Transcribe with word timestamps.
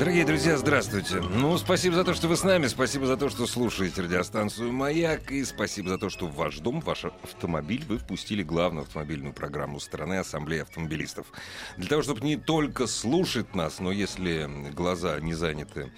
Дорогие 0.00 0.24
друзья, 0.24 0.56
здравствуйте. 0.56 1.16
Ну, 1.20 1.58
спасибо 1.58 1.94
за 1.94 2.04
то, 2.04 2.14
что 2.14 2.26
вы 2.26 2.34
с 2.34 2.42
нами, 2.42 2.68
спасибо 2.68 3.04
за 3.04 3.18
то, 3.18 3.28
что 3.28 3.46
слушаете 3.46 4.00
радиостанцию 4.00 4.72
«Маяк», 4.72 5.30
и 5.30 5.44
спасибо 5.44 5.90
за 5.90 5.98
то, 5.98 6.08
что 6.08 6.26
в 6.26 6.34
ваш 6.36 6.60
дом, 6.60 6.80
ваш 6.80 7.04
автомобиль 7.04 7.84
вы 7.86 7.98
впустили 7.98 8.42
главную 8.42 8.84
автомобильную 8.84 9.34
программу 9.34 9.78
страны 9.78 10.14
Ассамблеи 10.14 10.60
автомобилистов. 10.60 11.26
Для 11.76 11.86
того, 11.86 12.00
чтобы 12.00 12.22
не 12.22 12.38
только 12.38 12.86
слушать 12.86 13.54
нас, 13.54 13.78
но 13.78 13.92
если 13.92 14.48
глаза 14.72 15.20
не 15.20 15.34
заняты 15.34 15.92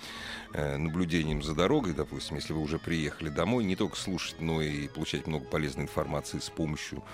э, 0.52 0.78
наблюдением 0.78 1.40
за 1.40 1.54
дорогой, 1.54 1.92
допустим, 1.92 2.34
если 2.34 2.54
вы 2.54 2.60
уже 2.60 2.80
приехали 2.80 3.28
домой, 3.28 3.62
не 3.62 3.76
только 3.76 3.94
слушать, 3.94 4.40
но 4.40 4.60
и 4.62 4.88
получать 4.88 5.28
много 5.28 5.44
полезной 5.44 5.84
информации 5.84 6.40
с 6.40 6.50
помощью 6.50 7.04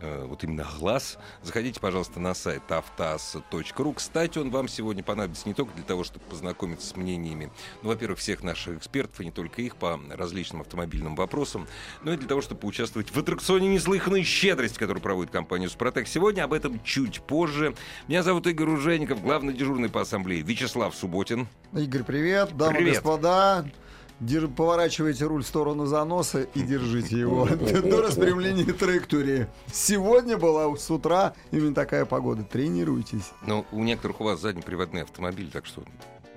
вот 0.00 0.44
именно 0.44 0.66
глаз, 0.78 1.18
заходите, 1.42 1.80
пожалуйста, 1.80 2.20
на 2.20 2.34
сайт 2.34 2.70
автоаз.ру. 2.70 3.92
Кстати, 3.92 4.38
он 4.38 4.50
вам 4.50 4.68
сегодня 4.68 5.02
понадобится 5.02 5.48
не 5.48 5.54
только 5.54 5.74
для 5.74 5.84
того, 5.84 6.04
чтобы 6.04 6.24
познакомиться 6.26 6.86
с 6.86 6.96
мнениями, 6.96 7.50
ну, 7.82 7.88
во-первых, 7.88 8.18
всех 8.18 8.42
наших 8.42 8.78
экспертов, 8.78 9.20
и 9.20 9.24
не 9.24 9.30
только 9.30 9.62
их, 9.62 9.76
по 9.76 9.98
различным 10.10 10.60
автомобильным 10.60 11.16
вопросам, 11.16 11.66
но 12.02 12.12
и 12.12 12.16
для 12.16 12.28
того, 12.28 12.42
чтобы 12.42 12.60
поучаствовать 12.60 13.10
в 13.10 13.18
аттракционе 13.18 13.68
«Неслыханная 13.68 14.22
щедрость», 14.22 14.78
который 14.78 15.02
проводит 15.02 15.32
компания 15.32 15.68
«Супротек». 15.68 16.06
Сегодня 16.06 16.44
об 16.44 16.52
этом 16.52 16.82
чуть 16.84 17.20
позже. 17.22 17.74
Меня 18.06 18.22
зовут 18.22 18.46
Игорь 18.46 18.68
Ужеников, 18.68 19.22
главный 19.22 19.52
дежурный 19.52 19.88
по 19.88 20.02
ассамблее 20.02 20.42
Вячеслав 20.42 20.94
Субботин. 20.94 21.48
Игорь, 21.72 22.04
привет. 22.04 22.56
Дамы 22.56 22.72
и 22.72 22.76
Привет. 22.76 22.94
господа, 22.94 23.66
дер- 24.20 24.48
поворачивайте 24.48 25.24
руль 25.26 25.42
в 25.42 25.46
сторону 25.46 25.86
заноса 25.86 26.42
и 26.42 26.62
держите 26.62 27.18
его 27.18 27.46
до 27.46 28.02
распрямления 28.02 28.72
траектории. 28.72 29.46
Сегодня 29.72 30.36
была 30.36 30.74
с 30.76 30.90
утра 30.90 31.34
именно 31.50 31.74
такая 31.74 32.04
погода. 32.04 32.42
Тренируйтесь. 32.42 33.30
Но 33.46 33.64
у 33.72 33.82
некоторых 33.84 34.20
у 34.20 34.24
вас 34.24 34.40
заднеприводные 34.40 35.04
автомобили, 35.04 35.48
так 35.50 35.66
что 35.66 35.82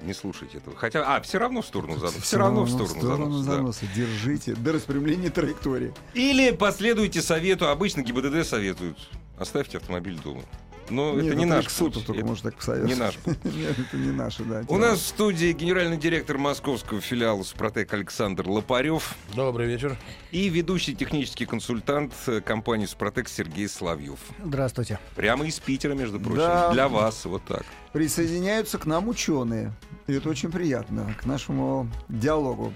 не 0.01 0.13
слушайте 0.13 0.57
этого. 0.57 0.75
Хотя, 0.75 1.03
а, 1.15 1.21
все 1.21 1.37
равно 1.37 1.61
в 1.61 1.65
сторону 1.65 1.97
заноса. 1.97 2.21
Все 2.21 2.37
равно 2.37 2.63
в 2.63 2.69
сторону 2.69 3.01
заноса. 3.01 3.45
да. 3.45 3.55
заноса. 3.55 3.85
Держите 3.95 4.55
до 4.55 4.73
распрямления 4.73 5.29
траектории. 5.29 5.93
Или 6.13 6.51
последуйте 6.51 7.21
совету. 7.21 7.67
Обычно 7.67 8.01
ГИБДД 8.01 8.45
советуют. 8.47 8.97
Оставьте 9.37 9.77
автомобиль 9.77 10.19
дома. 10.23 10.41
Но 10.89 11.13
Нет, 11.13 11.25
это 11.27 11.35
не 11.35 11.43
это 11.45 11.53
наш 11.55 11.65
к 11.67 11.69
суду 11.69 11.91
путь. 11.99 12.05
только 12.07 12.19
Это 12.19 12.27
может 12.27 12.43
так 12.43 12.55
посоветовать. 12.55 12.93
не 12.93 12.99
наш 12.99 13.15
путь. 13.17 13.45
Нет, 13.45 13.79
это 13.79 13.97
не 13.97 14.11
наши, 14.11 14.43
да. 14.43 14.63
У 14.67 14.77
нас 14.77 14.99
в 14.99 15.05
студии 15.07 15.51
генеральный 15.53 15.97
директор 15.97 16.37
московского 16.37 16.99
филиала 17.01 17.43
«Супротек» 17.43 17.93
Александр 17.93 18.47
Лопарев 18.47 19.15
Добрый 19.33 19.67
вечер. 19.67 19.97
и 20.31 20.49
ведущий 20.49 20.95
технический 20.95 21.45
консультант 21.45 22.13
э, 22.27 22.41
компании 22.41 22.85
«Супротек» 22.85 23.29
Сергей 23.29 23.69
Славьев. 23.69 24.19
Здравствуйте. 24.43 24.99
Прямо 25.15 25.45
из 25.45 25.59
Питера, 25.59 25.93
между 25.93 26.19
прочим. 26.19 26.37
Да. 26.39 26.71
Для 26.73 26.89
вас, 26.89 27.23
вот 27.25 27.43
так. 27.45 27.63
Присоединяются 27.93 28.77
к 28.77 28.85
нам 28.85 29.07
ученые. 29.07 29.73
И 30.07 30.13
это 30.13 30.27
очень 30.29 30.51
приятно, 30.51 31.15
к 31.21 31.25
нашему 31.25 31.89
диалогу. 32.09 32.73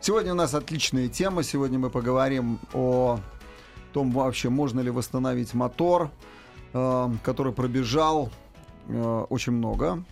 Сегодня 0.00 0.32
у 0.32 0.36
нас 0.36 0.54
отличная 0.54 1.08
тема. 1.08 1.42
Сегодня 1.42 1.78
мы 1.78 1.88
поговорим 1.90 2.58
о 2.72 3.20
том, 3.92 4.12
вообще 4.12 4.48
можно 4.48 4.80
ли 4.80 4.90
восстановить 4.90 5.54
мотор, 5.54 6.10
э, 6.72 7.10
который 7.22 7.52
пробежал 7.52 8.30
э, 8.88 9.24
очень 9.30 9.52
много, 9.52 10.02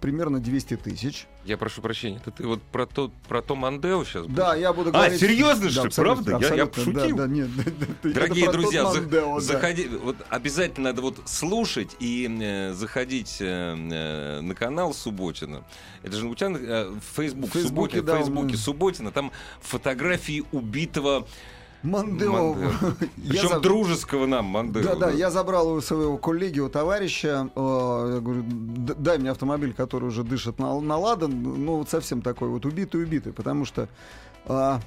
примерно 0.00 0.38
200 0.38 0.76
тысяч. 0.76 1.26
Я 1.44 1.56
прошу 1.56 1.80
прощения, 1.80 2.18
это 2.18 2.30
ты 2.30 2.46
вот 2.46 2.62
про 2.62 2.84
то, 2.86 3.10
про 3.26 3.40
то 3.42 3.56
Мандео 3.56 4.04
сейчас? 4.04 4.26
Да, 4.26 4.54
я 4.54 4.72
буду 4.74 4.90
А, 4.90 4.92
говорить... 4.92 5.18
серьезно, 5.18 5.70
что 5.70 5.80
ли? 5.82 5.86
абсолютно, 5.88 6.24
Правда? 6.24 6.48
Я- 6.48 6.54
я 6.54 6.66
пошутил. 6.66 7.16
Да, 7.16 7.26
да, 7.26 7.32
нет, 7.32 7.48
да, 7.56 7.62
да, 8.02 8.10
Дорогие 8.10 8.52
друзья, 8.52 8.84
за- 8.84 9.00
Мандео, 9.00 9.34
да. 9.36 9.40
заходи, 9.40 9.88
вот 9.88 10.16
обязательно 10.28 10.90
надо 10.90 11.00
вот 11.02 11.20
слушать 11.24 11.96
и 12.00 12.28
э, 12.40 12.74
заходить 12.74 13.38
э, 13.40 13.46
э, 13.76 14.40
на 14.42 14.54
канал 14.54 14.92
Субботина. 14.92 15.64
Это 16.02 16.16
же 16.16 16.26
у 16.28 16.34
тебя 16.34 16.50
э, 16.52 16.92
Facebook, 17.16 17.48
В 17.50 17.52
Фейсбуке, 17.54 17.62
Субботина, 17.96 18.02
да, 18.02 18.14
в 18.14 18.16
Фейсбуке 18.18 18.52
он- 18.52 18.56
Субботина, 18.58 19.10
там 19.10 19.32
фотографии 19.62 20.44
убитого 20.52 21.26
Мандео. 21.82 22.56
Причем 23.28 23.48
за- 23.48 23.60
дружеского 23.60 24.26
нам 24.26 24.46
Мандео. 24.46 24.82
Да, 24.82 24.94
да, 24.96 25.10
я 25.10 25.30
забрал 25.30 25.72
у 25.72 25.80
своего 25.80 26.18
коллеги, 26.18 26.60
у 26.60 26.68
товарища, 26.68 27.48
э, 27.54 28.10
я 28.14 28.20
говорю, 28.20 28.42
«Д- 28.46 28.94
дай 28.94 29.18
мне 29.18 29.30
автомобиль, 29.30 29.72
который 29.72 30.06
уже 30.08 30.24
дышит 30.24 30.58
на, 30.58 30.80
на 30.80 30.96
ладан, 30.96 31.30
ну 31.42 31.76
вот 31.76 31.88
совсем 31.88 32.22
такой 32.22 32.48
вот 32.48 32.66
убитый-убитый, 32.66 33.32
потому 33.32 33.64
что 33.64 33.88
э, 34.46 34.78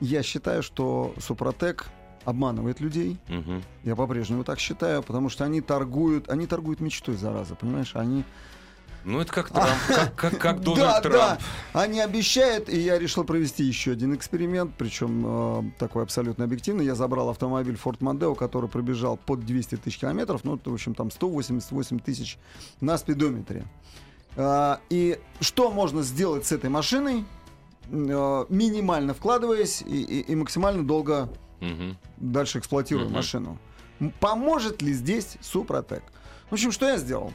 я 0.00 0.22
считаю, 0.22 0.62
что 0.62 1.14
Супротек 1.18 1.86
обманывает 2.24 2.80
людей, 2.80 3.18
Мгм. 3.28 3.62
я 3.84 3.94
по-прежнему 3.96 4.42
так 4.44 4.58
считаю, 4.58 5.02
потому 5.02 5.28
что 5.28 5.44
они 5.44 5.60
торгуют, 5.60 6.28
они 6.28 6.46
торгуют 6.46 6.80
мечтой, 6.80 7.16
зараза, 7.16 7.54
понимаешь, 7.54 7.92
они... 7.94 8.24
Ну, 9.06 9.20
это 9.20 9.32
как 9.32 9.50
Трамп, 9.52 9.70
как, 9.86 10.14
как, 10.16 10.38
как 10.38 10.60
Дональд 10.60 10.78
да, 10.78 11.00
Трамп. 11.00 11.40
да, 11.72 11.80
они 11.80 12.00
обещают, 12.00 12.68
и 12.68 12.76
я 12.78 12.98
решил 12.98 13.22
провести 13.24 13.62
еще 13.62 13.92
один 13.92 14.14
эксперимент, 14.16 14.74
причем 14.76 15.22
э, 15.24 15.62
такой 15.78 16.02
абсолютно 16.02 16.44
объективный. 16.44 16.84
Я 16.84 16.96
забрал 16.96 17.28
автомобиль 17.30 17.78
Ford 17.82 17.98
Mondeo, 18.00 18.34
который 18.34 18.68
пробежал 18.68 19.16
под 19.16 19.46
200 19.46 19.76
тысяч 19.76 19.98
километров, 19.98 20.42
ну, 20.42 20.60
в 20.62 20.72
общем, 20.74 20.94
там 20.94 21.12
188 21.12 22.00
тысяч 22.00 22.36
на 22.80 22.98
спидометре. 22.98 23.64
А, 24.36 24.80
и 24.90 25.18
что 25.40 25.70
можно 25.70 26.02
сделать 26.02 26.44
с 26.44 26.50
этой 26.50 26.68
машиной, 26.68 27.24
э, 27.88 28.44
минимально 28.48 29.14
вкладываясь 29.14 29.82
и, 29.82 30.02
и- 30.02 30.20
и 30.32 30.34
максимально 30.34 30.84
долго 30.84 31.28
Мгм. 31.60 31.96
дальше 32.16 32.58
эксплуатируя 32.58 33.04
Мгм. 33.06 33.14
машину. 33.14 33.58
Поможет 34.18 34.82
ли 34.82 34.92
здесь 34.92 35.36
Супротек? 35.40 36.02
В 36.50 36.54
общем, 36.54 36.72
что 36.72 36.86
я 36.88 36.96
сделал? 36.98 37.32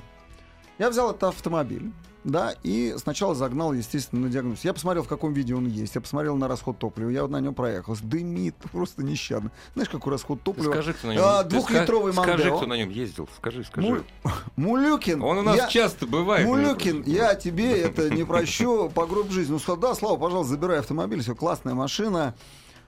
Я 0.81 0.89
взял 0.89 1.11
этот 1.11 1.25
автомобиль, 1.25 1.91
да, 2.23 2.55
и 2.63 2.95
сначала 2.97 3.35
загнал, 3.35 3.71
естественно, 3.71 4.23
на 4.23 4.29
диагноз. 4.29 4.61
Я 4.63 4.73
посмотрел, 4.73 5.03
в 5.03 5.07
каком 5.07 5.31
виде 5.31 5.53
он 5.53 5.67
есть, 5.67 5.93
я 5.93 6.01
посмотрел 6.01 6.35
на 6.37 6.47
расход 6.47 6.79
топлива, 6.79 7.09
я 7.11 7.21
вот 7.21 7.29
на 7.29 7.39
нем 7.39 7.53
проехал. 7.53 7.95
Дымит 8.01 8.55
просто 8.71 9.03
нещадно. 9.03 9.51
Знаешь, 9.75 9.89
какой 9.89 10.11
расход 10.11 10.41
топлива? 10.41 10.71
Скажи, 10.71 10.93
кто 10.93 11.09
на 11.09 11.11
нем, 11.11 11.23
А, 11.23 11.43
двухлитровый 11.43 12.13
ска- 12.13 12.23
Скажи, 12.23 12.49
кто 12.49 12.65
на 12.65 12.77
нем 12.77 12.89
ездил. 12.89 13.29
Скажи, 13.37 13.63
скажи. 13.63 13.87
Му- 14.23 14.31
Мулюкин. 14.55 15.21
Он 15.21 15.37
у 15.37 15.41
нас 15.43 15.55
я- 15.55 15.67
часто 15.67 16.07
бывает. 16.07 16.47
Мулюкин, 16.47 17.03
я 17.03 17.35
тебе 17.35 17.79
это 17.79 18.09
не 18.09 18.23
прощу 18.23 18.89
по 18.89 19.05
гроб 19.05 19.29
жизни. 19.29 19.59
Ну, 19.67 19.75
да, 19.75 19.93
Слава, 19.93 20.17
пожалуйста, 20.17 20.53
забирай 20.53 20.79
автомобиль, 20.79 21.21
все, 21.21 21.35
классная 21.35 21.75
машина. 21.75 22.33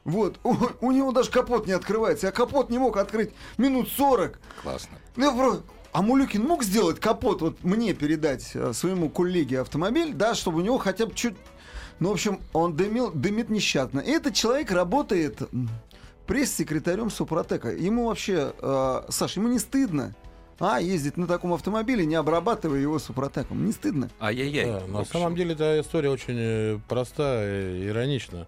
Вот, 0.03 0.39
у, 0.43 0.55
у 0.81 0.91
него 0.91 1.11
даже 1.11 1.29
капот 1.29 1.67
не 1.67 1.73
открывается. 1.73 2.25
Я 2.25 2.31
капот 2.31 2.71
не 2.71 2.79
мог 2.79 2.97
открыть 2.97 3.29
минут 3.59 3.87
40. 3.89 4.39
Классно. 4.63 4.97
Ну, 5.15 5.25
я 5.25 5.31
про- 5.31 5.59
А 5.93 6.01
Мулюкин 6.01 6.41
мог 6.41 6.63
сделать 6.63 6.99
капот, 6.99 7.41
вот 7.41 7.63
мне 7.63 7.93
передать 7.93 8.51
э, 8.55 8.73
своему 8.73 9.09
коллеге 9.09 9.61
автомобиль, 9.61 10.13
да, 10.13 10.33
чтобы 10.33 10.59
у 10.59 10.61
него 10.61 10.79
хотя 10.79 11.05
бы 11.05 11.13
чуть... 11.13 11.35
Ну, 11.99 12.09
в 12.09 12.13
общем, 12.13 12.41
он 12.51 12.75
дымил, 12.75 13.11
дымит 13.11 13.49
нещадно. 13.49 13.99
И 13.99 14.09
этот 14.09 14.33
человек 14.33 14.71
работает 14.71 15.43
пресс-секретарем 16.25 17.11
Супротека. 17.11 17.69
Ему 17.69 18.07
вообще, 18.07 18.53
э, 18.59 19.01
Саш, 19.09 19.37
ему 19.37 19.47
не 19.47 19.59
стыдно, 19.59 20.15
а, 20.59 20.79
ездить 20.81 21.17
на 21.17 21.27
таком 21.27 21.53
автомобиле, 21.53 22.05
не 22.07 22.15
обрабатывая 22.15 22.79
его 22.79 22.97
Супротеком. 22.97 23.63
Не 23.63 23.71
стыдно? 23.71 24.09
Ай-яй-яй. 24.19 24.65
Да, 24.65 24.87
на 24.87 25.05
самом 25.05 25.35
деле 25.35 25.53
эта 25.53 25.79
история 25.79 26.09
очень 26.09 26.35
э, 26.37 26.79
проста 26.89 27.43
и 27.45 27.87
иронична. 27.87 28.47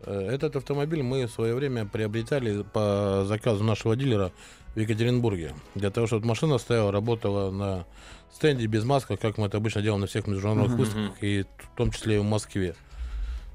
Э, 0.00 0.30
Этот 0.32 0.56
автомобиль 0.56 1.02
мы 1.02 1.26
в 1.26 1.30
свое 1.30 1.54
время 1.54 1.84
приобретали 1.84 2.62
по 2.62 3.24
заказу 3.26 3.64
нашего 3.64 3.96
дилера 3.96 4.32
в 4.76 4.78
Екатеринбурге. 4.78 5.54
Для 5.74 5.90
того, 5.90 6.06
чтобы 6.06 6.26
машина 6.26 6.58
стояла, 6.58 6.92
работала 6.92 7.50
на 7.50 7.86
стенде 8.32 8.66
без 8.66 8.84
маска, 8.84 9.16
как 9.16 9.38
мы 9.38 9.46
это 9.46 9.56
обычно 9.56 9.80
делаем 9.80 10.02
на 10.02 10.06
всех 10.06 10.26
международных 10.26 10.68
Мгм. 10.68 10.76
выставках, 10.76 11.22
и 11.22 11.42
в 11.42 11.76
том 11.76 11.90
числе 11.90 12.16
и 12.16 12.18
в 12.18 12.24
Москве. 12.24 12.76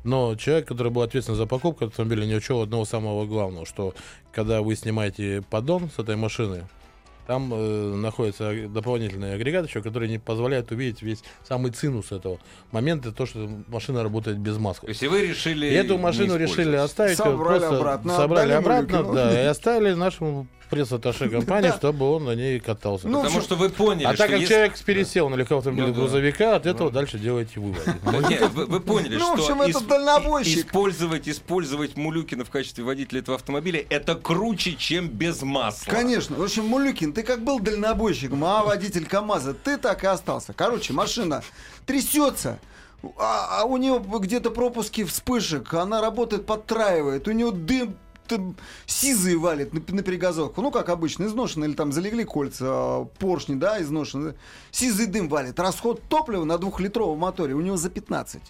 Но 0.03 0.35
человек, 0.35 0.68
который 0.68 0.91
был 0.91 1.03
ответственен 1.03 1.38
за 1.38 1.45
покупку 1.45 1.85
автомобиля, 1.85 2.25
не 2.25 2.35
учел 2.35 2.63
одного 2.63 2.85
самого 2.85 3.27
главного, 3.27 3.68
что 3.68 3.94
когда 4.33 4.63
вы 4.63 4.75
снимаете 4.75 5.44
поддон 5.47 5.91
с 5.95 6.00
этой 6.00 6.15
машины, 6.15 6.68
там 7.27 7.53
э, 7.53 7.95
находится 7.95 8.68
дополнительный 8.68 9.35
агрегат 9.35 9.68
еще, 9.68 9.83
который 9.83 10.09
не 10.09 10.18
позволяет 10.18 10.71
увидеть 10.71 11.03
весь 11.03 11.23
самый 11.47 11.71
цинус 11.71 12.12
этого 12.12 12.39
момента, 12.71 13.12
то, 13.12 13.27
что 13.27 13.47
машина 13.68 14.01
работает 14.01 14.39
без 14.39 14.57
маски. 14.57 14.85
То 14.85 14.89
есть 14.89 15.03
и 15.03 15.07
вы 15.07 15.27
решили 15.27 15.68
И 15.68 15.73
эту 15.73 16.00
машину 16.00 16.33
не 16.33 16.39
решили 16.39 16.75
оставить, 16.77 17.19
вот 17.19 17.25
Собрали 17.25 17.59
просто 17.59 17.77
обратно, 17.77 18.15
собрали 18.18 18.51
обратно, 18.53 19.13
да, 19.13 19.44
и 19.44 19.45
оставили 19.45 19.94
нашему 19.94 20.47
пресс-атташе 20.71 21.29
компании, 21.29 21.71
чтобы 21.77 22.09
он 22.09 22.25
на 22.25 22.33
ней 22.35 22.59
катался. 22.59 23.07
Ну, 23.07 23.19
Потому 23.21 23.39
в 23.39 23.44
что 23.44 23.56
вы 23.56 23.69
поняли, 23.69 24.06
а 24.06 24.15
что 24.15 24.23
так 24.25 24.31
как 24.31 24.47
человек 24.47 24.79
пересел 24.79 25.29
на 25.29 25.35
легковой 25.35 25.59
автомобиль 25.59 25.85
Ну 25.88 25.94
да. 25.94 26.00
грузовика, 26.00 26.56
от 26.56 26.65
этого 26.65 26.89
дальше 26.89 27.19
делаете 27.19 27.59
выводы. 27.59 27.94
Ну, 28.03 28.47
вы, 28.50 28.65
вы 28.65 28.79
поняли, 28.79 29.18
Ну, 29.18 29.35
в 29.35 29.39
что 29.39 29.53
общем, 29.53 29.62
этот 29.62 29.88
дальнобойщик. 29.88 30.65
использовать, 30.65 31.27
использовать 31.29 31.95
Мулюкина 31.97 32.45
в 32.45 32.50
качестве 32.50 32.83
водителя 32.83 33.19
этого 33.19 33.35
автомобиля 33.35 33.85
это 33.89 34.15
круче, 34.15 34.75
чем 34.75 35.07
без 35.09 35.41
масла. 35.41 35.91
Конечно. 35.91 36.35
В 36.38 36.44
общем, 36.44 36.65
Мулюкин, 36.65 37.13
ты 37.13 37.23
как 37.23 37.44
был 37.44 37.59
дальнобойщиком, 37.59 38.44
а 38.45 38.63
водитель 38.63 39.06
КамАЗа, 39.06 39.53
ты 39.53 39.77
так 39.77 40.03
и 40.03 40.07
остался. 40.07 40.53
Короче, 40.53 40.94
машина 40.94 41.44
трясется, 41.85 42.59
а, 43.18 43.62
а 43.62 43.65
у 43.65 43.77
нее 43.77 44.01
где-то 44.01 44.51
пропуски 44.51 45.03
вспышек, 45.03 45.73
она 45.73 46.01
работает, 46.01 46.45
подтраивает, 46.45 47.27
у 47.27 47.31
нее 47.31 47.51
дым 47.51 47.95
т- 48.38 48.54
сизые 48.86 49.38
валит 49.38 49.74
на, 49.74 49.81
на 49.95 50.01
перегазовку. 50.04 50.62
Ну, 50.62 50.72
как 50.72 50.89
обычно, 50.89 51.25
изношены, 51.25 51.66
или 51.66 51.74
там 51.74 51.92
залегли 51.92 52.24
кольца, 52.24 52.66
а, 52.68 53.06
поршни, 53.19 53.56
да, 53.56 53.81
изношены. 53.81 54.36
Сизый 54.72 55.07
дым 55.07 55.30
валит. 55.30 55.60
Расход 55.60 56.01
топлива 56.10 56.44
на 56.44 56.57
двухлитровом 56.57 57.19
моторе 57.19 57.54
у 57.54 57.62
него 57.62 57.78
за 57.78 57.89
15. 57.89 58.42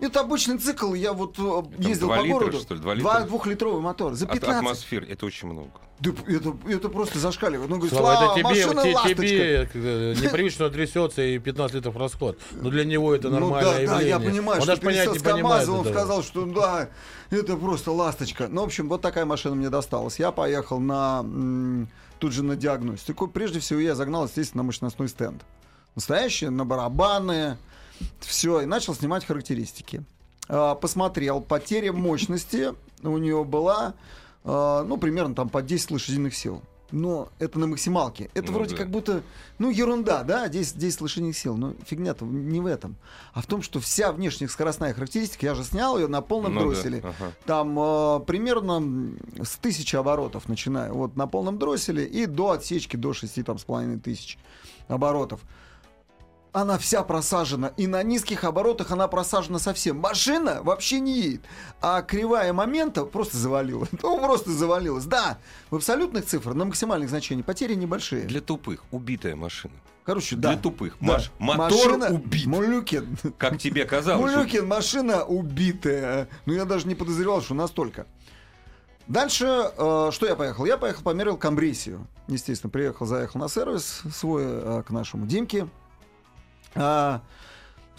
Это 0.00 0.20
обычный 0.20 0.58
цикл, 0.58 0.94
я 0.94 1.12
вот 1.12 1.38
э, 1.38 1.62
ездил 1.78 2.08
по 2.08 2.22
литра, 2.22 2.32
городу. 2.38 2.58
что 2.60 2.74
ли? 2.74 2.80
Два 2.80 2.94
литра? 2.94 3.20
двухлитровый 3.26 3.82
мотор. 3.82 4.14
За 4.14 4.24
От 4.26 4.32
15. 4.32 4.56
атмосфер 4.62 5.04
это 5.08 5.26
очень 5.26 5.48
много. 5.48 5.70
Да 6.00 6.10
это, 6.26 6.56
это 6.66 6.88
просто 6.88 7.18
зашкаливает. 7.18 7.68
Ну, 7.68 7.76
говорит, 7.76 7.96
Слава, 7.96 8.16
Слава, 8.16 8.24
это 8.32 8.34
тебе, 8.40 8.44
машина 8.66 8.82
те- 8.82 8.94
ласточка. 8.94 9.14
тебе 9.26 9.70
э, 9.74 10.14
непривычно 10.22 10.70
трясется 10.70 11.20
и 11.22 11.38
15 11.38 11.76
литров 11.76 11.96
расход. 11.96 12.38
Но 12.52 12.70
для 12.70 12.84
него 12.86 13.14
это 13.14 13.28
Ну 13.28 13.38
нормальное 13.40 13.64
да, 13.64 13.76
да, 13.76 13.80
явление. 14.00 14.08
я 14.08 14.18
понимаю, 14.18 14.56
он 14.60 14.62
что 14.62 14.66
даже 14.72 14.80
понять 14.80 15.12
не 15.12 15.18
понимает 15.18 15.68
он 15.68 15.80
этого. 15.80 15.92
сказал, 15.92 16.22
что 16.22 16.46
да, 16.46 16.88
это 17.28 17.56
просто 17.58 17.92
ласточка. 17.92 18.48
Ну, 18.48 18.62
в 18.62 18.64
общем, 18.64 18.88
вот 18.88 19.02
такая 19.02 19.26
машина 19.26 19.54
мне 19.54 19.68
досталась. 19.68 20.18
Я 20.18 20.32
поехал 20.32 20.80
на 20.80 21.22
тут 22.18 22.32
же 22.32 22.42
на 22.42 22.56
диагностику. 22.56 23.28
Прежде 23.28 23.60
всего, 23.60 23.80
я 23.80 23.94
загнал, 23.94 24.24
естественно, 24.24 24.62
на 24.62 24.66
мощностной 24.68 25.08
стенд. 25.08 25.42
Настоящие, 25.96 26.48
на 26.50 26.64
барабаны, 26.64 27.58
все, 28.20 28.60
и 28.60 28.66
начал 28.66 28.94
снимать 28.94 29.24
характеристики. 29.24 30.02
А, 30.48 30.74
Посмотрел, 30.74 31.40
потеря 31.40 31.92
мощности 31.92 32.74
у 33.02 33.16
нее 33.18 33.44
была, 33.44 33.94
а, 34.44 34.84
ну, 34.84 34.96
примерно 34.96 35.34
там 35.34 35.48
по 35.48 35.62
10 35.62 35.90
лошадиных 35.92 36.34
сил. 36.34 36.62
Но 36.92 37.28
это 37.38 37.60
на 37.60 37.68
максималке. 37.68 38.30
Это 38.34 38.48
Ну 38.48 38.54
вроде 38.54 38.72
да. 38.72 38.78
как 38.78 38.90
будто, 38.90 39.22
ну, 39.60 39.70
ерунда, 39.70 40.24
да, 40.24 40.48
10, 40.48 40.76
10 40.76 41.00
лошадиных 41.02 41.38
сил. 41.38 41.56
Но 41.56 41.74
фигня-то 41.86 42.24
не 42.24 42.58
в 42.60 42.66
этом. 42.66 42.96
А 43.32 43.42
в 43.42 43.46
том, 43.46 43.62
что 43.62 43.78
вся 43.78 44.10
внешняя 44.10 44.48
скоростная 44.48 44.92
характеристика, 44.92 45.46
я 45.46 45.54
же 45.54 45.62
снял 45.62 45.96
ее 45.96 46.08
на 46.08 46.20
полном 46.20 46.52
Ну 46.52 46.62
да, 46.62 46.66
дросселе. 46.66 46.98
ага. 46.98 47.32
Там 47.46 47.78
э, 47.78 48.20
примерно 48.26 49.14
с 49.40 49.56
тысячи 49.58 49.94
оборотов, 49.94 50.48
начиная 50.48 50.92
вот 50.92 51.14
на 51.14 51.28
полном 51.28 51.60
дросселе 51.60 52.04
и 52.06 52.26
до 52.26 52.50
отсечки 52.50 52.96
до 52.96 53.12
6 53.12 53.44
там, 53.44 53.58
с 53.58 53.62
половиной 53.62 54.00
тысяч 54.00 54.36
оборотов. 54.88 55.42
Она 56.52 56.78
вся 56.78 57.04
просажена, 57.04 57.68
и 57.76 57.86
на 57.86 58.02
низких 58.02 58.42
оборотах 58.42 58.90
она 58.90 59.06
просажена 59.06 59.60
совсем. 59.60 59.98
Машина 59.98 60.60
вообще 60.62 60.98
не 60.98 61.20
едет. 61.20 61.42
А 61.80 62.02
кривая 62.02 62.52
момента 62.52 63.04
просто 63.04 63.36
завалила. 63.36 63.86
Ну, 64.02 64.18
просто 64.18 64.50
завалилась. 64.50 65.04
Да, 65.04 65.38
в 65.70 65.76
абсолютных 65.76 66.26
цифрах, 66.26 66.56
на 66.56 66.64
максимальных 66.64 67.08
значениях 67.08 67.46
потери 67.46 67.74
небольшие. 67.74 68.22
Для 68.24 68.40
тупых 68.40 68.82
убитая 68.90 69.36
машина. 69.36 69.74
Короче, 70.04 70.34
да. 70.34 70.50
Для 70.52 70.58
тупых. 70.58 70.96
Да. 71.00 71.06
Маш- 71.18 71.30
мотор 71.38 71.70
Машина- 71.70 72.08
убит. 72.10 72.46
Мулюкин. 72.46 73.16
Как 73.38 73.58
тебе 73.58 73.84
казалось? 73.84 74.32
Мулюкин, 74.34 74.66
машина 74.66 75.24
убитая. 75.24 76.28
Ну, 76.46 76.54
я 76.54 76.64
даже 76.64 76.88
не 76.88 76.96
подозревал, 76.96 77.42
что 77.42 77.54
настолько. 77.54 78.06
Дальше, 79.06 79.44
э, 79.76 80.10
что 80.12 80.26
я 80.26 80.34
поехал? 80.36 80.64
Я 80.64 80.76
поехал, 80.78 81.02
померил 81.02 81.36
компрессию. 81.36 82.06
Естественно, 82.28 82.70
приехал, 82.70 83.06
заехал 83.06 83.38
на 83.40 83.48
сервис 83.48 84.02
свой 84.12 84.44
э, 84.46 84.82
к 84.86 84.90
нашему 84.90 85.26
Димке. 85.26 85.68
А, 86.74 87.22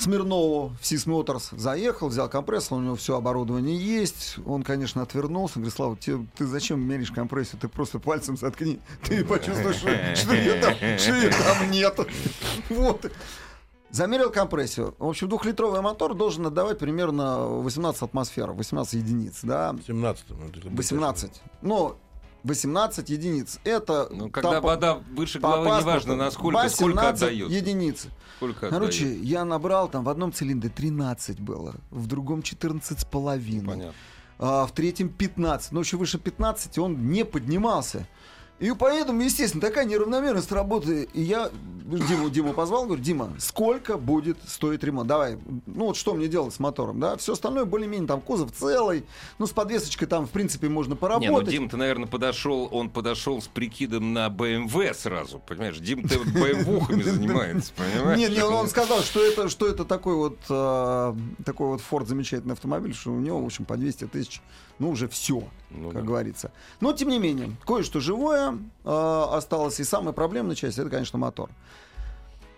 Смирнову 0.01 0.73
в 0.81 0.85
Сис 0.85 1.05
Моторс 1.05 1.49
заехал, 1.51 2.07
взял 2.07 2.27
компрессор, 2.27 2.79
у 2.79 2.81
него 2.81 2.95
все 2.95 3.15
оборудование 3.17 3.77
есть. 3.77 4.37
Он, 4.47 4.63
конечно, 4.63 5.03
отвернулся. 5.03 5.55
Говорит, 5.55 5.75
Слава, 5.75 5.95
те- 5.95 6.25
ты 6.35 6.47
зачем 6.47 6.81
меришь 6.81 7.11
компрессию? 7.11 7.59
Ты 7.61 7.67
просто 7.67 7.99
пальцем 7.99 8.35
заткни. 8.35 8.79
Ты 9.03 9.23
почувствуешь, 9.23 9.75
что, 9.75 10.15
что 10.15 10.33
ее 10.33 10.59
там, 10.59 10.73
что 10.97 11.13
её 11.13 11.31
там 11.31 11.69
нет. 11.69 11.99
Вот. 12.69 13.11
Замерил 13.91 14.31
компрессию. 14.31 14.95
В 14.97 15.07
общем, 15.07 15.27
двухлитровый 15.27 15.81
мотор 15.81 16.15
должен 16.15 16.47
отдавать 16.47 16.79
примерно 16.79 17.45
18 17.45 18.01
атмосфер, 18.01 18.51
18 18.53 18.93
единиц, 18.93 19.41
да, 19.43 19.75
17 19.85 20.25
ну, 20.29 20.47
это 20.47 20.61
будет 20.61 20.77
18. 20.77 21.41
Ну, 21.61 21.97
18 22.43 23.09
единиц. 23.09 23.59
Это 23.63 24.07
Ну, 24.11 24.29
когда 24.29 24.51
там 24.53 24.63
вода 24.63 24.95
выше 25.13 25.39
головы, 25.39 25.65
паспорту 25.67 25.89
неважно 25.89 26.15
насколько, 26.15 26.69
сколько 26.69 26.93
18 26.95 27.21
отдает. 27.23 27.51
единиц. 27.51 28.07
Сколько 28.37 28.69
Короче, 28.69 29.05
отдает. 29.05 29.23
я 29.23 29.45
набрал 29.45 29.87
там 29.89 30.03
в 30.03 30.09
одном 30.09 30.33
цилиндре 30.33 30.69
13 30.69 31.39
было, 31.39 31.75
в 31.91 32.07
другом 32.07 32.41
14 32.41 32.99
с 32.99 33.05
половиной. 33.05 33.67
Понятно. 33.67 33.93
а 34.39 34.65
в 34.65 34.71
третьем 34.71 35.09
15. 35.09 35.71
Но 35.71 35.81
еще 35.81 35.97
выше 35.97 36.17
15 36.17 36.77
он 36.79 37.09
не 37.11 37.23
поднимался. 37.25 38.07
И 38.61 38.71
поэтому, 38.77 39.21
естественно, 39.21 39.59
такая 39.59 39.85
неравномерность 39.85 40.51
работы. 40.51 41.09
И 41.13 41.21
я 41.21 41.49
Диму, 41.97 42.29
Диму 42.29 42.53
позвал, 42.53 42.85
говорю, 42.85 43.01
Дима, 43.01 43.33
сколько 43.39 43.97
будет 43.97 44.37
стоить 44.47 44.83
ремонт? 44.83 45.07
Давай, 45.07 45.37
ну 45.65 45.87
вот 45.87 45.97
что 45.97 46.13
мне 46.13 46.27
делать 46.27 46.53
с 46.53 46.59
мотором, 46.59 46.99
да? 46.99 47.17
Все 47.17 47.33
остальное 47.33 47.65
более-менее, 47.65 48.07
там 48.07 48.21
кузов 48.21 48.51
целый, 48.51 49.03
ну 49.39 49.47
с 49.47 49.51
подвесочкой 49.51 50.07
там, 50.07 50.27
в 50.27 50.29
принципе, 50.29 50.69
можно 50.69 50.91
Не, 50.91 50.95
ну 50.95 50.99
поработать. 50.99 51.49
Дим, 51.49 51.69
ты, 51.69 51.77
наверное, 51.77 52.07
подошел, 52.07 52.69
он 52.71 52.89
подошел 52.89 53.41
с 53.41 53.47
прикидом 53.47 54.13
на 54.13 54.27
BMW 54.27 54.93
сразу, 54.93 55.39
понимаешь? 55.39 55.79
Дим, 55.79 56.07
ты 56.07 56.15
BMW-хами 56.15 57.01
занимается, 57.03 57.73
понимаешь? 57.75 58.19
Не, 58.19 58.27
не, 58.27 58.43
он 58.43 58.67
сказал, 58.67 59.01
что 59.01 59.23
это, 59.25 59.49
что 59.49 59.67
это 59.67 59.85
такой 59.85 60.15
вот 60.15 60.37
э, 60.49 61.15
такой 61.45 61.67
вот 61.67 61.81
Ford 61.89 62.05
замечательный 62.05 62.53
автомобиль, 62.53 62.93
что 62.93 63.11
у 63.11 63.19
него, 63.19 63.41
в 63.41 63.45
общем, 63.45 63.65
по 63.65 63.75
200 63.75 64.05
тысяч, 64.05 64.41
ну, 64.79 64.89
уже 64.89 65.07
все, 65.07 65.43
Ну 65.69 65.89
как 65.91 66.01
да. 66.01 66.07
говорится. 66.07 66.51
Но, 66.79 66.93
тем 66.93 67.09
не 67.09 67.19
менее, 67.19 67.51
кое-что 67.65 67.99
живое 67.99 68.57
э, 68.83 69.25
осталось, 69.31 69.79
и 69.79 69.83
самая 69.83 70.13
проблемная 70.13 70.55
часть, 70.55 70.77
это, 70.79 70.89
конечно, 70.89 71.19
мотор. 71.19 71.49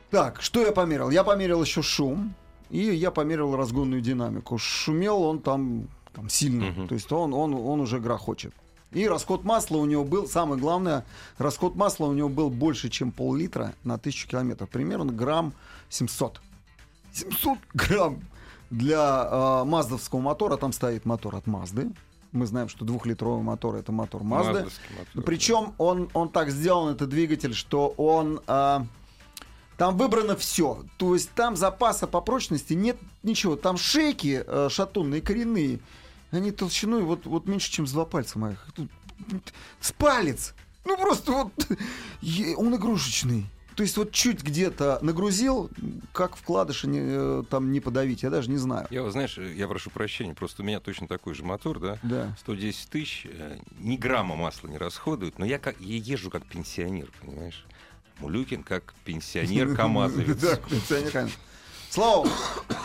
Так, 0.09 0.41
что 0.41 0.61
я 0.61 0.71
померил? 0.71 1.09
Я 1.09 1.23
померил 1.23 1.61
еще 1.63 1.81
шум, 1.81 2.33
и 2.69 2.79
я 2.79 3.11
померил 3.11 3.55
разгонную 3.55 4.01
динамику. 4.01 4.57
Шумел 4.57 5.23
он 5.23 5.39
там, 5.39 5.87
там 6.13 6.29
сильно, 6.29 6.65
Мгм. 6.71 6.87
то 6.87 6.95
есть 6.95 7.11
он, 7.11 7.33
он, 7.33 7.53
он 7.53 7.79
уже 7.81 7.99
грохочет. 7.99 8.53
И 8.91 9.07
расход 9.07 9.43
масла 9.43 9.77
у 9.77 9.85
него 9.85 10.03
был, 10.03 10.27
самое 10.27 10.61
главное, 10.61 11.03
расход 11.39 11.75
масла 11.75 12.05
у 12.05 12.13
него 12.13 12.29
был 12.29 12.51
больше, 12.51 12.89
чем 12.89 13.11
пол-литра 13.11 13.73
на 13.83 13.97
тысячу 13.97 14.27
километров. 14.27 14.69
Примерно 14.69 15.11
грамм 15.11 15.53
700. 15.89 16.39
700 17.11 17.57
грамм 17.73 18.21
для 18.73 19.27
э, 19.29 19.63
маздовского 19.65 20.19
мотора. 20.19 20.57
Там 20.57 20.73
стоит 20.73 21.05
мотор 21.05 21.35
от 21.35 21.47
Мазды. 21.47 21.89
Мы 22.31 22.47
знаем, 22.47 22.67
что 22.67 22.83
двухлитровый 22.83 23.43
мотор 23.43 23.75
это 23.75 23.91
мотор 23.91 24.23
Мазды. 24.23 24.65
Мотор, 24.97 25.23
Причем 25.23 25.73
он, 25.77 26.09
он 26.13 26.29
так 26.29 26.49
сделан, 26.49 26.93
этот 26.93 27.09
двигатель, 27.09 27.53
что 27.53 27.89
он... 27.97 28.41
а, 28.47 28.85
там 29.77 29.97
выбрано 29.97 30.35
все. 30.35 30.83
То 30.97 31.13
есть 31.13 31.31
там 31.31 31.55
запаса 31.55 32.07
по 32.07 32.21
прочности 32.21 32.73
нет 32.73 32.97
ничего. 33.21 33.55
Там 33.55 33.77
шейки 33.77 34.43
э, 34.45 34.69
шатунные, 34.69 35.21
коренные. 35.21 35.79
Они 36.31 36.51
толщиной 36.51 37.03
вот, 37.03 37.27
вот 37.27 37.47
меньше, 37.47 37.71
чем 37.71 37.85
с 37.85 37.91
два 37.91 38.05
пальца 38.05 38.39
моих. 38.39 38.65
С 39.79 39.91
палец. 39.91 40.55
Ну 40.85 40.97
просто 40.97 41.31
вот... 41.31 41.51
Он 42.57 42.75
игрушечный. 42.75 43.45
То 43.75 43.83
есть 43.83 43.97
вот 43.97 44.11
чуть 44.11 44.43
где-то 44.43 44.99
нагрузил, 45.01 45.69
как 46.11 46.35
вкладыши 46.35 46.87
не, 46.87 46.99
э, 47.01 47.43
там 47.49 47.71
не 47.71 47.79
подавить, 47.79 48.23
я 48.23 48.29
даже 48.29 48.49
не 48.49 48.57
знаю. 48.57 48.87
Я, 48.91 49.09
знаешь, 49.09 49.37
я 49.37 49.67
прошу 49.67 49.89
прощения, 49.89 50.33
просто 50.33 50.61
у 50.61 50.65
меня 50.65 50.79
точно 50.79 51.07
такой 51.07 51.33
же 51.33 51.43
мотор, 51.43 51.79
да? 51.79 51.97
Да. 52.03 52.35
110 52.39 52.89
тысяч, 52.89 53.27
э, 53.29 53.57
ни 53.79 53.97
грамма 53.97 54.35
масла 54.35 54.67
не 54.67 54.77
расходует, 54.77 55.39
но 55.39 55.45
я, 55.45 55.59
как, 55.59 55.79
я 55.79 55.97
езжу 55.97 56.29
как 56.29 56.45
пенсионер, 56.45 57.09
понимаешь? 57.21 57.65
Мулюкин 58.19 58.63
как 58.63 58.93
пенсионер 59.05 59.75
КамАЗовец. 59.75 60.37
Да, 60.37 60.55
пенсионер. 60.57 61.29
Слава, 61.89 62.27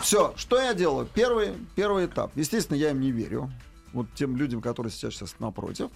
все, 0.01 0.33
что 0.37 0.61
я 0.61 0.73
делаю? 0.73 1.07
Первый, 1.13 1.53
первый 1.75 2.05
этап. 2.05 2.31
Естественно, 2.35 2.77
я 2.77 2.91
им 2.91 2.99
не 2.99 3.11
верю. 3.11 3.51
Вот 3.91 4.07
тем 4.13 4.37
людям, 4.37 4.61
которые 4.61 4.91
сейчас, 4.91 5.15
сейчас 5.15 5.35
напротив. 5.39 5.89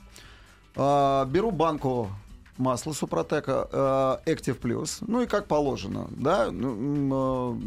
А, 0.76 1.26
беру 1.26 1.52
банку 1.52 2.10
масла 2.58 2.94
Супротека 2.94 3.68
э, 4.26 4.32
Active 4.32 4.60
Plus. 4.60 4.98
Ну 5.02 5.22
и 5.22 5.28
как 5.28 5.48
положено, 5.48 6.08
да. 6.12 6.52
ну, 6.52 7.56
э, 7.56 7.62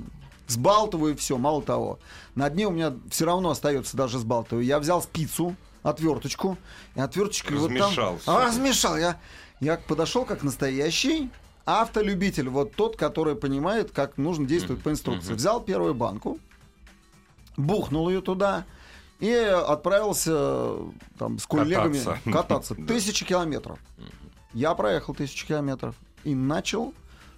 Сбалтываю 0.49 1.17
все, 1.17 1.39
мало 1.39 1.61
того. 1.61 1.99
На 2.35 2.49
дне 2.51 2.69
у 2.69 2.71
меня 2.71 2.95
все 3.11 3.25
равно 3.25 3.51
остается 3.51 3.97
даже 3.97 4.19
сбалтываю. 4.19 4.65
Я 4.65 4.79
взял 4.79 5.03
спицу, 5.03 5.57
отверточку, 5.83 6.57
и 6.95 7.01
отверточкой 7.01 7.57
вот 7.57 7.69
там... 7.69 7.79
Размешал 7.79 8.19
всё. 8.19 8.37
А, 8.37 8.45
размешал. 8.47 8.97
Я, 8.97 9.19
я 9.61 9.77
подошел 9.77 10.25
как 10.25 10.45
настоящий 10.45 11.31
автолюбитель. 11.65 12.49
Вот 12.49 12.75
тот, 12.77 12.97
который 12.97 13.35
понимает, 13.35 13.91
как 13.91 14.19
нужно 14.19 14.47
действовать 14.47 14.83
по 14.83 14.91
инструкции. 14.91 15.35
Взял 15.35 15.61
первую 15.61 15.95
банку, 15.95 16.39
бухнул 17.57 18.09
ее 18.09 18.21
туда 18.21 18.65
и 19.19 19.33
отправился 19.33 20.77
там 21.19 21.39
с 21.39 21.47
коллегами 21.47 21.99
Кататься. 21.99 22.33
кататься. 22.33 22.75
Тысячи 22.87 23.25
километров. 23.25 23.79
Я 24.57 24.75
проехал 24.75 25.15
тысячу 25.15 25.47
километров 25.47 25.95
и 26.25 26.35
начал 26.35 26.95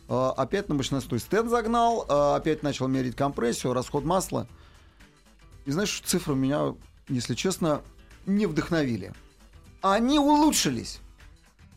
э, 0.08 0.30
опять 0.36 0.68
на 0.68 0.76
мощностной 0.76 1.18
стенд 1.18 1.50
загнал, 1.50 2.06
э, 2.08 2.36
опять 2.36 2.62
начал 2.62 2.86
мерить 2.86 3.16
компрессию, 3.16 3.72
расход 3.72 4.04
масла. 4.04 4.46
И 5.64 5.72
знаешь, 5.72 6.00
цифры 6.06 6.36
меня, 6.36 6.76
если 7.08 7.34
честно, 7.34 7.82
не 8.24 8.46
вдохновили. 8.46 9.12
Они 9.82 10.20
улучшились. 10.20 11.00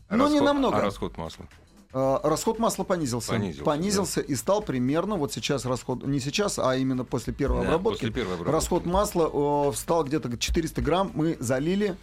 Но 0.08 0.28
не 0.28 0.38
намного. 0.38 0.76
А 0.76 0.80
расход 0.80 1.18
масла? 1.18 1.48
Э, 1.92 2.20
Расход 2.22 2.60
масла 2.60 2.84
понизился. 2.84 3.32
Понизился, 3.64 4.20
и 4.20 4.36
стал 4.36 4.62
примерно, 4.62 5.16
вот 5.16 5.32
сейчас 5.32 5.64
расход, 5.64 6.06
не 6.06 6.20
сейчас, 6.20 6.60
а 6.60 6.76
именно 6.76 7.04
после 7.04 7.32
первой 7.32 7.62
Да, 7.62 7.66
обработки. 7.66 8.02
после 8.02 8.12
первой 8.12 8.34
обработки. 8.34 8.52
Расход 8.54 8.86
масла 8.86 9.70
э, 9.70 9.72
стал 9.74 10.04
где-то 10.04 10.38
400 10.38 10.80
грамм, 10.82 11.10
мы 11.14 11.36
залили. 11.40 11.96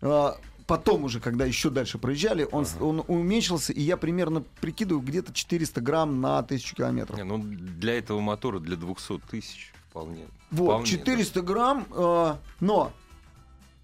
Э, 0.00 0.30
потом 0.66 1.04
уже, 1.04 1.20
когда 1.20 1.44
еще 1.44 1.70
дальше 1.70 1.98
проезжали, 1.98 2.48
он, 2.50 2.66
с- 2.66 2.76
он 2.80 3.04
уменьшился, 3.06 3.72
и 3.72 3.80
я 3.80 3.96
примерно 3.96 4.42
прикидываю 4.60 5.04
где-то 5.04 5.32
400 5.32 5.80
грамм 5.80 6.20
на 6.20 6.38
1000 6.38 6.74
километров. 6.74 7.16
Не, 7.16 7.24
ну, 7.24 7.38
для 7.42 7.94
этого 7.98 8.20
мотора, 8.20 8.58
для 8.58 8.76
200 8.76 9.20
тысяч 9.30 9.72
вполне. 9.90 10.26
Вот, 10.50 10.66
вполне, 10.66 10.86
400 10.86 11.42
грамм, 11.42 11.86
э, 11.90 12.34
но, 12.60 12.92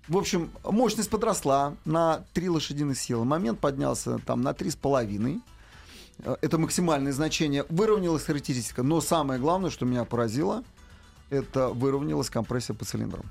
в 0.08 0.16
общем, 0.16 0.50
мощность 0.64 1.10
подросла 1.10 1.74
на 1.84 2.24
3 2.32 2.48
лошадиных 2.48 2.98
силы. 2.98 3.24
Момент 3.24 3.60
поднялся 3.60 4.18
там 4.18 4.42
на 4.42 4.52
3,5. 4.52 5.40
Э, 6.24 6.36
Это 6.40 6.58
максимальное 6.58 7.12
значение. 7.12 7.64
Выровнялась 7.68 8.24
характеристика. 8.24 8.82
Но 8.82 9.00
самое 9.00 9.40
главное, 9.40 9.70
что 9.70 9.86
меня 9.86 10.04
поразило, 10.04 10.62
это 11.30 11.68
выровнялась 11.68 12.28
компрессия 12.30 12.74
по 12.74 12.84
цилиндрам. 12.84 13.24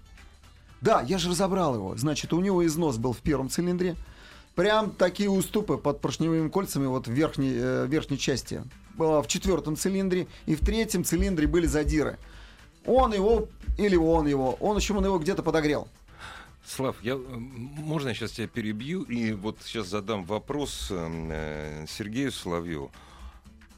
Да, 0.81 1.01
я 1.01 1.17
же 1.17 1.29
разобрал 1.29 1.75
его. 1.75 1.95
Значит, 1.95 2.33
у 2.33 2.41
него 2.41 2.65
износ 2.65 2.97
был 2.97 3.13
в 3.13 3.19
первом 3.19 3.50
цилиндре. 3.50 3.95
Прям 4.55 4.91
такие 4.91 5.29
уступы 5.29 5.77
под 5.77 6.01
поршневыми 6.01 6.50
кольцами 6.50 6.88
вот 6.88 7.07
в 7.07 7.11
верхней, 7.11 7.53
э, 7.55 7.85
верхней 7.88 8.17
части. 8.17 8.63
Э, 9.00 9.21
В 9.21 9.27
четвертом 9.27 9.77
цилиндре 9.77 10.27
и 10.45 10.55
в 10.55 10.59
третьем 10.59 11.03
цилиндре 11.03 11.47
были 11.47 11.67
задиры. 11.67 12.17
Он 12.85 13.13
его, 13.13 13.47
или 13.77 13.95
он 13.95 14.27
его, 14.27 14.53
он 14.59 14.75
еще 14.77 14.93
он 14.95 15.05
его 15.05 15.19
где-то 15.19 15.43
подогрел. 15.43 15.88
Слав, 16.65 16.95
я, 17.01 17.13
м, 17.13 17.41
можно 17.77 18.09
я 18.09 18.13
сейчас 18.15 18.31
тебя 18.31 18.47
перебью 18.47 19.03
и 19.03 19.31
вот 19.33 19.57
сейчас 19.63 19.88
задам 19.88 20.25
вопрос 20.25 20.88
э, 20.89 21.85
Сергею 21.88 22.31
Соловьеву. 22.31 22.91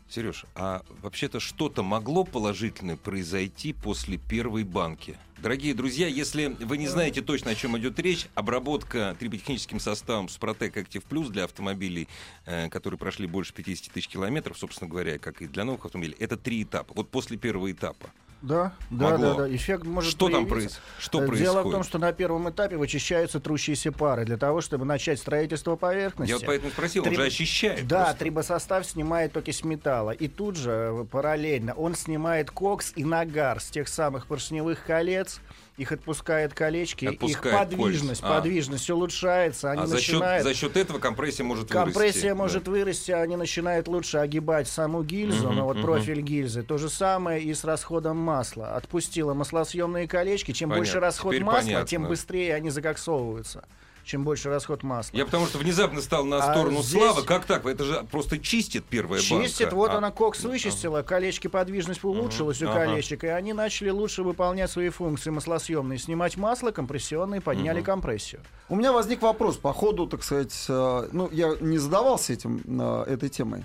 Сереж, 0.10 0.45
а 0.55 0.83
вообще-то 1.01 1.39
что-то 1.39 1.81
могло 1.83 2.24
положительное 2.24 2.98
произойти 2.98 3.74
после 3.74 4.17
первой 4.17 4.63
банки? 4.63 5.17
Дорогие 5.43 5.73
друзья, 5.73 6.07
если 6.07 6.55
вы 6.62 6.77
не 6.77 6.88
знаете 6.88 7.21
точно, 7.21 7.51
о 7.51 7.55
чем 7.55 7.77
идет 7.77 8.00
речь, 8.00 8.27
обработка 8.33 9.13
триботехническим 9.19 9.81
составом 9.81 10.29
Супротек 10.29 10.77
Active 10.77 11.03
Plus 11.05 11.29
для 11.31 11.43
автомобилей, 11.43 12.07
э, 12.45 12.69
которые 12.69 12.97
прошли 12.97 13.27
больше 13.27 13.53
50 13.53 13.91
тысяч 13.91 14.07
километров, 14.07 14.57
собственно 14.57 14.89
говоря, 14.89 15.19
как 15.19 15.41
и 15.41 15.47
для 15.47 15.65
новых 15.65 15.83
автомобилей, 15.83 16.15
это 16.17 16.38
три 16.38 16.63
этапа. 16.63 16.93
Вот 16.95 17.09
после 17.09 17.35
первого 17.35 17.69
этапа. 17.69 18.09
Да, 18.43 18.73
да, 18.89 19.09
Могло. 19.12 19.33
да, 19.35 19.47
да. 19.47 19.55
Эффект 19.55 19.85
может 19.85 20.12
что 20.12 20.27
там 20.29 20.45
проявиться. 20.45 20.79
проис- 20.79 21.01
что 21.03 21.17
Э, 21.23 21.27
происходит? 21.27 21.43
Дело 21.53 21.63
в 21.63 21.71
том, 21.71 21.83
что 21.83 21.97
на 21.97 22.12
первом 22.12 22.50
этапе 22.50 22.75
вычищаются 22.75 23.39
трущиеся 23.39 23.93
пары 23.93 24.25
для 24.25 24.35
того, 24.35 24.59
чтобы 24.59 24.83
начать 24.83 25.17
строительство 25.19 25.77
поверхности. 25.77 26.29
Я 26.31 26.38
вот 26.39 26.45
поэтому 26.45 26.71
спросил, 26.71 27.03
он 27.03 27.09
Триб- 27.09 27.15
же 27.15 27.23
очищает. 27.23 27.88
Да, 27.88 28.03
просто. 28.03 28.19
трибосостав 28.19 28.85
снимает 28.85 29.35
окись 29.38 29.63
металла. 29.63 30.12
И 30.12 30.27
тут 30.27 30.57
же, 30.57 30.71
э, 30.71 31.05
параллельно, 31.09 31.73
он 31.73 31.95
снимает 31.95 32.51
кокс 32.51 32.91
и 32.97 33.05
нагар 33.05 33.62
с 33.62 33.69
тех 33.69 33.88
самых 33.88 34.27
поршневых 34.27 34.83
колец, 34.85 35.39
их 35.77 35.92
отпускает 35.92 36.53
колечки, 36.53 37.06
Отпускает 37.06 37.56
их 37.72 37.77
подвижность, 37.77 38.22
кольца. 38.22 38.36
А. 38.36 38.39
подвижность 38.39 38.89
улучшается, 38.89 39.72
они 39.72 39.82
А 39.84 39.88
за 39.88 40.00
счет, 40.00 40.13
начинают... 40.15 40.44
за 40.44 40.53
счет 40.53 40.77
этого 40.77 41.00
компрессия 41.00 41.44
может 41.44 41.70
Компрессия 41.70 42.36
вырасти. 42.36 42.38
может 42.38 42.63
Да. 42.65 42.72
вырасти, 42.72 43.12
они 43.12 43.36
начинают 43.36 43.88
лучше 43.88 44.18
огибать 44.20 44.68
саму 44.68 45.03
гильзу, 45.03 45.48
Мгм, 45.48 45.56
но 45.56 45.65
вот 45.65 45.77
мгм. 45.77 45.86
профиль 45.86 46.22
гильзы. 46.22 46.62
То 46.63 46.77
же 46.77 46.89
самое 46.89 47.42
и 47.42 47.53
с 47.53 47.63
расходом 47.63 48.18
масла. 48.18 48.75
Отпустила 48.75 49.34
маслосъемные 49.34 50.08
колечки. 50.08 50.51
Чем 50.51 50.70
Понятно, 50.70 50.80
больше 50.86 51.00
расход 51.00 51.32
теперь 51.34 51.44
масла, 51.44 51.62
понятно. 51.65 51.88
тем 51.88 52.08
быстрее 52.08 52.53
они 52.56 52.70
закоксовываются. 52.70 53.65
Чем 54.03 54.24
больше 54.25 54.50
расход 54.50 54.83
масла. 54.83 55.15
Я 55.15 55.25
потому 55.25 55.45
что 55.45 55.57
внезапно 55.57 56.01
стал 56.01 56.25
на 56.25 56.38
А 56.38 56.51
сторону 56.53 56.81
здесь- 56.81 57.01
Славы. 57.01 57.24
Как 57.24 57.45
так? 57.45 57.65
Это 57.65 57.83
же 57.86 58.05
просто 58.12 58.38
чистит 58.38 58.83
первая 58.83 59.22
банка. 59.29 59.45
Чистит, 59.48 59.72
вот 59.72 59.91
А, 59.91 59.98
она 59.98 60.12
кокс 60.12 60.43
вычистила, 60.43 61.03
колечки 61.03 61.48
подвижность 61.48 62.03
улучшилась 62.03 62.62
у 62.62 62.69
Ага. 62.69 62.86
колечек, 62.86 63.24
и 63.24 63.27
они 63.27 63.53
начали 63.53 63.89
лучше 63.89 64.24
выполнять 64.24 64.69
свои 64.69 64.89
функции 64.89 65.29
маслосъемные. 65.29 65.98
Снимать 66.00 66.36
масло 66.36 66.72
компрессионные, 66.72 67.39
подняли 67.39 67.81
компрессию. 67.81 68.41
У 68.67 68.75
меня 68.75 68.91
возник 68.91 69.22
вопрос 69.22 69.55
по 69.57 69.72
ходу, 69.74 70.05
так 70.07 70.24
сказать, 70.24 70.53
э, 70.67 71.07
ну, 71.12 71.29
я 71.31 71.55
не 71.62 71.77
задавался 71.77 72.33
этим, 72.33 72.62
э, 72.65 73.03
этой 73.07 73.29
темой. 73.29 73.63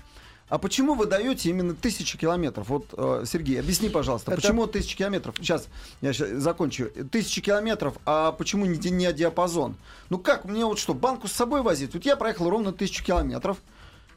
А 0.49 0.59
почему 0.59 0.95
вы 0.95 1.07
даете 1.07 1.51
именно 1.51 1.75
тысячи 1.75 2.17
километров? 2.17 2.69
Вот, 2.69 2.87
э, 2.97 3.25
Сергей, 3.27 3.61
объясни, 3.61 3.91
пожалуйста, 3.91 4.33
Это- 4.33 4.41
почему 4.41 4.67
тысячи 4.67 4.97
километров? 4.97 5.35
Сейчас, 5.39 5.69
я 6.01 6.13
щас 6.13 6.31
закончу. 6.31 6.87
Тысячи 7.11 7.43
километров, 7.43 7.95
а 8.07 8.33
почему 8.33 8.65
не, 8.65 8.79
не 8.91 9.13
диапазон? 9.13 9.77
Ну 10.09 10.19
как, 10.19 10.47
мне 10.47 10.65
вот 10.65 10.79
что, 10.79 10.95
банку 10.95 11.29
с 11.29 11.33
собой 11.33 11.63
возить? 11.63 11.93
Вот 11.93 12.05
я 12.07 12.17
проехал 12.17 12.49
ровно 12.49 12.73
тысячу 12.73 13.05
километров. 13.05 13.59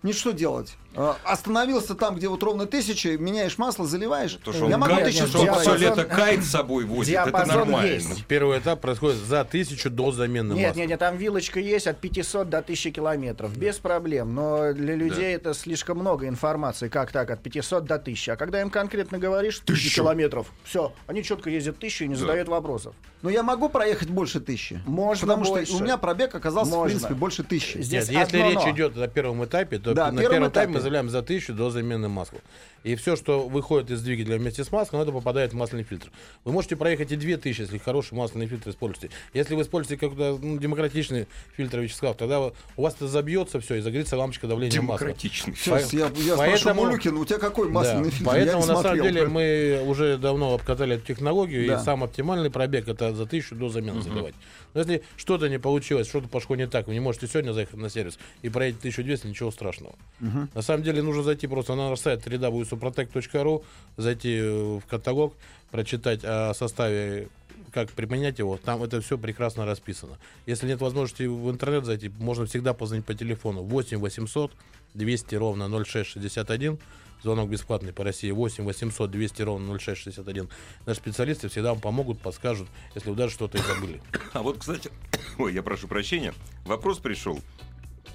Не 0.04 0.14
что 0.14 0.32
делать? 0.32 0.76
Э, 0.94 1.14
остановился 1.24 1.96
там, 1.96 2.16
где 2.16 2.28
вот 2.28 2.42
ровно 2.44 2.66
тысяча, 2.66 3.18
меняешь 3.18 3.58
масло, 3.58 3.86
заливаешь. 3.86 4.38
То, 4.44 4.52
что 4.52 4.68
я 4.68 4.76
он, 4.76 4.82
могу 4.82 4.96
кайт, 4.96 5.06
тысячу 5.06 5.28
что 5.28 5.54
все 5.60 5.76
лето 5.76 6.04
кайт 6.04 6.44
с 6.44 6.50
собой 6.50 6.86
возит, 6.86 7.16
это 7.16 7.46
нормально. 7.46 7.86
есть. 7.88 8.26
Первый 8.26 8.60
этап 8.60 8.82
происходит 8.82 9.18
за 9.18 9.46
тысячу 9.46 9.90
до 9.90 10.12
замены 10.12 10.54
Нет, 10.54 10.70
масла. 10.70 10.80
нет, 10.80 10.90
нет, 10.90 11.00
там 11.00 11.18
вилочка 11.18 11.60
есть 11.60 11.88
от 11.88 12.00
500 12.00 12.50
до 12.50 12.58
1000 12.58 12.92
километров, 12.92 13.56
без 13.56 13.78
проблем. 13.78 14.36
Но 14.36 14.74
для 14.74 14.96
людей 14.96 15.34
это 15.36 15.54
слишком 15.54 16.00
много 16.00 16.28
информации, 16.28 16.90
как 16.90 17.12
так, 17.12 17.30
от 17.30 17.42
500 17.42 17.86
до 17.86 17.96
1000. 17.96 18.34
А 18.34 18.36
когда 18.36 18.60
им 18.62 18.70
конкретно 18.70 19.18
говоришь 19.18 19.62
1000 19.64 19.96
километров, 19.96 20.48
все, 20.64 20.94
они 21.08 21.24
четко 21.24 21.50
ездят 21.50 21.78
1000 21.78 22.06
и 22.06 22.08
не 22.10 22.16
задают 22.16 22.50
вопросов. 22.50 22.96
Но 23.22 23.30
я 23.30 23.44
могу 23.44 23.70
проехать 23.70 24.10
больше 24.10 24.40
тысячи. 24.40 24.82
Можно 24.86 25.28
Потому 25.28 25.46
больше. 25.46 25.68
что 25.68 25.78
у 25.78 25.84
меня 25.84 25.98
пробег 25.98 26.34
оказался, 26.34 26.72
в 26.72 26.74
Можно. 26.76 26.90
принципе, 26.90 27.14
больше 27.14 27.44
тысячи. 27.44 27.78
Здесь 27.78 28.10
Нет, 28.10 28.28
если 28.32 28.38
речь 28.40 28.64
но. 28.66 28.72
идет 28.72 28.98
о 28.98 29.08
первом 29.08 29.46
этапе, 29.46 29.78
то 29.78 29.91
Да, 29.94 30.12
на 30.12 30.22
этапе 30.22 30.48
этапе. 30.48 30.68
мы 30.68 30.80
заявляем 30.80 31.10
за 31.10 31.22
тысячу 31.22 31.54
до 31.54 31.70
замены 31.70 32.08
масла. 32.08 32.40
И 32.84 32.96
все, 32.96 33.16
что 33.16 33.48
выходит 33.48 33.92
из 33.92 34.02
двигателя 34.02 34.38
вместе 34.38 34.64
с 34.64 34.72
маслом, 34.72 35.02
это 35.02 35.12
попадает 35.12 35.54
в 35.54 35.56
масляный 35.56 35.84
фильтр. 35.84 36.12
Вы 36.46 36.52
можете 36.52 36.76
проехать 36.76 37.12
и 37.12 37.16
2000, 37.16 37.62
если 37.62 37.78
хороший 37.78 38.16
масляный 38.16 38.48
фильтр 38.48 38.72
используете. 38.72 39.14
Если 39.34 39.54
вы 39.54 39.62
используете 39.62 40.00
какой-то 40.00 40.40
ну, 40.42 40.58
демократичный 40.58 41.28
фильтр 41.56 41.80
Вячеслав, 41.80 42.18
тогда 42.18 42.40
вы- 42.40 42.54
у 42.78 42.82
вас 42.82 42.96
это 42.96 43.08
забьется 43.08 43.60
все 43.60 43.76
и 43.76 43.82
загорится 43.82 44.18
лампочка 44.18 44.48
давления 44.48 44.82
масла. 44.82 45.06
Демократичный. 45.08 45.56
Сейчас 45.56 45.94
я, 45.94 46.06
я 46.16 46.36
спрошу 46.36 46.38
Поэтому- 46.38 46.84
Малюкина, 46.86 47.20
у 47.20 47.26
тебя 47.26 47.38
какой 47.38 47.68
Да, 47.68 47.74
масляный 47.74 48.10
фильтр? 48.10 48.24
Я 48.24 48.30
Поэтому 48.32 48.66
на 48.66 48.82
самом 48.82 49.02
деле 49.04 49.28
мы 49.28 49.84
уже 49.86 50.18
давно 50.18 50.54
обкатали 50.56 50.96
эту 50.96 51.06
технологию, 51.06 51.68
Да. 51.68 51.76
и 51.82 51.84
сам 51.86 52.04
оптимальный 52.04 52.50
пробег 52.50 52.88
это 52.88 53.14
за 53.14 53.26
тысячу 53.28 53.56
до 53.56 53.70
замены 53.70 54.02
забивать. 54.02 54.34
Но 54.74 54.80
если 54.80 55.04
что-то 55.18 55.50
не 55.50 55.60
получилось, 55.60 56.08
что-то 56.08 56.30
пошло 56.30 56.56
не 56.56 56.66
так, 56.68 56.88
вы 56.88 56.94
не 56.94 57.00
можете 57.00 57.28
сегодня 57.28 57.52
заехать 57.52 57.76
на 57.78 57.90
сервис 57.90 58.18
и 58.42 58.50
проедете 58.50 58.80
1200, 58.80 59.28
ничего 59.28 59.52
страшного. 59.52 59.94
На 60.20 60.62
самом 60.62 60.84
деле 60.84 61.02
нужно 61.04 61.24
зайти 61.24 61.46
просто 61.46 61.76
на 61.76 61.90
наш 61.90 62.00
сайт 62.00 62.24
www.suprotec.ru, 62.72 63.64
зайти 63.98 64.38
э, 64.38 64.80
в 64.80 64.86
каталог, 64.88 65.36
прочитать 65.72 66.22
о 66.24 66.54
составе 66.54 67.30
как 67.72 67.90
применять 67.92 68.40
его, 68.40 68.58
там 68.58 68.84
это 68.84 69.02
все 69.02 69.18
прекрасно 69.18 69.66
расписано. 69.66 70.18
Если 70.46 70.68
нет 70.68 70.82
возможности 70.82 71.24
в 71.24 71.50
интернет 71.50 71.86
зайти, 71.86 72.10
можно 72.10 72.46
всегда 72.46 72.74
позвонить 72.74 73.06
по 73.06 73.14
телефону 73.14 73.64
8 73.64 73.98
800 73.98 74.52
200 74.94 75.36
ровно 75.36 75.70
0661, 75.70 76.80
звонок 77.24 77.50
бесплатный 77.50 77.94
по 77.94 78.04
России 78.04 78.32
8 78.32 78.66
800 78.66 79.10
200 79.10 79.42
ровно 79.44 79.80
0661. 79.80 80.50
Наши 80.86 81.00
специалисты 81.00 81.50
всегда 81.50 81.70
вам 81.72 81.80
помогут, 81.80 82.20
подскажут, 82.20 82.68
если 82.94 83.10
вы 83.10 83.16
даже 83.16 83.34
что-то 83.34 83.58
и 83.58 83.62
забыли. 83.62 84.02
А 84.34 84.42
вот, 84.42 84.58
кстати, 84.60 84.92
ой, 85.38 85.54
я 85.54 85.64
прошу 85.64 85.88
прощения, 85.88 86.34
вопрос 86.66 87.00
пришел. 87.00 87.40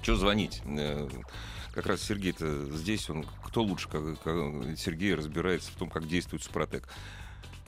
Что 0.01 0.15
звонить? 0.15 0.61
Как 1.77 1.85
раз 1.85 2.01
Сергей-то 2.01 2.75
здесь, 2.75 3.07
он 3.07 3.23
кто 3.45 3.61
лучше, 3.61 3.87
как, 3.87 4.01
как 4.23 4.35
Сергей 4.79 5.13
разбирается 5.13 5.71
в 5.71 5.75
том, 5.75 5.91
как 5.91 6.07
действует 6.07 6.41
Супротек. 6.41 6.89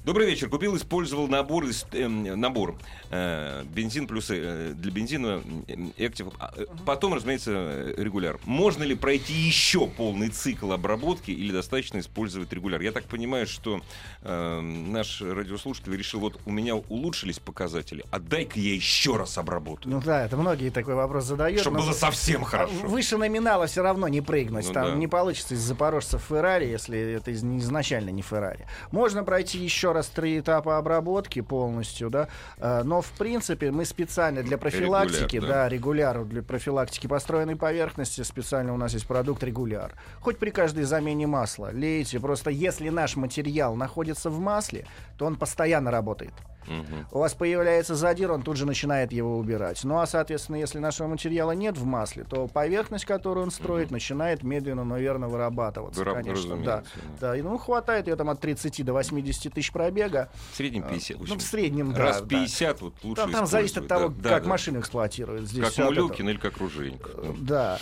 Добрый 0.05 0.27
вечер. 0.27 0.49
Купил, 0.49 0.75
использовал 0.77 1.27
набор, 1.27 1.65
из- 1.65 1.85
эм, 1.91 2.23
набор 2.39 2.75
э, 3.11 3.63
бензин 3.65 4.07
плюс 4.07 4.27
э, 4.31 4.71
для 4.75 4.91
бензина 4.91 5.41
э, 5.67 5.73
Active. 5.97 6.33
А, 6.39 6.53
э, 6.55 6.65
Потом, 6.85 7.13
разумеется, 7.13 7.51
э, 7.51 7.93
регуляр. 7.97 8.39
Можно 8.45 8.83
ли 8.83 8.95
пройти 8.95 9.33
еще 9.33 9.87
полный 9.87 10.29
цикл 10.29 10.71
обработки 10.71 11.31
или 11.31 11.51
достаточно 11.51 11.99
использовать 11.99 12.51
регуляр? 12.53 12.81
Я 12.81 12.91
так 12.93 13.03
понимаю, 13.05 13.45
что 13.45 13.81
э, 14.21 14.59
наш 14.61 15.21
радиослушатель 15.21 15.95
решил, 15.95 16.21
вот 16.21 16.39
у 16.45 16.51
меня 16.51 16.75
улучшились 16.75 17.39
показатели, 17.39 18.05
а 18.09 18.19
дай-ка 18.19 18.57
я 18.59 18.73
еще 18.73 19.17
раз 19.17 19.37
обработаю. 19.37 19.93
Ну 19.95 20.01
да, 20.01 20.25
это 20.25 20.37
многие 20.37 20.69
такой 20.69 20.95
вопрос 20.95 21.25
задают. 21.25 21.59
чтобы 21.59 21.79
было 21.79 21.91
совсем 21.91 22.43
А 22.43 22.45
хорошо. 22.45 22.73
Выше 22.83 23.17
номинала 23.17 23.67
все 23.67 23.83
равно 23.83 24.07
не 24.07 24.21
прыгнуть. 24.21 24.67
Ну 24.67 24.73
Там 24.73 24.85
да. 24.91 24.95
не 24.95 25.07
получится 25.07 25.55
из 25.55 25.59
запорожцев 25.59 26.23
Феррари, 26.29 26.67
если 26.67 26.97
это 27.15 27.31
из- 27.31 27.43
изначально 27.43 28.09
не 28.11 28.21
Феррари. 28.21 28.65
Можно 28.91 29.23
пройти 29.25 29.57
еще 29.59 29.88
еще 29.89 29.91
раз 29.91 30.07
три 30.07 30.39
этапа 30.39 30.77
обработки 30.77 31.41
полностью, 31.41 32.09
да. 32.09 32.27
Э, 32.57 32.83
Но, 32.83 33.01
в 33.01 33.11
принципе, 33.11 33.71
мы 33.71 33.85
специально 33.85 34.43
для 34.43 34.57
профилактики, 34.57 35.37
Регуляр, 35.37 35.53
да. 35.53 35.63
да. 35.63 35.69
регуляр 35.69 36.25
для 36.25 36.43
профилактики 36.43 37.07
построенной 37.07 37.55
поверхности, 37.55 38.21
специально 38.21 38.73
у 38.73 38.77
нас 38.77 38.93
есть 38.93 39.07
продукт 39.07 39.43
регуляр. 39.43 39.93
Хоть 40.21 40.37
при 40.37 40.51
каждой 40.51 40.83
замене 40.83 41.27
масла 41.27 41.71
лейте, 41.73 42.19
просто 42.19 42.51
если 42.51 42.89
наш 42.89 43.15
материал 43.15 43.75
находится 43.75 44.29
в 44.29 44.39
масле, 44.39 44.85
то 45.17 45.25
он 45.25 45.35
постоянно 45.35 45.91
работает. 45.91 46.33
Мгм. 46.69 47.07
У 47.11 47.19
вас 47.19 47.33
появляется 47.33 47.95
задир, 47.95 48.31
он 48.31 48.41
тут 48.43 48.55
же 48.55 48.65
начинает 48.65 49.11
его 49.11 49.37
убирать. 49.37 49.83
Ну 49.83 49.99
а, 49.99 50.07
соответственно, 50.07 50.57
если 50.57 50.79
нашего 50.79 51.07
материала 51.07 51.51
нет 51.51 51.77
в 51.77 51.83
масле, 51.85 52.23
то 52.23 52.47
поверхность, 52.47 53.05
которую 53.05 53.43
он 53.45 53.51
строит, 53.51 53.91
начинает 53.91 54.43
медленно, 54.43 54.83
но 54.83 54.97
верно 54.97 55.27
вырабатываться. 55.27 56.01
Выраб- 56.01 56.13
конечно, 56.15 56.57
да. 56.57 56.83
да. 57.19 57.35
И, 57.35 57.41
ну, 57.41 57.57
хватает 57.57 58.07
ее 58.07 58.15
там 58.15 58.29
от 58.29 58.39
30 58.39 58.83
до 58.83 58.93
80 58.93 59.53
тысяч 59.53 59.71
пробега. 59.71 60.29
В 60.53 60.55
среднем 60.57 60.83
50. 60.83 61.17
в 61.17 61.27
Ну, 61.27 61.35
в 61.37 61.41
среднем, 61.41 61.93
да. 61.93 62.03
Раз 62.03 62.21
да. 62.21 62.27
50 62.27 62.81
вот 62.81 62.93
лучше 63.03 63.21
Там, 63.21 63.31
там 63.31 63.45
зависит 63.47 63.77
от 63.79 63.87
того, 63.87 64.09
Да, 64.09 64.29
как 64.29 64.43
да, 64.43 64.49
машину 64.49 64.79
эксплуатируют. 64.79 65.47
Здесь 65.49 65.73
Как. 65.73 65.85
Мулюкин 65.85 66.29
или 66.29 66.37
как 66.37 66.57
Ружейников. 66.57 67.43
да. 67.43 67.59
Да. 67.59 67.79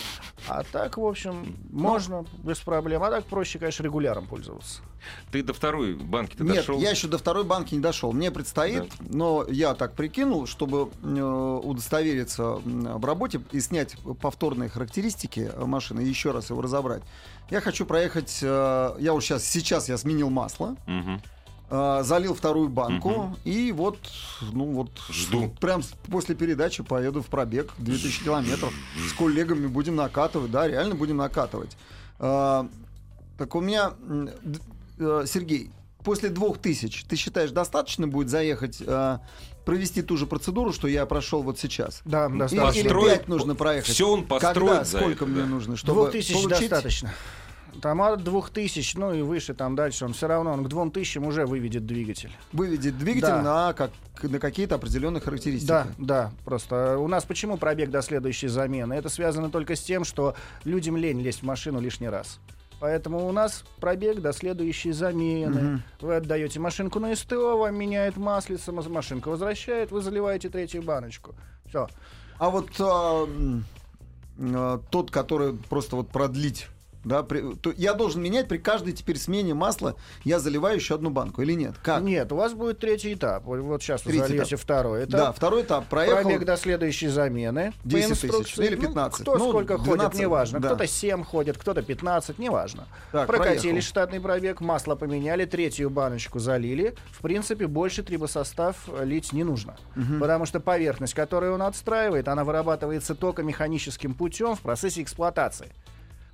А 0.48 0.64
так, 0.64 0.96
в 0.96 1.04
общем, 1.04 1.56
можно 1.70 2.24
без 2.42 2.58
проблем. 2.58 3.02
А 3.02 3.10
так 3.10 3.24
проще, 3.26 3.58
конечно, 3.58 3.82
регуляром 3.82 4.26
пользоваться. 4.26 4.80
Ты 5.30 5.42
до 5.42 5.52
второй 5.52 5.94
банки 5.94 6.36
ты 6.36 6.42
Нет, 6.42 6.56
дошел? 6.56 6.78
я 6.80 6.90
еще 6.90 7.06
до 7.06 7.18
второй 7.18 7.44
банки 7.44 7.74
не 7.74 7.80
дошел. 7.80 8.12
Мне 8.12 8.30
предстоит, 8.30 8.77
но 9.00 9.44
я 9.48 9.74
так 9.74 9.94
прикинул, 9.94 10.46
чтобы 10.46 10.90
э, 11.02 11.60
удостовериться 11.64 12.60
в 12.64 13.04
работе 13.04 13.40
и 13.52 13.60
снять 13.60 13.96
повторные 14.20 14.68
характеристики 14.68 15.50
э, 15.52 15.64
машины 15.64 16.00
еще 16.00 16.30
раз 16.32 16.50
его 16.50 16.60
разобрать. 16.62 17.02
Я 17.50 17.60
хочу 17.60 17.86
проехать. 17.86 18.38
э, 18.42 18.94
я 18.98 19.14
уж 19.14 19.24
сейчас, 19.24 19.44
сейчас 19.44 19.88
я 19.88 19.96
сменил 19.98 20.30
масло, 20.30 20.76
э, 21.70 22.00
залил 22.02 22.34
вторую 22.34 22.68
банку 22.68 23.10
Мгм. 23.10 23.36
и 23.44 23.72
вот, 23.72 23.98
ну 24.52 24.64
вот, 24.72 24.90
Жду. 25.10 25.50
Прям 25.60 25.82
после 26.10 26.34
передачи 26.34 26.82
поеду 26.82 27.22
в 27.22 27.26
пробег 27.26 27.72
2000 27.78 28.24
километров. 28.24 28.72
С 29.08 29.12
коллегами 29.12 29.66
будем 29.66 29.96
накатывать, 29.96 30.50
да, 30.50 30.66
реально 30.66 30.94
будем 30.94 31.16
накатывать. 31.18 31.76
Э, 32.18 32.66
так 33.36 33.54
у 33.54 33.60
меня, 33.60 33.92
э, 34.98 35.24
Сергей, 35.26 35.70
после 36.08 36.30
2000, 36.30 37.04
ты 37.06 37.16
считаешь, 37.16 37.50
достаточно 37.50 38.08
будет 38.08 38.30
заехать, 38.30 38.78
э, 38.80 39.18
провести 39.66 40.00
ту 40.00 40.16
же 40.16 40.24
процедуру, 40.26 40.72
что 40.72 40.88
я 40.88 41.04
прошел 41.04 41.42
вот 41.42 41.58
сейчас? 41.58 42.00
Да, 42.06 42.28
Или- 42.28 42.38
достаточно. 42.38 42.78
Или 42.80 42.88
Построить- 42.88 43.18
5 43.18 43.28
нужно 43.28 43.54
проехать? 43.54 43.90
Всё 43.94 44.10
он 44.12 44.24
построит 44.24 44.56
Когда, 44.56 44.84
сколько 44.86 45.24
это, 45.24 45.26
мне 45.26 45.42
да. 45.42 45.46
нужно, 45.46 45.76
чтобы 45.76 46.10
2000 46.10 46.32
получить... 46.32 46.70
достаточно. 46.70 47.12
Там 47.82 48.00
от 48.00 48.24
2000, 48.24 48.96
ну 48.96 49.12
и 49.12 49.20
выше, 49.20 49.52
там 49.52 49.76
дальше, 49.76 50.06
он 50.06 50.14
все 50.14 50.26
равно 50.28 50.52
он 50.54 50.64
к 50.64 50.68
2000 50.68 51.18
уже 51.18 51.44
выведет 51.44 51.84
двигатель. 51.84 52.32
Выведет 52.54 52.96
двигатель 52.96 53.28
Да. 53.28 53.42
на, 53.42 53.72
как, 53.74 53.90
на 54.22 54.38
какие-то 54.38 54.76
определенные 54.76 55.20
характеристики. 55.20 55.68
Да, 55.68 55.86
да, 55.98 56.32
просто 56.46 56.96
у 56.96 57.06
нас 57.06 57.24
почему 57.24 57.58
пробег 57.58 57.90
до 57.90 58.00
следующей 58.00 58.48
замены? 58.48 58.94
Это 58.94 59.10
связано 59.10 59.50
только 59.50 59.76
с 59.76 59.80
тем, 59.80 60.04
что 60.04 60.34
людям 60.64 60.96
лень 60.96 61.20
лезть 61.20 61.40
в 61.40 61.44
машину 61.44 61.80
лишний 61.80 62.08
раз. 62.08 62.40
Поэтому 62.80 63.26
у 63.26 63.32
нас 63.32 63.64
пробег 63.80 64.20
до 64.20 64.32
следующей 64.32 64.92
замены. 64.92 65.60
Мгм. 65.60 65.82
Вы 66.00 66.16
отдаете 66.16 66.60
машинку 66.60 67.00
на 67.00 67.14
СТО, 67.16 67.58
вам 67.58 67.76
меняет 67.76 68.16
маслица, 68.16 68.70
ма- 68.72 68.88
машинка 68.88 69.28
возвращает, 69.28 69.90
вы 69.90 70.00
заливаете 70.00 70.48
третью 70.48 70.82
баночку. 70.82 71.34
Все. 71.66 71.88
А 72.38 72.50
вот 72.50 72.68
а, 72.78 73.26
а, 74.38 74.80
тот, 74.90 75.10
который 75.10 75.54
просто 75.54 75.96
вот 75.96 76.08
продлить, 76.08 76.68
да, 77.04 77.22
при- 77.22 77.54
то 77.54 77.72
я 77.76 77.94
должен 77.94 78.22
менять 78.22 78.48
при 78.48 78.58
каждой 78.58 78.92
теперь 78.92 79.18
смене 79.18 79.54
масла, 79.54 79.94
я 80.24 80.38
заливаю 80.38 80.76
еще 80.76 80.94
одну 80.96 81.10
банку 81.10 81.42
или 81.42 81.52
нет? 81.54 81.74
Как? 81.82 82.02
Нет, 82.02 82.30
у 82.32 82.36
вас 82.36 82.52
будет 82.54 82.78
третий 82.80 83.14
этап. 83.14 83.44
Вот- 83.44 83.82
сейчас 83.82 84.04
вы 84.04 84.12
Третий 84.12 84.26
зальете 84.28 84.54
этап. 84.56 84.60
второй 84.60 85.00
этап. 85.04 85.10
Да, 85.20 85.32
второй 85.32 85.62
этап 85.62 85.86
проехал. 85.88 86.22
Пробег 86.22 86.44
до 86.44 86.56
следующей 86.56 87.08
замены. 87.08 87.72
по 87.82 87.88
10 87.88 88.20
тысяч 88.30 88.58
или 88.58 88.74
Ну, 88.76 88.82
15. 88.82 89.22
кто 89.22 89.38
Ну, 89.38 89.48
сколько 89.50 89.78
12, 89.78 90.02
ходит, 90.06 90.20
неважно. 90.20 90.60
да. 90.60 90.68
Кто-то 90.68 90.86
7 90.86 91.24
ходит, 91.24 91.56
кто-то 91.58 91.82
15, 91.82 92.38
неважно. 92.38 92.86
Так, 93.12 93.26
Прокатили 93.26 93.70
проехал. 93.72 93.80
штатный 93.88 94.20
пробег, 94.20 94.60
масло 94.60 94.94
поменяли, 94.94 95.44
третью 95.44 95.90
баночку 95.90 96.38
залили. 96.38 96.94
В 97.12 97.20
принципе, 97.22 97.66
больше 97.66 98.02
трибосостав 98.02 98.76
лить 99.02 99.32
не 99.32 99.44
нужно. 99.44 99.76
Потому 100.20 100.46
что 100.46 100.60
поверхность, 100.60 101.14
которую 101.14 101.54
он 101.54 101.62
отстраивает, 101.62 102.28
она 102.28 102.44
вырабатывается 102.44 103.14
только 103.14 103.42
механическим 103.42 104.14
путем 104.14 104.54
в 104.56 104.60
процессе 104.60 105.02
эксплуатации. 105.02 105.68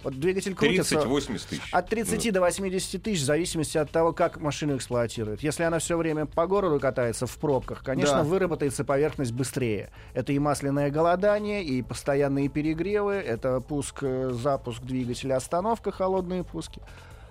Вот 0.05 0.21
двигатель 0.21 0.55
крутится... 0.55 0.97
30-80 0.97 1.49
тысяч. 1.49 1.63
От 1.73 1.89
30 1.89 2.33
до 2.33 2.41
80 2.41 3.03
тысяч, 3.03 3.23
в 3.23 3.25
зависимости 3.25 3.79
от 3.79 3.91
того, 3.91 4.13
как 4.13 4.39
машину 4.39 4.77
эксплуатируют. 4.77 5.43
Если 5.43 5.63
она 5.63 5.79
все 5.79 5.97
время 5.97 6.27
по 6.27 6.47
городу 6.47 6.79
катается 6.79 7.27
в 7.27 7.37
пробках, 7.39 7.83
конечно, 7.83 8.19
Да. 8.19 8.23
выработается 8.23 8.85
поверхность 8.85 9.33
быстрее. 9.33 9.91
Это 10.13 10.33
и 10.33 10.39
масляное 10.39 10.91
голодание, 10.91 11.65
и 11.65 11.81
постоянные 11.83 12.49
перегревы, 12.49 13.15
это 13.15 13.61
пуск, 13.61 14.03
э, 14.03 14.31
запуск 14.33 14.83
двигателя, 14.83 15.37
остановка, 15.37 15.91
холодные 15.91 16.45
пуски. 16.45 16.81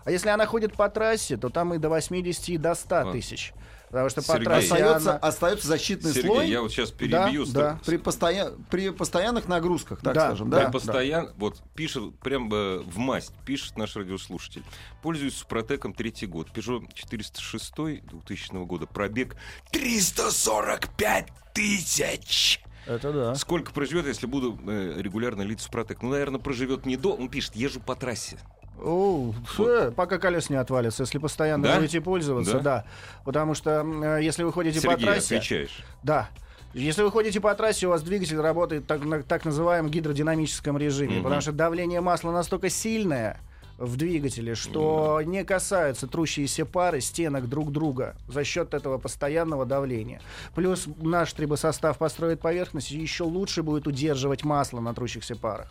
А 0.06 0.12
если 0.12 0.30
она 0.30 0.46
ходит 0.48 0.74
по 0.76 0.90
трассе, 0.90 1.38
то 1.38 1.50
там 1.50 1.74
и 1.76 1.78
до 1.78 1.90
80, 1.90 2.50
и 2.50 2.58
до 2.58 2.74
100 2.76 2.96
А. 3.10 3.12
тысяч. 3.12 3.54
Потому 3.94 4.10
что 4.10 4.22
по 4.24 4.28
Сергей. 4.34 4.46
трассе 4.46 4.74
Остается, 4.74 5.10
она- 5.12 5.20
остается 5.20 5.68
защитный 5.68 6.14
Сергей, 6.14 6.28
слой 6.32 6.50
я 6.50 6.62
вот 6.64 6.72
сейчас 6.72 6.90
перебью. 6.90 7.46
да. 7.46 7.80
при, 7.86 7.98
постоя- 7.98 8.52
при 8.72 8.90
постоянных 8.90 9.48
нагрузках, 9.48 10.02
так 10.02 10.16
Да, 10.16 10.26
скажем, 10.30 10.50
Да, 10.50 10.64
да? 10.66 10.70
постоянно, 10.72 11.32
вот 11.38 11.62
пишет, 11.76 12.18
прям 12.20 12.52
э, 12.52 12.80
в 12.80 12.98
масть, 12.98 13.34
пишет 13.46 13.78
наш 13.78 13.96
радиослушатель. 13.96 14.64
Пользуюсь 15.04 15.36
Супротеком 15.36 15.94
третий 15.94 16.26
год. 16.26 16.48
Peugeot 16.56 16.88
406 16.92 17.72
2000 18.10 18.66
года. 18.66 18.88
Пробег 18.88 19.36
345 19.72 21.28
тысяч. 21.54 22.62
Это 22.88 23.14
да. 23.14 23.36
Сколько 23.36 23.72
проживет, 23.74 24.08
если 24.08 24.26
буду 24.26 24.60
э, 24.68 24.96
регулярно 24.98 25.44
лить 25.44 25.62
Супротек? 25.62 26.02
Ну, 26.02 26.10
наверное, 26.10 26.40
проживет 26.40 26.88
не 26.88 26.98
до. 26.98 27.14
Он 27.14 27.30
пишет, 27.30 27.56
езжу 27.56 27.80
по 27.80 27.96
трассе. 27.96 28.40
О, 28.82 29.34
э, 29.60 29.92
пока 29.96 30.18
колес 30.18 30.50
не 30.50 30.56
отвалится, 30.56 31.04
если 31.04 31.18
постоянно 31.18 31.64
Да? 31.64 31.76
будете 31.78 32.02
пользоваться, 32.02 32.54
Да? 32.54 32.60
да. 32.60 32.86
Потому 33.24 33.54
что 33.54 33.86
э, 33.86 34.20
если 34.24 34.44
вы 34.44 34.52
ходите 34.52 34.82
по 34.82 34.92
Сергей, 34.94 35.06
трассе, 35.06 35.38
отвечаешь. 35.38 35.84
да. 36.04 36.30
Если 36.74 37.04
вы 37.04 37.12
ходите 37.12 37.40
по 37.40 37.54
трассе, 37.54 37.86
у 37.86 37.92
вас 37.92 38.02
двигатель 38.02 38.40
работает 38.42 38.88
так, 38.88 39.06
на 39.06 39.22
так 39.22 39.46
называемом 39.46 39.92
гидродинамическом 39.92 40.76
режиме, 40.78 41.16
Мгм. 41.18 41.24
потому 41.24 41.42
что 41.42 41.52
давление 41.52 42.02
масла 42.02 42.32
настолько 42.32 42.70
сильное 42.70 43.40
в 43.78 43.96
двигателе, 43.96 44.56
что 44.56 45.22
не 45.24 45.44
касаются 45.44 46.08
трущиеся 46.08 46.66
пары 46.66 47.00
стенок 47.00 47.48
друг 47.48 47.72
друга 47.72 48.16
за 48.28 48.44
счет 48.44 48.74
этого 48.74 48.98
постоянного 48.98 49.66
давления. 49.68 50.20
Плюс 50.56 50.88
наш 51.02 51.32
трибосостав 51.34 51.98
построит 52.00 52.40
поверхность 52.40 52.90
еще 52.92 53.24
лучше 53.24 53.62
будет 53.62 53.86
удерживать 53.88 54.44
масло 54.44 54.80
на 54.80 54.94
трущихся 54.96 55.36
парах. 55.36 55.68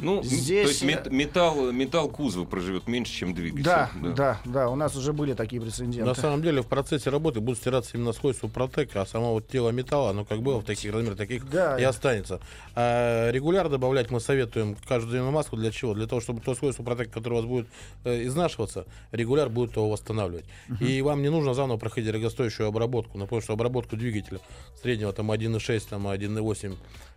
Ну, 0.00 0.22
Здесь, 0.22 0.62
то 0.64 0.68
есть 0.68 0.82
э, 0.82 0.86
мет- 0.86 1.10
металл, 1.12 1.70
металл 1.70 2.08
кузова 2.08 2.44
проживет 2.44 2.88
меньше, 2.88 3.12
чем 3.12 3.32
двигатель. 3.34 3.64
Да, 3.64 3.90
да, 4.16 4.40
да, 4.44 4.68
у 4.68 4.74
нас 4.74 4.96
уже 4.96 5.12
были 5.12 5.34
такие 5.34 5.60
На 5.60 5.66
прецеденты. 5.66 6.20
самом 6.20 6.42
деле 6.42 6.62
в 6.62 6.66
процессе 6.66 7.10
работы 7.10 7.40
будут 7.40 7.58
стираться 7.60 7.96
именно 7.96 8.12
свойства 8.12 8.48
протека, 8.48 9.02
а 9.02 9.06
само 9.06 9.32
вот 9.34 9.48
тело 9.48 9.70
металла, 9.70 10.10
оно 10.10 10.24
как 10.24 10.42
было 10.42 10.58
в 10.58 10.64
таких 10.64 10.92
размерах, 10.92 11.16
таких 11.16 11.48
Да. 11.48 11.78
и 11.78 11.84
останется. 11.84 12.40
А 12.74 13.30
регуляр 13.30 13.68
добавлять 13.68 14.10
мы 14.10 14.20
советуем 14.20 14.76
каждую 14.88 15.30
маску 15.30 15.56
для 15.56 15.70
чего? 15.70 15.94
Для 15.94 16.06
того, 16.06 16.20
чтобы 16.20 16.40
то 16.40 16.54
свойство 16.54 16.82
протека, 16.82 17.10
которое 17.12 17.34
у 17.36 17.38
вас 17.38 17.46
будет 17.46 17.66
э, 18.04 18.26
изнашиваться, 18.26 18.86
регуляр 19.12 19.48
будет 19.48 19.76
его 19.76 19.88
восстанавливать. 19.90 20.44
И 20.80 21.00
вам 21.02 21.22
не 21.22 21.28
нужно 21.30 21.54
заново 21.54 21.78
проходить 21.78 22.10
дорогостоящую 22.10 22.68
обработку. 22.68 23.16
Напомню, 23.16 23.42
что 23.42 23.52
обработку 23.52 23.96
двигателя 23.96 24.40
среднего 24.82 25.12
там 25.12 25.30
1,6, 25.30 25.82
там 25.88 26.08
1,8 26.08 26.76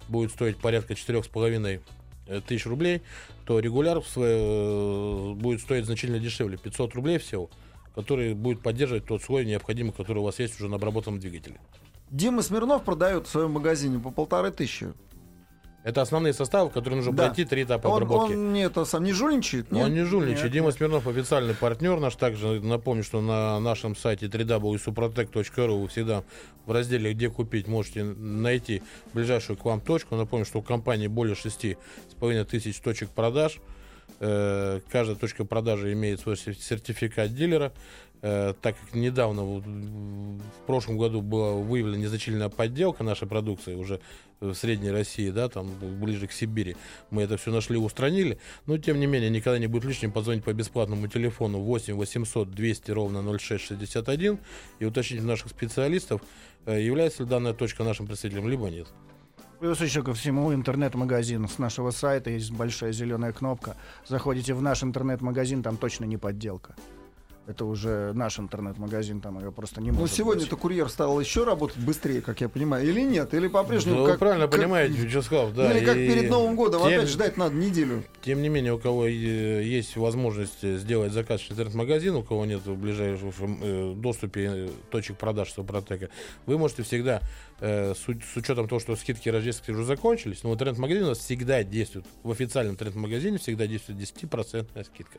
будет 0.10 0.32
стоить 0.32 0.58
порядка 0.58 0.94
4,5 0.94 1.66
э, 1.76 1.80
тысяч 2.48 2.66
рублей, 2.66 3.02
то 3.46 3.60
регуляр 3.60 4.02
в 4.02 4.08
свое- 4.08 4.38
э, 4.40 5.34
будет 5.34 5.62
стоить 5.62 5.86
значительно 5.86 6.20
дешевле, 6.20 6.58
500 6.58 6.94
рублей 6.96 7.18
всего, 7.18 7.50
который 7.96 8.34
будет 8.34 8.62
поддерживать 8.62 9.06
тот 9.06 9.24
слой 9.24 9.46
необходимый, 9.46 9.92
который 9.92 10.20
у 10.20 10.24
вас 10.24 10.40
есть 10.40 10.60
уже 10.60 10.70
на 10.70 10.76
обработанном 10.76 11.20
двигателе. 11.20 11.60
Дима 12.10 12.42
Смирнов 12.42 12.84
продает 12.84 13.28
в 13.28 13.30
своем 13.30 13.52
магазине 13.52 14.00
по 14.00 14.12
полторы 14.12 14.52
тысячи. 14.52 14.94
Это 15.88 16.02
основные 16.02 16.34
составы, 16.34 16.70
которые 16.70 16.98
нужно 16.98 17.14
Да. 17.14 17.28
пройти 17.28 17.46
три 17.46 17.64
этапа 17.64 17.88
Он, 17.88 18.04
обработки. 18.04 18.34
он 18.34 18.52
не, 18.52 18.66
это, 18.66 18.84
сам 18.84 19.06
не 19.06 19.14
жульничает? 19.14 19.72
Нет? 19.72 19.86
он 19.86 19.94
не 19.94 20.04
жульничает. 20.04 20.44
Нет, 20.44 20.52
Дима 20.52 20.72
Смирнов 20.72 21.08
официальный 21.08 21.54
партнер 21.54 21.98
наш. 21.98 22.18
Также 22.18 22.60
напомню, 22.60 23.06
что 23.06 23.22
на 23.22 23.58
нашем 23.62 23.96
сайте 23.96 24.26
www.suprotec.ru 24.26 25.82
вы 25.82 25.88
всегда 25.88 26.26
в 26.66 26.72
разделе 26.74 27.14
«Где 27.14 27.30
купить» 27.30 27.68
можете 27.70 28.04
найти 28.04 28.84
ближайшую 29.14 29.56
к 29.56 29.64
вам 29.64 29.80
точку. 29.80 30.18
Напомню, 30.18 30.46
что 30.46 30.60
у 30.60 30.62
компании 30.62 31.08
более 31.08 31.36
6,5 31.36 32.44
тысяч 32.44 32.80
точек 32.82 33.10
продаж. 33.12 33.60
Э, 34.20 34.82
Каждая 34.92 35.16
точка 35.16 35.46
продажи 35.46 35.94
имеет 35.94 36.20
свой 36.20 36.36
сер- 36.36 36.56
сертификат 36.58 37.34
дилера. 37.34 37.72
Э, 38.22 38.54
так 38.62 38.76
как 38.80 38.94
недавно, 38.94 39.44
в 39.44 40.66
прошлом 40.66 40.98
году 40.98 41.22
была 41.22 41.54
выявлена 41.54 41.98
незначительная 41.98 42.50
подделка 42.50 43.04
нашей 43.04 43.28
продукции 43.28 43.76
уже 43.76 44.00
в 44.40 44.54
Средней 44.54 44.92
России, 44.92 45.30
да, 45.30 45.50
там 45.50 45.72
ближе 46.00 46.28
к 46.28 46.32
Сибири, 46.32 46.76
мы 47.10 47.24
это 47.24 47.38
все 47.38 47.52
нашли, 47.52 47.78
устранили, 47.78 48.38
но 48.66 48.78
тем 48.78 49.00
не 49.00 49.08
менее 49.08 49.30
никогда 49.30 49.58
не 49.58 49.68
будет 49.68 49.86
лишним 49.86 50.12
позвонить 50.12 50.44
по 50.44 50.54
бесплатному 50.54 51.08
телефону 51.08 51.60
8 51.60 51.96
800 51.96 52.52
200 52.52 52.92
ровно 52.92 53.22
0661 53.38 54.40
и 54.80 54.86
уточнить 54.86 55.22
у 55.22 55.26
наших 55.26 55.50
специалистов, 55.50 56.22
э, 56.66 56.82
является 56.82 57.24
ли 57.24 57.30
данная 57.30 57.54
точка 57.54 57.84
нашим 57.84 58.06
представителем, 58.06 58.48
либо 58.48 58.70
нет. 58.70 58.88
Плюс 59.60 59.82
еще 59.82 60.04
ко 60.04 60.14
всему 60.14 60.54
интернет-магазин 60.54 61.48
с 61.48 61.58
нашего 61.58 61.90
сайта 61.90 62.30
есть 62.30 62.52
большая 62.52 62.92
зеленая 62.92 63.32
кнопка. 63.32 63.76
Заходите 64.06 64.54
в 64.54 64.62
наш 64.62 64.84
интернет-магазин, 64.84 65.64
там 65.64 65.78
точно 65.78 66.06
не 66.06 66.18
подделка. 66.18 66.76
Это 67.48 67.64
уже 67.64 68.12
наш 68.14 68.40
интернет-магазин, 68.40 69.22
там 69.22 69.40
ее 69.40 69.54
просто 69.54 69.80
не 69.82 69.92
Ну, 69.92 70.00
может 70.00 70.14
сегодня-то 70.14 70.52
быть. 70.58 70.60
курьер 70.60 70.90
стал 70.90 71.18
еще 71.18 71.46
работать 71.46 71.78
быстрее, 71.78 72.20
как 72.22 72.42
я 72.42 72.50
понимаю, 72.50 72.86
или 72.86 73.00
нет? 73.00 73.34
Или 73.34 73.48
по-прежнему 73.48 74.00
Ну, 74.00 74.04
как... 74.06 74.16
вы 74.16 74.20
правильно 74.20 74.48
как- 74.50 74.60
понимаете, 74.60 74.96
Вячеслав, 74.96 75.54
да. 75.54 75.70
ну, 75.70 75.78
или 75.78 75.86
как 75.86 75.96
и 75.96 76.08
перед 76.10 76.30
Новым 76.30 76.58
годом, 76.58 76.82
тем- 76.82 76.90
опять 77.00 77.08
ждать 77.10 77.38
надо 77.38 77.56
неделю. 77.56 78.04
Тем 78.22 78.42
не 78.42 78.50
менее, 78.50 78.74
у 78.74 78.80
кого 78.80 79.08
э, 79.08 79.12
есть 79.64 79.96
возможность 79.96 80.62
э, 80.64 80.76
сделать 80.76 81.14
заказ 81.14 81.40
через 81.40 81.54
интернет-магазин, 81.54 82.16
у 82.16 82.22
кого 82.24 82.46
нет 82.46 82.66
в 82.66 82.76
ближайшем 82.76 83.32
э, 83.64 83.94
доступе 83.96 84.70
точек 84.92 85.16
продаж 85.18 85.50
Супротека, 85.54 86.10
вы 86.48 86.58
можете 86.58 86.84
всегда, 86.84 87.22
с, 87.62 88.08
уч- 88.10 88.24
с 88.34 88.36
учетом 88.36 88.68
того, 88.68 88.82
что 88.82 88.94
скидки 88.98 89.30
рождественские 89.30 89.78
уже 89.78 89.86
закончились, 89.86 90.44
но 90.44 90.50
в 90.52 90.54
интернет-магазине 90.56 91.06
у 91.06 91.10
нас 91.10 91.20
всегда 91.20 91.64
действует, 91.64 92.06
в 92.24 92.30
официальном 92.32 92.74
интернет-магазине 92.74 93.38
всегда 93.38 93.68
действует 93.68 94.00
10% 94.00 94.84
скидка. 94.84 95.18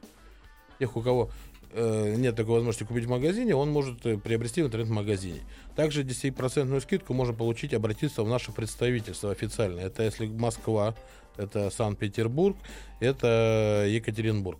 Тех, 0.79 0.95
у 0.95 1.01
кого 1.01 1.31
э, 1.73 2.15
нет 2.17 2.37
такой 2.37 2.55
возможности 2.55 2.85
купить 2.85 3.05
в 3.05 3.11
магазине, 3.11 3.55
он 3.55 3.71
может 3.71 4.05
э, 4.07 4.17
приобрести 4.19 4.63
в 4.63 4.67
интернет-магазине. 4.67 5.41
Также 5.77 6.03
10% 6.03 6.81
скидку 6.81 7.15
можно 7.15 7.35
получить, 7.35 7.75
обратиться 7.75 8.23
в 8.23 8.29
наше 8.29 8.53
представительство 8.53 9.31
официально. 9.31 9.81
Это 9.81 10.03
если 10.03 10.27
Москва, 10.27 10.95
это 11.37 11.71
Санкт-Петербург, 11.71 12.57
это 13.01 13.87
Екатеринбург. 13.89 14.59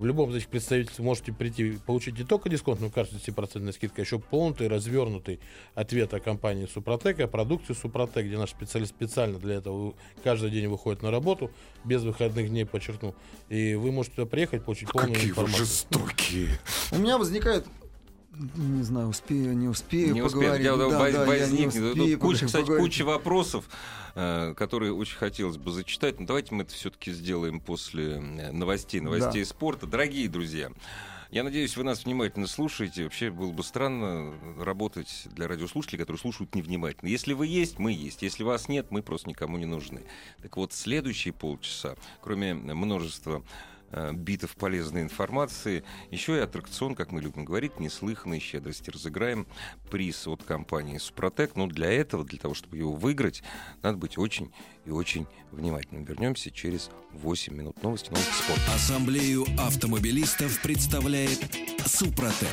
В 0.00 0.06
любом 0.06 0.30
из 0.30 0.36
этих 0.36 0.48
представительств 0.48 0.98
вы 0.98 1.04
можете 1.04 1.30
прийти, 1.30 1.78
получить 1.84 2.18
не 2.18 2.24
только 2.24 2.48
дисконтную 2.48 2.90
карту 2.90 3.16
с 3.16 3.28
10% 3.28 3.70
скидкой, 3.70 4.02
а 4.02 4.06
еще 4.06 4.18
полный, 4.18 4.66
развернутый 4.66 5.40
ответ 5.74 6.14
о 6.14 6.20
компании 6.20 6.66
Супротек, 6.72 7.20
о 7.20 7.28
продукции 7.28 7.74
Супротек, 7.74 8.24
где 8.24 8.38
наш 8.38 8.48
специалист 8.48 8.94
специально 8.94 9.38
для 9.38 9.56
этого 9.56 9.92
каждый 10.24 10.50
день 10.52 10.68
выходит 10.68 11.02
на 11.02 11.10
работу, 11.10 11.50
без 11.84 12.02
выходных 12.02 12.48
дней, 12.48 12.64
подчеркну. 12.64 13.14
И 13.50 13.74
вы 13.74 13.92
можете 13.92 14.16
туда 14.16 14.26
приехать, 14.26 14.64
получить 14.64 14.90
полную 14.90 15.12
Какие 15.12 15.32
вы 15.32 15.42
информацию. 15.42 15.66
жестокие. 15.66 16.48
У 16.92 16.96
меня 16.96 17.18
возникает 17.18 17.66
не 18.32 18.82
знаю, 18.82 19.08
успею, 19.08 19.56
не 19.56 19.68
успею 19.68 20.14
Не 20.14 20.22
успею. 20.22 20.42
поговорить. 20.42 20.64
Я, 20.64 20.76
да, 20.76 20.84
воз- 20.84 20.92
да, 20.94 21.08
я 21.08 21.18
не 21.20 21.26
возникнет. 21.26 21.82
успею 21.82 22.18
куча, 22.18 22.40
поговорить. 22.40 22.46
кстати, 22.46 22.78
куча 22.78 23.02
вопросов, 23.04 23.64
э, 24.14 24.54
которые 24.56 24.92
очень 24.92 25.16
хотелось 25.16 25.56
бы 25.56 25.72
зачитать. 25.72 26.20
Но 26.20 26.26
давайте 26.26 26.54
мы 26.54 26.62
это 26.62 26.72
все-таки 26.72 27.12
сделаем 27.12 27.60
после 27.60 28.14
э, 28.14 28.52
новостей, 28.52 29.00
новостей 29.00 29.44
спорта. 29.44 29.86
Дорогие 29.86 30.28
друзья, 30.28 30.70
я 31.32 31.42
надеюсь, 31.44 31.76
вы 31.76 31.82
нас 31.84 32.04
внимательно 32.04 32.46
слушаете. 32.46 33.04
Вообще 33.04 33.30
было 33.30 33.50
бы 33.52 33.62
странно 33.64 34.32
работать 34.58 35.26
для 35.32 35.48
радиослушателей, 35.48 35.98
которые 35.98 36.20
слушают 36.20 36.54
невнимательно. 36.54 37.08
Если 37.08 37.32
вы 37.32 37.46
есть, 37.48 37.78
мы 37.78 37.92
есть. 37.92 38.22
Если 38.22 38.44
вас 38.44 38.68
нет, 38.68 38.86
мы 38.90 39.02
просто 39.02 39.28
никому 39.28 39.58
не 39.58 39.66
нужны. 39.66 40.02
Так 40.42 40.56
вот, 40.56 40.72
следующие 40.72 41.32
полчаса, 41.32 41.96
кроме 42.20 42.54
множества 42.54 43.42
э, 43.42 43.69
битов 44.12 44.54
полезной 44.56 45.02
информации. 45.02 45.84
Еще 46.10 46.36
и 46.36 46.40
аттракцион, 46.40 46.94
как 46.94 47.12
мы 47.12 47.20
любим 47.20 47.44
говорить, 47.44 47.80
неслыханной 47.80 48.40
щедрости. 48.40 48.90
Разыграем 48.90 49.46
приз 49.90 50.26
от 50.26 50.42
компании 50.42 50.98
«Супротек». 50.98 51.56
Но 51.56 51.66
для 51.66 51.90
этого, 51.90 52.24
для 52.24 52.38
того, 52.38 52.54
чтобы 52.54 52.76
его 52.76 52.92
выиграть, 52.92 53.42
надо 53.82 53.96
быть 53.98 54.18
очень 54.18 54.52
и 54.84 54.90
очень 54.90 55.26
внимательным. 55.50 56.04
Вернемся 56.04 56.50
через 56.50 56.90
8 57.12 57.54
минут. 57.54 57.82
Новости, 57.82 58.10
новости 58.10 58.32
спорта. 58.32 58.74
Ассамблею 58.74 59.44
автомобилистов 59.58 60.60
представляет 60.62 61.40
Супротек. 61.84 62.48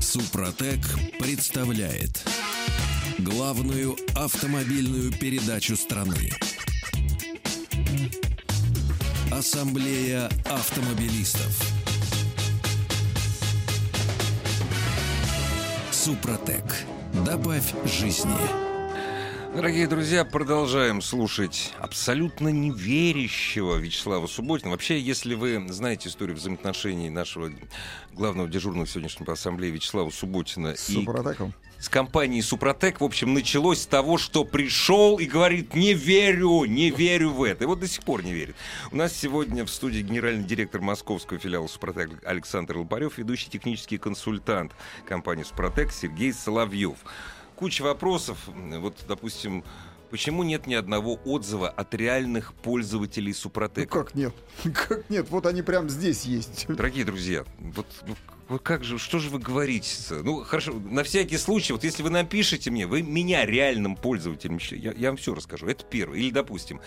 Супротек 0.00 0.80
представляет 1.18 2.24
главную 3.18 3.96
автомобильную 4.14 5.12
передачу 5.12 5.76
страны. 5.76 6.30
Ассамблея 9.30 10.28
автомобилистов. 10.44 11.62
Супротек. 15.90 16.64
Добавь 17.24 17.72
жизни. 17.86 18.36
Дорогие 19.54 19.86
друзья, 19.86 20.26
продолжаем 20.26 21.00
слушать 21.00 21.72
абсолютно 21.78 22.48
неверящего 22.48 23.76
Вячеслава 23.76 24.26
Субботина. 24.26 24.72
Вообще, 24.72 25.00
если 25.00 25.34
вы 25.34 25.64
знаете 25.70 26.10
историю 26.10 26.36
взаимоотношений 26.36 27.08
нашего 27.08 27.50
главного 28.12 28.48
дежурного 28.48 28.86
сегодняшнего 28.86 29.32
ассамблеи 29.32 29.70
Вячеслава 29.70 30.10
Субботина 30.10 30.76
С 30.76 30.90
и 30.90 30.94
Супротеком. 30.94 31.54
С 31.78 31.88
компанией 31.88 32.42
Супротек, 32.42 33.00
в 33.00 33.04
общем, 33.04 33.34
началось 33.34 33.82
с 33.82 33.86
того, 33.86 34.18
что 34.18 34.44
пришел 34.44 35.18
и 35.18 35.26
говорит, 35.26 35.74
не 35.74 35.92
верю, 35.94 36.64
не 36.64 36.90
верю 36.90 37.30
в 37.30 37.42
это. 37.42 37.64
И 37.64 37.66
вот 37.66 37.80
до 37.80 37.86
сих 37.88 38.02
пор 38.02 38.24
не 38.24 38.32
верит. 38.32 38.56
У 38.92 38.96
нас 38.96 39.12
сегодня 39.12 39.64
в 39.64 39.70
студии 39.70 40.00
генеральный 40.00 40.44
директор 40.44 40.80
московского 40.80 41.38
филиала 41.38 41.66
Супротек 41.66 42.10
Александр 42.24 42.78
Лопарев, 42.78 43.18
ведущий 43.18 43.50
технический 43.50 43.98
консультант 43.98 44.72
компании 45.06 45.42
Супротек 45.44 45.92
Сергей 45.92 46.32
Соловьев. 46.32 46.96
Куча 47.56 47.82
вопросов. 47.82 48.38
Вот, 48.46 48.96
допустим, 49.06 49.64
почему 50.10 50.42
нет 50.42 50.66
ни 50.66 50.74
одного 50.74 51.18
отзыва 51.24 51.68
от 51.68 51.94
реальных 51.94 52.52
пользователей 52.54 53.32
Ну 53.32 53.34
Супротека? 53.34 54.04
как 54.04 54.14
нет? 54.14 54.34
Как 54.74 55.08
нет? 55.10 55.26
Вот 55.30 55.46
они 55.46 55.62
прям 55.62 55.88
здесь 55.88 56.24
есть. 56.24 56.66
Дорогие 56.68 57.04
друзья, 57.04 57.44
вот, 57.58 57.86
ну, 58.06 58.14
вот 58.48 58.62
как 58.62 58.84
же, 58.84 58.98
что 58.98 59.18
же 59.18 59.28
вы 59.30 59.38
говорите? 59.38 59.90
Ну, 60.22 60.44
хорошо, 60.44 60.72
на 60.72 61.02
всякий 61.02 61.36
случай, 61.38 61.72
вот 61.72 61.82
если 61.84 62.02
вы 62.02 62.10
напишите 62.10 62.70
мне, 62.70 62.86
вы 62.86 63.02
меня 63.02 63.44
реальным 63.44 63.96
пользователем, 63.96 64.58
я, 64.70 64.92
я 64.92 65.08
вам 65.08 65.16
все 65.16 65.34
расскажу. 65.34 65.66
Это 65.66 65.84
первое. 65.84 66.18
Или, 66.18 66.30
допустим, 66.30 66.80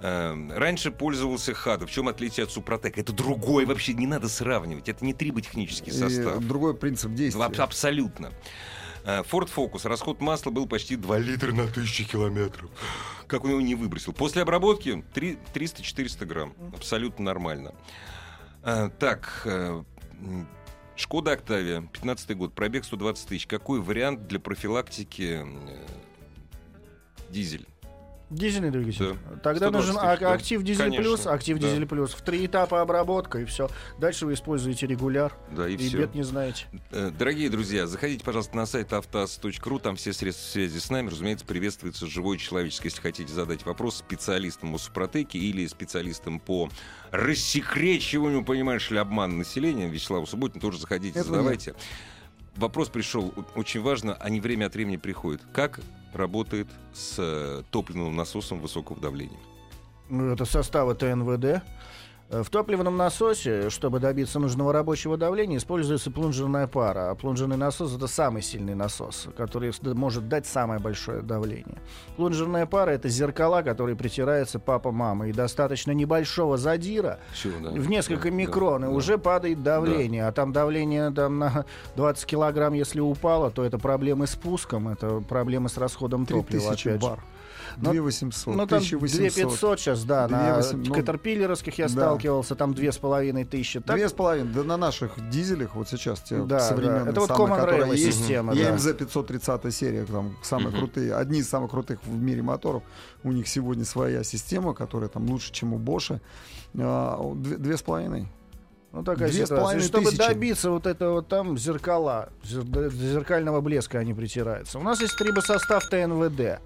э, 0.00 0.48
раньше 0.54 0.90
пользовался 0.90 1.54
ХАДа. 1.54 1.86
В 1.86 1.90
чем 1.90 2.08
отличие 2.08 2.44
от 2.44 2.50
Супротека? 2.52 3.00
Это 3.00 3.12
другой, 3.12 3.64
вообще 3.64 3.94
не 3.94 4.06
надо 4.06 4.28
сравнивать. 4.28 4.88
Это 4.88 5.04
не 5.04 5.14
триботехнический 5.14 5.92
состав. 5.92 6.40
И 6.40 6.44
другой 6.44 6.74
принцип 6.74 7.12
действия. 7.14 7.42
Аб- 7.44 7.58
Абсолютно. 7.60 8.30
Э, 9.04 9.22
Ford 9.22 9.48
Focus. 9.54 9.88
Расход 9.88 10.20
масла 10.20 10.50
был 10.50 10.66
почти 10.66 10.96
2 10.96 11.18
литра 11.18 11.52
на 11.52 11.66
тысячу 11.68 12.04
километров. 12.06 12.70
Как 13.26 13.44
он 13.44 13.50
его 13.50 13.60
не 13.60 13.74
выбросил? 13.74 14.12
После 14.12 14.42
обработки 14.42 15.02
три- 15.14 15.38
300-400 15.54 16.26
грамм. 16.26 16.54
Абсолютно 16.76 17.24
нормально. 17.24 17.74
Э, 18.62 18.90
Так, 18.98 19.42
э, 19.46 19.82
Шкода 20.98 21.30
Октавия, 21.30 21.80
15 21.92 22.36
год, 22.36 22.54
пробег 22.54 22.84
120 22.84 23.28
тысяч. 23.28 23.46
Какой 23.46 23.80
вариант 23.80 24.26
для 24.26 24.40
профилактики 24.40 25.44
э, 25.44 25.86
дизель? 27.30 27.68
Дизельный 28.30 28.70
двигатель. 28.70 29.16
Да. 29.30 29.36
Тогда 29.42 29.68
120 29.68 29.72
нужен 29.72 29.96
а- 29.98 30.32
актив 30.34 30.62
дизель 30.62 30.84
Конечно, 30.84 31.02
плюс, 31.02 31.26
актив 31.26 31.58
да. 31.58 31.68
дизель 31.68 31.86
плюс. 31.86 32.12
В 32.12 32.20
три 32.20 32.44
этапа 32.44 32.82
обработка 32.82 33.38
и 33.38 33.44
все. 33.46 33.70
Дальше 33.98 34.26
вы 34.26 34.34
используете 34.34 34.86
регуляр. 34.86 35.34
Да, 35.50 35.66
и, 35.66 35.74
И, 35.74 35.88
все. 35.88 35.98
бед 35.98 36.14
не 36.14 36.22
знаете. 36.22 36.66
Э, 36.90 37.10
Дорогие 37.10 37.48
друзья, 37.48 37.86
заходите, 37.86 38.22
пожалуйста, 38.24 38.54
на 38.56 38.66
сайт 38.66 38.92
автоаз.ру, 38.92 39.78
там 39.78 39.96
все 39.96 40.12
средства 40.12 40.44
связи 40.50 40.78
с 40.78 40.90
нами. 40.90 41.08
Разумеется, 41.08 41.46
приветствуется 41.46 42.06
живой 42.06 42.36
человеческий. 42.36 42.88
Если 42.88 43.00
хотите 43.00 43.32
задать 43.32 43.64
вопрос 43.64 43.96
специалистам 43.96 44.74
о 44.74 44.78
Супротеке 44.78 45.38
или 45.38 45.66
специалистам 45.66 46.38
по 46.38 46.68
рассекречиванию, 47.10 48.44
понимаешь 48.44 48.90
ли, 48.90 48.98
обмана 48.98 49.36
населения, 49.36 49.88
Вячеславу 49.88 50.26
Субботину, 50.26 50.60
тоже 50.60 50.78
заходите, 50.78 51.18
Этого 51.18 51.36
задавайте. 51.36 51.74
Вопрос 52.56 52.88
пришел, 52.88 53.32
очень 53.54 53.80
важно, 53.80 54.14
они 54.16 54.40
время 54.40 54.66
от 54.66 54.74
времени 54.74 54.96
приходят. 54.96 55.40
Как 55.52 55.80
работает 56.18 56.68
с 56.92 57.16
э, 57.18 57.62
топливным 57.70 58.14
насосом 58.16 58.60
высокого 58.60 59.00
давления? 59.00 59.38
Ну, 60.10 60.32
Это 60.32 60.44
составы 60.44 60.94
ТНВД. 60.94 61.62
Э, 62.30 62.42
В 62.42 62.50
топливном 62.50 62.96
насосе, 62.96 63.70
чтобы 63.70 64.00
добиться 64.00 64.38
нужного 64.38 64.72
рабочего 64.72 65.16
давления, 65.16 65.56
используется 65.56 66.10
плунжерная 66.10 66.66
пара. 66.66 67.10
А 67.10 67.14
плунжерный 67.14 67.56
насос 67.56 67.94
это 67.96 68.06
самый 68.06 68.42
сильный 68.42 68.74
насос, 68.74 69.28
который 69.36 69.72
может 69.94 70.28
дать 70.28 70.46
самое 70.46 70.78
большое 70.78 71.22
давление. 71.22 71.80
Плунжерная 72.16 72.66
пара 72.66 72.90
это 72.90 73.08
зеркала, 73.08 73.62
которые 73.62 73.96
притираются 73.96 74.58
папа-мама. 74.58 75.28
И 75.28 75.32
достаточно 75.32 75.92
небольшого 75.92 76.58
задира 76.58 77.18
Всё, 77.32 77.50
да. 77.62 77.70
в 77.70 77.88
несколько 77.88 78.24
Да, 78.28 78.34
микрон, 78.34 78.82
да, 78.82 78.88
и 78.88 78.90
да. 78.90 78.96
уже 78.96 79.16
падает 79.18 79.62
давление. 79.62 80.26
А 80.26 80.32
там 80.32 80.52
давление 80.52 81.10
там, 81.10 81.38
на 81.38 81.64
20 81.96 82.26
килограмм, 82.26 82.74
если 82.74 83.00
упало, 83.00 83.50
то 83.50 83.64
это 83.64 83.78
проблемы 83.78 84.26
с 84.26 84.36
пуском, 84.36 84.88
это 84.88 85.20
проблемы 85.20 85.68
с 85.70 85.78
расходом 85.78 86.26
топлива. 86.26 86.72
3000 86.74 86.88
опять 86.88 87.00
же. 87.02 87.08
бар. 87.08 87.20
Ну, 87.76 87.92
2800, 87.92 88.56
Ну, 88.56 88.66
там 88.66 88.78
1800. 88.78 89.18
2500 89.20 89.80
сейчас, 89.80 90.04
да, 90.04 90.26
на 90.26 90.54
2800, 90.54 90.88
ну, 90.88 90.94
катерпиллеровских 90.94 91.78
я 91.78 91.86
да. 91.86 91.92
Сталкивался, 92.18 92.54
там 92.54 92.74
2500. 92.74 93.84
Так, 93.84 93.96
Две 93.96 94.08
с 94.08 94.12
половиной. 94.12 94.52
Да 94.52 94.64
на 94.64 94.76
наших 94.76 95.12
дизелях 95.30 95.74
вот 95.74 95.88
сейчас 95.88 96.20
те 96.20 96.42
Да, 96.44 96.60
современные 96.60 97.04
да. 97.04 97.10
Это 97.10 97.20
вот 97.20 97.30
Common 97.30 97.68
Rail 97.68 97.94
есть. 97.96 98.18
система, 98.18 98.54
да. 98.54 98.60
EMZ 98.60 98.94
530 98.94 99.70
серия, 99.74 100.04
там 100.04 100.36
самые 100.42 100.68
Мгм. 100.68 100.78
крутые, 100.78 101.14
одни 101.14 101.40
из 101.40 101.48
самых 101.48 101.70
крутых 101.70 101.98
в 102.04 102.14
мире 102.20 102.42
моторов. 102.42 102.82
У 103.22 103.32
них 103.32 103.48
сегодня 103.48 103.84
своя 103.84 104.22
система, 104.24 104.74
которая 104.74 105.08
там 105.08 105.28
лучше, 105.30 105.52
чем 105.52 105.72
у 105.74 105.78
Боша. 105.78 106.20
А, 106.78 107.18
две, 107.34 107.56
две 107.56 107.76
с 107.76 107.82
половиной. 107.82 108.28
Ну, 108.90 109.02
такая 109.04 109.28
Две 109.28 109.42
с 109.42 109.46
ситуация. 109.46 109.58
половиной 109.60 109.84
И 109.84 109.86
Чтобы 109.86 110.04
тысячи. 110.06 110.18
добиться 110.18 110.70
вот 110.70 110.86
этого, 110.86 111.22
там 111.22 111.58
зеркала, 111.58 112.30
зер- 112.42 112.90
зеркального 112.90 113.60
блеска 113.60 113.98
они 113.98 114.14
притираются. 114.14 114.78
У 114.78 114.82
нас 114.82 115.00
есть 115.02 115.14
трибосостав 115.18 115.86
ТНВД. 115.90 116.60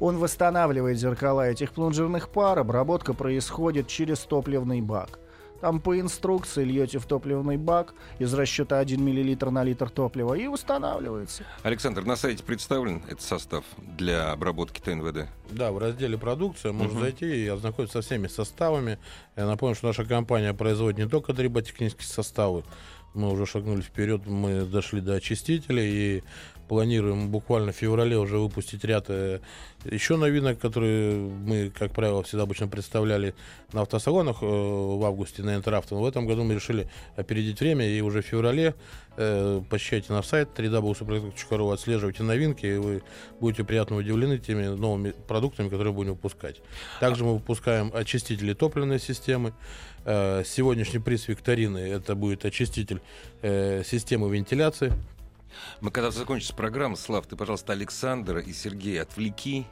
Он 0.00 0.18
восстанавливает 0.18 0.98
зеркала 0.98 1.48
этих 1.48 1.72
плунжерных 1.72 2.28
пар, 2.28 2.58
обработка 2.58 3.14
происходит 3.14 3.88
через 3.88 4.18
топливный 4.20 4.80
бак. 4.80 5.18
Там 5.62 5.80
по 5.80 5.98
инструкции 5.98 6.64
льете 6.64 6.98
в 6.98 7.06
топливный 7.06 7.56
бак 7.56 7.94
из 8.18 8.34
расчета 8.34 8.78
1 8.78 9.00
мл 9.00 9.50
на 9.50 9.64
литр 9.64 9.88
топлива 9.88 10.34
и 10.34 10.46
устанавливается. 10.48 11.44
Александр, 11.62 12.04
на 12.04 12.14
сайте 12.16 12.44
представлен 12.44 13.02
этот 13.08 13.22
состав 13.22 13.64
для 13.96 14.32
обработки 14.32 14.80
ТНВД? 14.80 15.28
Да, 15.50 15.72
в 15.72 15.78
разделе 15.78 16.18
продукция 16.18 16.72
можно 16.72 16.92
Мгм. 16.96 17.00
зайти 17.00 17.44
и 17.44 17.48
ознакомиться 17.48 18.02
со 18.02 18.06
всеми 18.06 18.26
составами. 18.26 18.98
Я 19.34 19.46
напомню, 19.46 19.74
что 19.74 19.86
наша 19.86 20.04
компания 20.04 20.52
производит 20.52 20.98
не 20.98 21.08
только 21.08 21.32
триботехнические 21.32 22.06
составы. 22.06 22.62
Мы 23.14 23.30
уже 23.32 23.46
шагнули 23.46 23.80
вперед, 23.80 24.26
мы 24.26 24.66
дошли 24.66 25.00
до 25.00 25.14
очистителей 25.14 26.18
и 26.18 26.24
планируем 26.66 27.30
буквально 27.30 27.72
в 27.72 27.76
феврале 27.76 28.18
уже 28.18 28.38
выпустить 28.38 28.84
ряд 28.84 29.06
э, 29.08 29.40
еще 29.84 30.16
новинок, 30.16 30.58
которые 30.58 31.16
мы, 31.16 31.70
как 31.70 31.92
правило, 31.92 32.22
всегда 32.22 32.42
обычно 32.42 32.68
представляли 32.68 33.34
на 33.72 33.82
автосалонах 33.82 34.42
э, 34.42 34.46
в 34.46 35.04
августе 35.04 35.42
на 35.42 35.56
Интеравто. 35.56 35.94
Но 35.94 36.02
в 36.02 36.06
этом 36.06 36.26
году 36.26 36.44
мы 36.44 36.54
решили 36.54 36.88
опередить 37.16 37.60
время 37.60 37.88
и 37.88 38.00
уже 38.00 38.22
в 38.22 38.26
феврале 38.26 38.74
э, 39.16 39.62
посещайте 39.70 40.12
наш 40.12 40.26
сайт 40.26 40.50
www.suprotec.ru, 40.56 41.72
отслеживайте 41.72 42.22
новинки, 42.22 42.66
и 42.66 42.76
вы 42.76 43.02
будете 43.40 43.64
приятно 43.64 43.96
удивлены 43.96 44.38
теми 44.38 44.66
новыми 44.66 45.14
продуктами, 45.28 45.68
которые 45.68 45.92
будем 45.92 46.12
выпускать. 46.12 46.56
Также 47.00 47.24
мы 47.24 47.34
выпускаем 47.34 47.90
очистители 47.94 48.54
топливной 48.54 49.00
системы. 49.00 49.52
Сегодняшний 50.04 51.00
приз 51.00 51.26
викторины 51.26 51.78
это 51.78 52.14
будет 52.14 52.44
очиститель 52.44 53.00
системы 53.42 54.32
вентиляции. 54.32 54.92
Мы 55.80 55.90
когда 55.90 56.10
закончится 56.10 56.54
программа, 56.54 56.96
Слав, 56.96 57.26
ты, 57.26 57.36
пожалуйста, 57.36 57.72
Александра 57.72 58.40
и 58.40 58.52
Сергея 58.52 59.02
отвлеки, 59.02 59.66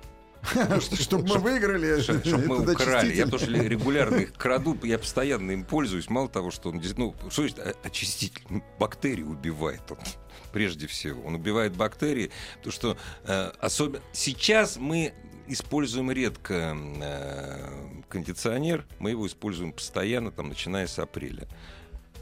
Чтобы 1.00 1.26
мы 1.26 1.38
выиграли. 1.38 2.00
чтобы 2.00 2.46
мы 2.46 2.72
украли. 2.72 3.14
Я 3.14 3.26
что 3.26 3.46
регулярно 3.46 4.16
их 4.16 4.32
краду, 4.36 4.78
я 4.82 4.98
постоянно 4.98 5.52
им 5.52 5.64
пользуюсь. 5.64 6.10
Мало 6.10 6.28
того, 6.28 6.50
что 6.50 6.68
он, 6.70 6.82
ну, 6.96 7.14
что 7.30 7.42
значит 7.42 7.58
о- 7.58 7.74
очиститель? 7.86 8.42
Ну, 8.48 8.62
Бактерии 8.78 9.22
убивает 9.22 9.82
он. 9.90 9.98
Прежде 10.52 10.86
всего, 10.86 11.22
он 11.22 11.34
убивает 11.34 11.74
бактерии, 11.76 12.30
потому 12.58 12.72
что 12.72 12.96
э, 13.24 13.52
особенно 13.58 14.00
сейчас 14.12 14.76
мы 14.76 15.14
используем 15.46 16.10
редко 16.10 16.76
э, 16.76 18.02
кондиционер, 18.08 18.86
мы 18.98 19.10
его 19.10 19.26
используем 19.26 19.72
постоянно, 19.72 20.30
там, 20.30 20.48
начиная 20.48 20.86
с 20.86 20.98
апреля. 20.98 21.48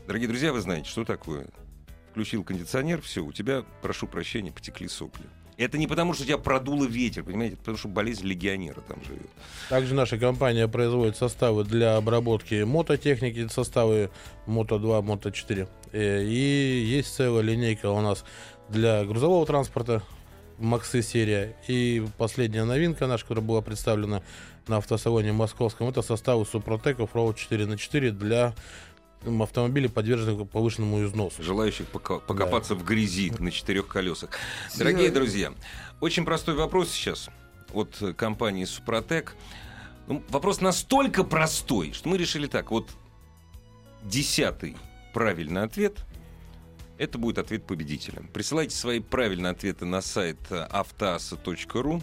Дорогие 0.07 0.29
друзья, 0.29 0.53
вы 0.53 0.61
знаете, 0.61 0.89
что 0.89 1.05
такое? 1.05 1.47
Включил 2.13 2.45
кондиционер, 2.45 3.01
все, 3.01 3.25
у 3.25 3.33
тебя, 3.33 3.65
прошу 3.81 4.07
прощения, 4.07 4.53
потекли 4.53 4.87
сопли. 4.87 5.25
Это 5.57 5.79
не 5.79 5.87
потому, 5.87 6.13
что 6.13 6.25
тебя 6.25 6.37
продуло 6.37 6.85
ветер, 6.85 7.25
понимаете, 7.25 7.55
это 7.55 7.61
потому 7.61 7.79
что 7.79 7.89
болезнь 7.89 8.27
легионера 8.27 8.81
там 8.83 9.03
живет. 9.03 9.31
Также 9.71 9.95
наша 9.95 10.19
компания 10.19 10.69
производит 10.69 11.17
составы 11.17 11.65
для 11.65 11.97
обработки 11.97 12.63
мототехники, 12.65 13.49
составы 13.49 14.11
Мото 14.47 14.79
2, 14.79 15.01
Мото 15.01 15.33
4. 15.33 15.69
Э, 15.93 16.23
И 16.23 16.85
есть 16.87 17.15
целая 17.15 17.43
линейка 17.43 17.91
у 17.91 18.01
нас 18.03 18.25
для 18.69 19.05
грузового 19.07 19.47
транспорта, 19.47 20.03
Максы 20.59 21.01
серия. 21.03 21.57
И 21.67 22.05
последняя 22.19 22.65
новинка 22.65 23.07
наша, 23.07 23.25
которая 23.25 23.45
была 23.45 23.63
представлена 23.63 24.23
на 24.69 24.77
автосалоне 24.77 25.33
московском, 25.33 25.89
это 25.89 26.03
составы 26.03 26.45
Супротеков 26.45 27.15
Road 27.15 27.37
4 27.37 27.67
на 27.67 27.79
4 27.79 28.13
для 28.13 28.55
м, 29.25 29.43
автомобилей, 29.43 29.89
подверженных 29.89 30.49
повышенному 30.49 31.05
износу. 31.05 31.43
желающих 31.43 31.87
пока- 31.89 32.19
покопаться 32.19 32.75
в 32.75 32.85
грязи 32.85 33.33
на 33.39 33.51
четырех 33.51 33.87
колесах. 33.89 34.31
Дорогие 34.77 35.11
друзья, 35.11 35.53
очень 36.01 36.25
простой 36.25 36.55
вопрос 36.55 36.91
сейчас 36.91 37.29
от 37.73 38.01
э, 38.03 38.13
компании 38.13 38.65
Супротек. 38.65 39.35
Ну, 40.09 40.23
вопрос 40.29 40.61
настолько 40.61 41.25
простой, 41.25 41.93
что 41.93 42.09
мы 42.09 42.19
решили 42.19 42.47
так. 42.47 42.71
Вот 42.71 42.91
десятый 44.03 44.77
правильный 45.15 45.63
ответ– 45.63 46.05
это 46.99 47.19
будет 47.19 47.39
ответ 47.39 47.65
победителя. 47.67 48.23
Присылайте 48.33 48.77
свои 48.77 49.01
правильные 49.01 49.51
ответы 49.53 49.85
на 49.85 50.01
сайт 50.03 50.39
э, 50.51 50.67
автоаса.ру. 50.71 52.03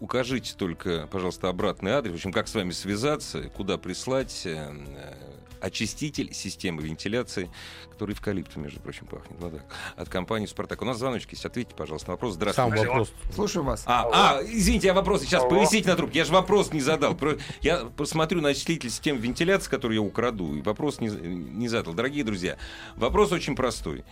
Укажите 0.00 0.54
только, 0.56 1.08
пожалуйста, 1.10 1.48
обратный 1.48 1.92
адрес, 1.92 2.12
в 2.12 2.16
общем, 2.16 2.32
как 2.32 2.48
с 2.48 2.54
вами 2.54 2.70
связаться, 2.70 3.42
куда 3.50 3.78
прислать 3.78 4.42
э, 4.44 4.70
э, 4.70 5.32
очиститель 5.62 6.34
системы 6.34 6.82
вентиляции, 6.82 7.50
который 7.90 8.14
эвкалиптом, 8.14 8.64
между 8.64 8.80
прочим, 8.80 9.06
пахнет. 9.06 9.38
Так. 9.38 9.64
От 9.96 10.08
компании 10.08 10.46
«Спартак». 10.46 10.82
У 10.82 10.84
нас 10.84 10.98
звоночки 10.98 11.34
есть. 11.34 11.46
Ответьте, 11.46 11.74
пожалуйста, 11.74 12.08
на 12.08 12.14
вопрос. 12.14 12.32
Сам 12.32 12.40
Здравствуйте. 12.40 12.86
вопрос. 12.88 13.12
Слушаю 13.32 13.64
вас. 13.64 13.84
А, 13.86 14.08
а, 14.12 14.42
извините, 14.42 14.88
я 14.88 14.94
вопрос 14.94 15.22
сейчас 15.22 15.42
Алло. 15.42 15.50
повисите 15.50 15.88
на 15.88 15.96
трубке. 15.96 16.18
Я 16.18 16.24
же 16.24 16.32
вопрос 16.32 16.72
не 16.72 16.80
задал. 16.80 17.16
Я 17.60 17.84
посмотрю 17.96 18.40
на 18.40 18.50
очиститель 18.50 18.90
системы 18.90 19.20
вентиляции, 19.20 19.70
который 19.70 19.94
я 19.94 20.02
украду, 20.02 20.54
и 20.54 20.62
вопрос 20.62 21.00
не, 21.00 21.08
не 21.08 21.68
задал. 21.68 21.94
Дорогие 21.94 22.24
друзья, 22.24 22.56
вопрос 22.96 23.30
очень 23.30 23.54
простой. 23.54 24.04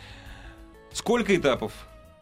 Сколько 0.93 1.35
этапов 1.37 1.73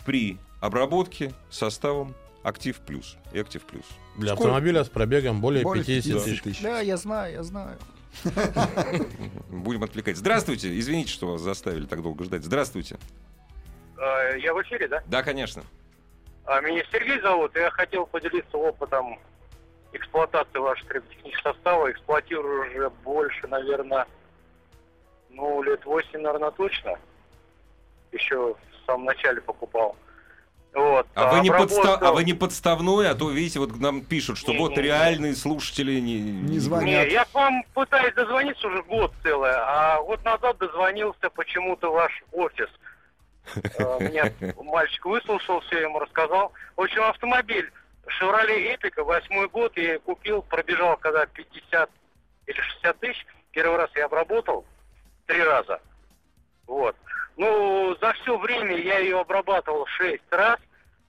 при 0.06 0.38
обработке 0.60 1.34
составом 1.50 2.14
Актив 2.48 2.78
Плюс 2.80 3.16
и 3.32 3.38
Актив 3.38 3.62
Плюс? 3.64 3.84
Для 4.16 4.34
Сколько? 4.34 4.48
автомобиля 4.50 4.84
с 4.84 4.88
пробегом 4.88 5.40
более 5.40 5.62
Более 5.62 5.84
50 5.84 6.24
тысяч. 6.24 6.42
тысяч. 6.42 6.62
Да, 6.62 6.80
я 6.80 6.96
знаю, 6.96 7.32
я 7.34 7.42
знаю. 7.42 7.78
Будем 9.50 9.84
отвлекать. 9.84 10.16
Здравствуйте. 10.16 10.76
Извините, 10.78 11.10
что 11.12 11.26
вас 11.32 11.40
заставили 11.40 11.86
так 11.86 12.02
долго 12.02 12.24
ждать. 12.24 12.42
Здравствуйте. 12.44 12.96
Э, 13.98 14.38
Я 14.38 14.54
в 14.54 14.62
эфире, 14.62 14.88
да? 14.88 15.02
Да, 15.06 15.22
конечно. 15.22 15.62
А, 16.44 16.60
Меня 16.62 16.82
Сергей 16.90 17.20
зовут, 17.20 17.54
я 17.54 17.70
хотел 17.70 18.06
поделиться 18.06 18.56
опытом 18.56 19.18
эксплуатации 19.92 20.58
вашего 20.58 20.88
триботехнического 20.88 21.52
состава. 21.52 21.90
Эксплуатирую 21.90 22.70
уже 22.70 22.90
больше, 23.04 23.46
наверное, 23.48 24.06
ну, 25.30 25.62
лет 25.62 25.84
8, 25.84 26.18
наверное, 26.20 26.50
точно. 26.52 26.98
Еще 28.12 28.54
в 28.54 28.86
самом 28.86 29.04
начале 29.04 29.40
покупал. 29.42 29.94
Вот. 30.74 31.06
А 31.14 31.32
вы, 31.32 31.40
не 31.40 31.48
обработка- 31.50 31.74
подста- 31.82 31.98
а 32.00 32.12
вы 32.12 32.24
не 32.24 32.34
подставной, 32.34 33.10
а 33.10 33.14
то, 33.14 33.30
видите, 33.30 33.58
вот 33.58 33.76
нам 33.80 34.02
пишут, 34.02 34.38
что 34.38 34.52
вот 34.52 34.70
Не-не-не. 34.70 34.82
реальные 34.88 35.34
слушатели 35.34 35.98
не, 35.98 36.20
Не 36.20 36.58
звонят. 36.58 36.86
Не, 36.86 37.12
я 37.12 37.24
к 37.24 37.34
вам 37.34 37.64
пытаюсь 37.74 38.14
дозвониться 38.14 38.66
уже 38.68 38.82
год 38.82 39.12
целый, 39.22 39.50
а 39.52 40.00
год 40.02 40.22
назад 40.24 40.58
дозвонился 40.58 41.30
почему-то 41.30 41.90
ваш 41.92 42.12
офис. 42.32 42.68
Э, 43.78 43.98
Меня 44.00 44.30
мальчик 44.62 45.04
выслушал, 45.06 45.60
все 45.62 45.80
ему 45.80 45.98
рассказал. 45.98 46.52
В 46.76 46.82
общем, 46.82 47.02
автомобиль 47.02 47.70
Chevrolet 48.20 48.76
Epica, 48.76 49.02
восьмой 49.02 49.48
год, 49.48 49.76
я 49.76 49.98
купил, 49.98 50.42
пробежал 50.42 50.96
когда 50.98 51.26
50 51.26 51.90
или 52.46 52.60
60 52.60 52.98
тысяч. 53.00 53.26
Первый 53.52 53.78
раз 53.78 53.90
я 53.96 54.04
обработал 54.04 54.64
три 55.26 55.42
раза. 55.42 55.80
Вот. 56.66 56.94
Ну, 57.38 57.96
за 58.00 58.12
все 58.14 58.36
время 58.36 58.76
я 58.76 58.98
ее 58.98 59.20
обрабатывал 59.20 59.86
6 59.86 60.22
раз. 60.30 60.58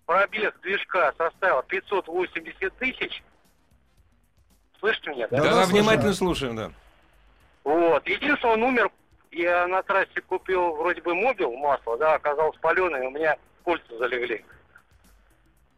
Пробег 0.06 0.56
движка 0.62 1.12
составил 1.18 1.64
580 1.64 2.74
тысяч. 2.78 3.24
Слышите 4.80 5.10
меня, 5.10 5.28
да? 5.28 5.42
Да, 5.42 5.50
Да, 5.56 5.66
внимательно 5.66 6.14
слушаем, 6.14 6.56
да. 6.56 6.72
Вот. 7.64 8.08
Единственный 8.08 8.54
он 8.54 8.64
умер. 8.64 8.92
Я 9.32 9.68
на 9.68 9.84
трассе 9.84 10.22
купил 10.22 10.76
вроде 10.76 11.02
бы 11.02 11.14
мобил 11.14 11.52
масло, 11.56 11.98
да, 11.98 12.16
оказалось 12.16 12.58
паленое, 12.58 13.08
у 13.08 13.12
меня 13.12 13.38
кольца 13.64 13.96
залегли. 14.00 14.44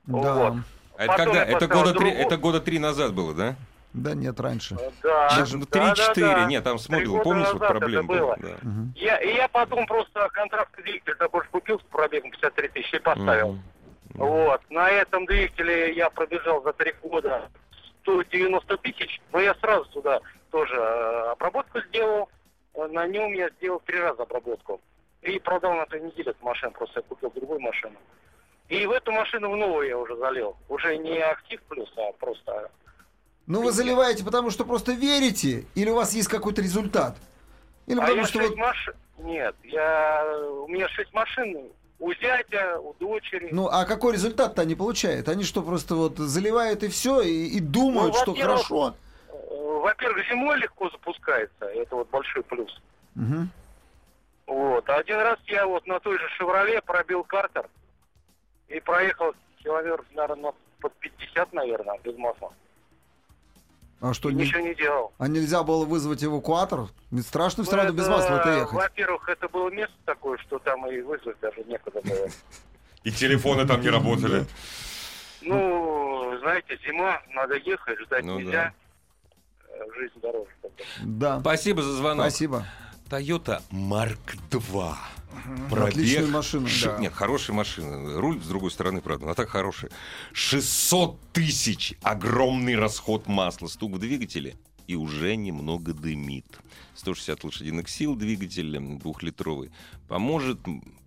Да. 0.05 0.33
Вот. 0.33 0.53
А 0.97 1.03
это 1.03 1.07
Потом 1.07 1.25
когда? 1.25 1.45
Это 1.45 1.67
года, 1.67 1.93
три, 1.93 2.11
это 2.11 2.37
года 2.37 2.61
три 2.61 2.79
назад 2.79 3.13
было, 3.13 3.33
да? 3.33 3.55
Да 3.93 4.13
нет, 4.13 4.39
раньше. 4.39 4.77
Да. 5.03 5.29
Даже 5.35 5.57
ну, 5.57 5.65
да, 5.69 5.93
да, 5.93 6.13
3-4. 6.13 6.13
да. 6.15 6.45
Нет, 6.45 6.63
там 6.63 6.79
с 6.79 6.87
года 6.87 7.23
помнишь, 7.23 7.51
вот 7.51 7.59
проблема 7.59 8.07
была? 8.07 8.35
Да. 8.37 8.57
Мгм. 8.61 8.93
Я, 8.95 9.17
и 9.17 9.35
я 9.35 9.47
потом 9.49 9.85
просто 9.85 10.29
контрактный 10.29 10.83
двигатель 10.83 11.15
такой 11.15 11.43
же 11.43 11.49
купил 11.49 11.79
с 11.79 11.83
пробегом 11.83 12.31
53 12.31 12.67
тысячи 12.69 12.95
и 12.95 12.99
поставил. 12.99 13.53
Мгм. 13.53 13.61
Вот. 14.13 14.61
На 14.69 14.89
этом 14.89 15.25
двигателе 15.25 15.93
я 15.93 16.09
пробежал 16.09 16.63
за 16.63 16.73
три 16.73 16.93
года 17.01 17.49
190 18.03 18.77
тысяч, 18.77 19.21
но 19.31 19.39
я 19.39 19.53
сразу 19.55 19.89
сюда 19.91 20.21
тоже 20.51 20.75
э, 20.75 21.31
обработку 21.31 21.81
сделал. 21.89 22.29
На 22.75 23.05
нем 23.07 23.33
я 23.33 23.49
сделал 23.49 23.81
три 23.85 23.99
раза 23.99 24.23
обработку. 24.23 24.79
И 25.21 25.37
продал 25.39 25.73
на 25.73 25.85
той 25.85 26.01
неделе 26.01 26.31
эту 26.31 26.43
машину, 26.43 26.71
просто 26.71 26.99
я 26.99 27.03
купил 27.03 27.29
другую 27.31 27.59
машину. 27.59 27.95
И 28.69 28.85
в 28.85 28.91
эту 28.91 29.11
машину 29.11 29.51
в 29.51 29.57
новую 29.57 29.87
я 29.87 29.97
уже 29.97 30.15
залил. 30.15 30.55
Уже 30.69 30.97
не 30.97 31.19
актив 31.19 31.61
плюс, 31.63 31.91
а 31.97 32.11
просто... 32.13 32.71
Ну, 33.51 33.61
вы 33.61 33.71
заливаете, 33.73 34.23
потому 34.23 34.49
что 34.49 34.63
просто 34.63 34.93
верите, 34.93 35.65
или 35.75 35.89
у 35.89 35.95
вас 35.95 36.13
есть 36.13 36.29
какой-то 36.29 36.61
результат? 36.61 37.17
Или 37.85 37.99
а 37.99 38.01
потому 38.01 38.25
что 38.25 38.39
вот... 38.39 38.55
машин... 38.55 38.93
Нет, 39.19 39.55
я... 39.63 40.25
у 40.65 40.67
меня 40.69 40.87
шесть 40.89 41.13
машин 41.13 41.69
у 41.99 42.13
зятя, 42.13 42.79
у 42.79 42.93
дочери. 42.93 43.49
Ну, 43.51 43.67
а 43.67 43.85
какой 43.85 44.13
результат-то 44.13 44.61
они 44.61 44.75
получают? 44.75 45.27
Они 45.27 45.43
что, 45.43 45.61
просто 45.61 45.95
вот 45.95 46.17
заливают 46.17 46.83
и 46.83 46.87
все, 46.87 47.21
и, 47.21 47.47
и 47.47 47.59
думают, 47.59 48.15
Ну, 48.15 48.21
что 48.21 48.35
хорошо? 48.35 48.95
Э, 49.27 49.33
Во-первых, 49.83 50.27
зимой 50.29 50.57
легко 50.57 50.89
запускается, 50.89 51.65
это 51.65 51.97
вот 51.97 52.09
большой 52.09 52.43
плюс. 52.43 52.81
Мгм. 53.15 53.49
Вот. 54.47 54.89
Один 54.89 55.17
раз 55.17 55.39
я 55.47 55.67
вот 55.67 55.85
на 55.87 55.99
той 55.99 56.17
же 56.17 56.27
«Шевроле» 56.37 56.81
пробил 56.81 57.25
картер 57.25 57.69
и 58.69 58.79
проехал 58.79 59.33
километров, 59.61 60.05
наверное, 60.13 60.53
под 60.79 60.93
50, 60.93 61.51
наверное, 61.51 61.99
без 62.03 62.17
масла. 62.17 62.53
А 64.01 64.13
что, 64.15 64.29
И 64.29 64.33
не- 64.33 64.45
Ничего 64.45 64.61
не 64.61 64.73
делал. 64.73 65.13
а 65.19 65.27
нельзя 65.27 65.61
было 65.63 65.85
вызвать 65.85 66.23
эвакуатор? 66.23 66.87
Страшно 67.21 67.63
все 67.63 67.73
Ну, 67.73 67.77
равно 67.77 67.93
без 67.93 68.03
это, 68.03 68.11
масла 68.11 68.35
это 68.39 68.49
ехать. 68.57 68.73
Во-первых, 68.73 69.29
это 69.29 69.47
было 69.47 69.69
место 69.69 69.93
такое, 70.05 70.37
что 70.39 70.57
там 70.59 70.89
и 70.89 70.99
вызвать 71.01 71.39
даже 71.39 71.63
некуда 71.65 72.01
было. 72.01 72.27
И 73.03 73.11
телефоны 73.11 73.65
там 73.67 73.81
не 73.81 73.89
работали. 73.89 74.45
Ну, 75.41 76.37
знаете, 76.39 76.77
зима, 76.85 77.21
надо 77.33 77.55
ехать, 77.57 77.99
ждать 77.99 78.23
Ну 78.25 78.39
нельзя. 78.39 78.73
Э, 79.69 79.83
Жизнь 79.97 80.19
дороже. 80.21 80.49
Да, 81.03 81.39
Спасибо 81.39 81.81
за 81.81 81.93
звонок. 81.93 82.25
спасибо. 82.25 82.65
Toyota 83.09 83.61
Mark 83.71 84.17
II. 85.69 85.87
Отличная 85.87 86.27
машина, 86.27 86.67
Ш- 86.67 86.91
да. 86.93 86.97
Нет, 86.99 87.13
хорошая 87.13 87.55
машина. 87.55 88.19
Руль 88.19 88.41
с 88.41 88.47
другой 88.47 88.71
стороны, 88.71 89.01
правда, 89.01 89.25
но 89.25 89.33
так 89.33 89.49
хорошая. 89.49 89.91
600 90.33 91.19
тысяч. 91.33 91.93
Огромный 92.01 92.75
расход 92.75 93.27
масла. 93.27 93.67
Стук 93.67 93.93
в 93.93 93.99
двигателе 93.99 94.55
и 94.91 94.95
уже 94.95 95.37
немного 95.37 95.93
дымит. 95.93 96.45
160 96.95 97.43
лошадиных 97.45 97.87
сил 97.87 98.15
двигатель 98.15 98.77
двухлитровый. 98.99 99.71
Поможет, 100.09 100.59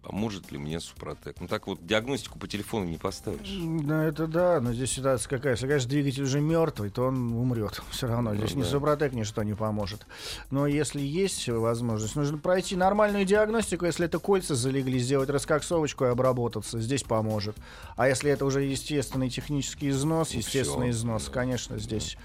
поможет 0.02 0.50
ли 0.50 0.56
мне 0.56 0.80
Супротек? 0.80 1.36
Ну 1.38 1.46
так 1.46 1.66
вот, 1.66 1.86
диагностику 1.86 2.38
по 2.38 2.48
телефону 2.48 2.86
не 2.86 2.96
поставишь. 2.96 3.46
Ну, 3.60 3.94
это 4.00 4.26
да, 4.26 4.60
но 4.62 4.72
здесь 4.72 4.92
ситуация 4.92 5.28
какая. 5.28 5.52
Если, 5.52 5.66
конечно, 5.66 5.90
двигатель 5.90 6.22
уже 6.22 6.40
мертвый, 6.40 6.88
то 6.88 7.04
он 7.08 7.34
умрет. 7.34 7.82
Все 7.90 8.06
равно. 8.06 8.34
Здесь 8.34 8.54
Ну 8.54 8.60
ни 8.60 8.62
да. 8.62 8.70
Супротек 8.70 9.12
ничто 9.12 9.42
не 9.42 9.54
поможет. 9.54 10.06
Но 10.50 10.66
если 10.66 11.02
есть 11.02 11.46
возможность, 11.48 12.16
нужно 12.16 12.38
пройти 12.38 12.76
нормальную 12.76 13.26
диагностику. 13.26 13.84
Если 13.84 14.06
это 14.06 14.18
кольца 14.18 14.54
залегли, 14.54 14.98
сделать 14.98 15.28
раскоксовочку 15.28 16.04
и 16.06 16.08
обработаться. 16.08 16.80
Здесь 16.80 17.02
поможет. 17.02 17.56
А 17.96 18.08
если 18.08 18.30
это 18.30 18.46
уже 18.46 18.62
естественный 18.62 19.28
технический 19.28 19.90
износ, 19.90 20.32
Ну, 20.32 20.38
естественный 20.38 20.90
всё, 20.90 20.98
износ, 21.00 21.26
да. 21.26 21.32
конечно, 21.32 21.78
здесь 21.78 22.16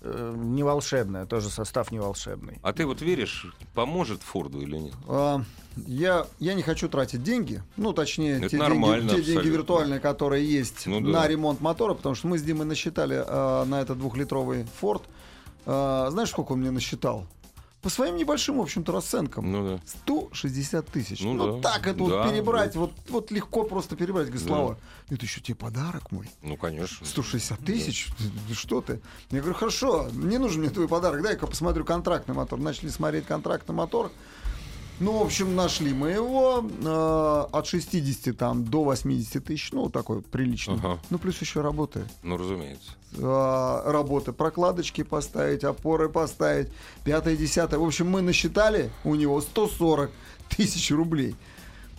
э, 0.00 0.34
не 0.36 0.62
волшебное, 0.62 1.26
тоже 1.26 1.50
состав 1.50 1.90
не 1.92 1.98
волшебный. 1.98 2.58
А 2.62 2.72
ты 2.72 2.86
вот 2.86 3.00
веришь, 3.02 3.46
поможет 3.74 4.22
Форду 4.22 4.60
или 4.60 4.76
нет? 4.76 4.94
А, 5.08 5.42
я, 5.86 6.26
я 6.38 6.54
не 6.54 6.62
хочу 6.62 6.88
тратить 6.88 7.22
деньги, 7.22 7.62
ну, 7.76 7.92
точнее, 7.92 8.38
Это 8.38 8.50
те, 8.50 8.56
нормально 8.56 9.10
деньги, 9.10 9.24
те 9.24 9.32
деньги 9.32 9.48
виртуальные, 9.48 10.00
которые 10.00 10.46
есть 10.48 10.86
Ну 10.86 11.00
да. 11.00 11.08
на 11.20 11.28
ремонт 11.28 11.60
мотора, 11.60 11.94
потому 11.94 12.14
что 12.14 12.26
мы 12.28 12.38
с 12.38 12.42
Димой 12.42 12.66
насчитали 12.66 13.22
а, 13.26 13.64
на 13.64 13.80
этот 13.80 13.98
двухлитровый 13.98 14.66
Форд. 14.80 15.02
А, 15.66 16.08
знаешь, 16.10 16.30
сколько 16.30 16.52
он 16.52 16.60
мне 16.60 16.70
насчитал? 16.70 17.26
По 17.82 17.90
своим 17.90 18.16
небольшим, 18.16 18.58
в 18.58 18.62
общем-то, 18.62 18.90
расценкам. 18.90 19.52
Ну 19.52 19.68
да. 19.76 19.80
160 19.86 20.86
тысяч. 20.88 21.20
Ну 21.20 21.34
Ну, 21.34 21.60
да. 21.60 21.70
так 21.74 21.86
это 21.86 21.98
вот 21.98 22.10
Да, 22.10 22.28
перебрать, 22.28 22.74
вот, 22.74 22.92
вот 23.08 23.30
легко 23.30 23.62
просто 23.62 23.94
перебрать. 23.94 24.26
Говорит, 24.26 24.42
Да. 24.42 24.48
Слава, 24.48 24.78
это 25.08 25.24
еще 25.24 25.40
тебе 25.40 25.54
подарок 25.54 26.10
мой. 26.10 26.28
Ну, 26.42 26.56
конечно. 26.56 27.06
160 27.06 27.60
тысяч? 27.60 28.08
Ты 28.48 28.54
Что 28.54 28.80
ты? 28.80 29.00
Я 29.30 29.40
говорю, 29.40 29.54
хорошо, 29.54 30.08
не 30.12 30.38
нужен 30.38 30.60
мне 30.60 30.70
твой 30.70 30.88
подарок, 30.88 31.22
дай-ка 31.22 31.46
посмотрю 31.46 31.84
контрактный 31.84 32.34
мотор. 32.34 32.58
Начали 32.58 32.88
смотреть 32.88 33.26
контрактный 33.26 33.74
мотор. 33.74 34.10
Ну, 35.00 35.18
в 35.18 35.22
общем, 35.22 35.54
нашли 35.54 35.92
мы 35.94 36.10
его 36.10 36.64
э, 36.82 37.56
от 37.56 37.66
60 37.66 38.36
там, 38.36 38.64
до 38.64 38.82
80 38.82 39.44
тысяч, 39.44 39.70
ну, 39.72 39.88
такой 39.88 40.22
приличный. 40.22 40.74
Ага. 40.74 40.98
Ну, 41.10 41.18
плюс 41.18 41.40
еще 41.40 41.60
работает. 41.60 42.06
Ну, 42.22 42.36
разумеется. 42.36 42.90
Э, 43.16 43.82
работы, 43.86 44.32
прокладочки 44.32 45.02
поставить, 45.04 45.62
опоры 45.62 46.08
поставить, 46.08 46.68
пятое, 47.04 47.36
десятое. 47.36 47.78
В 47.78 47.84
общем, 47.84 48.10
мы 48.10 48.22
насчитали 48.22 48.90
у 49.04 49.14
него 49.14 49.40
140 49.40 50.10
тысяч 50.48 50.90
рублей. 50.90 51.36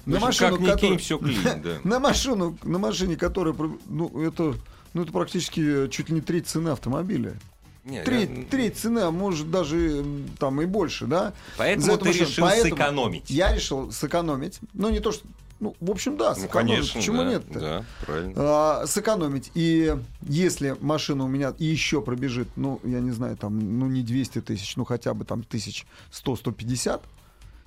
В 0.05 0.25
общем, 0.25 0.49
как 0.49 0.59
ни 0.59 0.79
кинь, 0.79 0.97
всё 0.97 1.19
клин, 1.19 1.41
да. 1.63 1.77
на 1.83 1.99
машину, 1.99 2.57
на 2.63 2.79
машине, 2.79 3.15
которая, 3.15 3.55
ну, 3.87 4.21
это, 4.21 4.55
ну, 4.93 5.03
это 5.03 5.11
практически 5.11 5.87
чуть 5.89 6.09
ли 6.09 6.15
не 6.15 6.21
треть 6.21 6.47
цены 6.47 6.69
автомобиля. 6.69 7.39
Не, 7.85 8.03
Треть, 8.03 8.29
я- 8.29 8.43
треть 8.45 8.77
цены, 8.77 8.99
а 8.99 9.11
может 9.11 9.49
даже 9.51 10.05
там 10.37 10.61
и 10.61 10.65
больше, 10.65 11.05
да? 11.05 11.33
Поэтому 11.57 11.85
За 11.93 11.97
ты 11.97 12.11
решил 12.11 12.43
Поэтому 12.45 12.75
сэкономить. 12.75 13.29
Я 13.29 13.53
решил 13.55 13.91
сэкономить. 13.91 14.59
Ну, 14.73 14.89
не 14.89 14.99
то, 14.99 15.11
что... 15.11 15.25
Ну, 15.61 15.75
в 15.81 15.91
общем, 15.91 16.15
да, 16.15 16.35
Ну, 16.35 16.41
сэкономить. 16.43 16.75
конечно, 16.75 16.99
Почему 16.99 17.17
да, 17.23 17.29
нет-то? 17.29 17.59
Да, 17.59 17.85
правильно. 18.05 18.33
А, 18.37 18.83
сэкономить. 18.87 19.51
И 19.55 19.93
если 20.21 20.75
машина 20.79 21.25
у 21.25 21.27
меня 21.27 21.53
еще 21.57 22.01
пробежит, 22.01 22.47
ну, 22.55 22.79
я 22.83 22.99
не 23.01 23.11
знаю, 23.11 23.35
там, 23.35 23.79
ну, 23.79 23.87
не 23.87 24.01
200 24.03 24.39
тысяч, 24.41 24.75
ну, 24.77 24.85
хотя 24.85 25.13
бы 25.13 25.25
там 25.25 25.43
тысяч 25.43 25.85
100-150, 26.11 27.01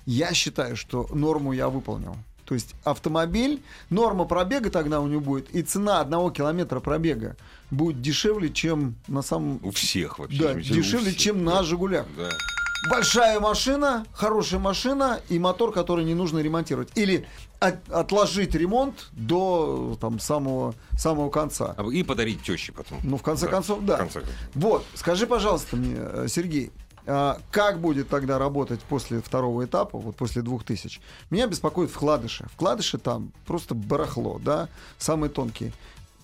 я 0.05 0.33
считаю, 0.33 0.75
что 0.75 1.07
норму 1.13 1.53
я 1.53 1.69
выполнил. 1.69 2.15
То 2.45 2.53
есть 2.55 2.75
автомобиль, 2.83 3.61
норма 3.89 4.25
пробега 4.25 4.69
тогда 4.69 4.99
у 4.99 5.07
него 5.07 5.21
будет, 5.21 5.49
и 5.55 5.61
цена 5.61 6.01
одного 6.01 6.29
километра 6.29 6.79
пробега 6.79 7.35
будет 7.71 8.01
дешевле, 8.01 8.49
чем 8.49 8.95
на 9.07 9.21
самом... 9.21 9.59
У 9.63 9.71
всех 9.71 10.19
вообще. 10.19 10.39
Да, 10.39 10.53
дешевле, 10.53 11.11
всех, 11.11 11.17
чем 11.17 11.45
да. 11.45 11.55
на 11.55 11.63
«Жигулях». 11.63 12.05
Да. 12.17 12.29
Большая 12.89 13.39
машина, 13.39 14.05
хорошая 14.11 14.59
машина 14.59 15.21
и 15.29 15.39
мотор, 15.39 15.71
который 15.71 16.03
не 16.03 16.15
нужно 16.15 16.39
ремонтировать. 16.39 16.89
Или 16.95 17.25
от- 17.61 17.89
отложить 17.89 18.55
ремонт 18.55 19.07
до 19.13 19.97
там, 20.01 20.19
самого, 20.19 20.75
самого 20.97 21.29
конца. 21.29 21.75
А 21.77 21.87
И 21.87 22.03
подарить 22.03 22.43
теще 22.43 22.73
потом. 22.73 22.99
Ну, 23.03 23.15
в 23.17 23.21
конце 23.23 23.45
Да, 23.45 23.51
концов, 23.51 23.85
да. 23.85 23.95
в 23.95 23.99
конце. 23.99 24.23
Вот, 24.53 24.85
скажи, 24.95 25.27
пожалуйста, 25.27 25.77
мне, 25.77 25.95
э, 25.97 26.25
Сергей, 26.27 26.71
как 27.05 27.79
будет 27.79 28.09
тогда 28.09 28.37
работать 28.39 28.79
после 28.81 29.21
второго 29.21 29.65
этапа, 29.65 29.97
вот 29.97 30.15
после 30.15 30.41
двух 30.41 30.63
тысяч? 30.63 31.01
Меня 31.29 31.47
беспокоит 31.47 31.89
вкладыши. 31.89 32.47
Вкладыши 32.53 32.97
там 32.97 33.31
просто 33.45 33.75
барахло, 33.75 34.39
да, 34.43 34.69
самые 34.97 35.29
тонкие. 35.29 35.73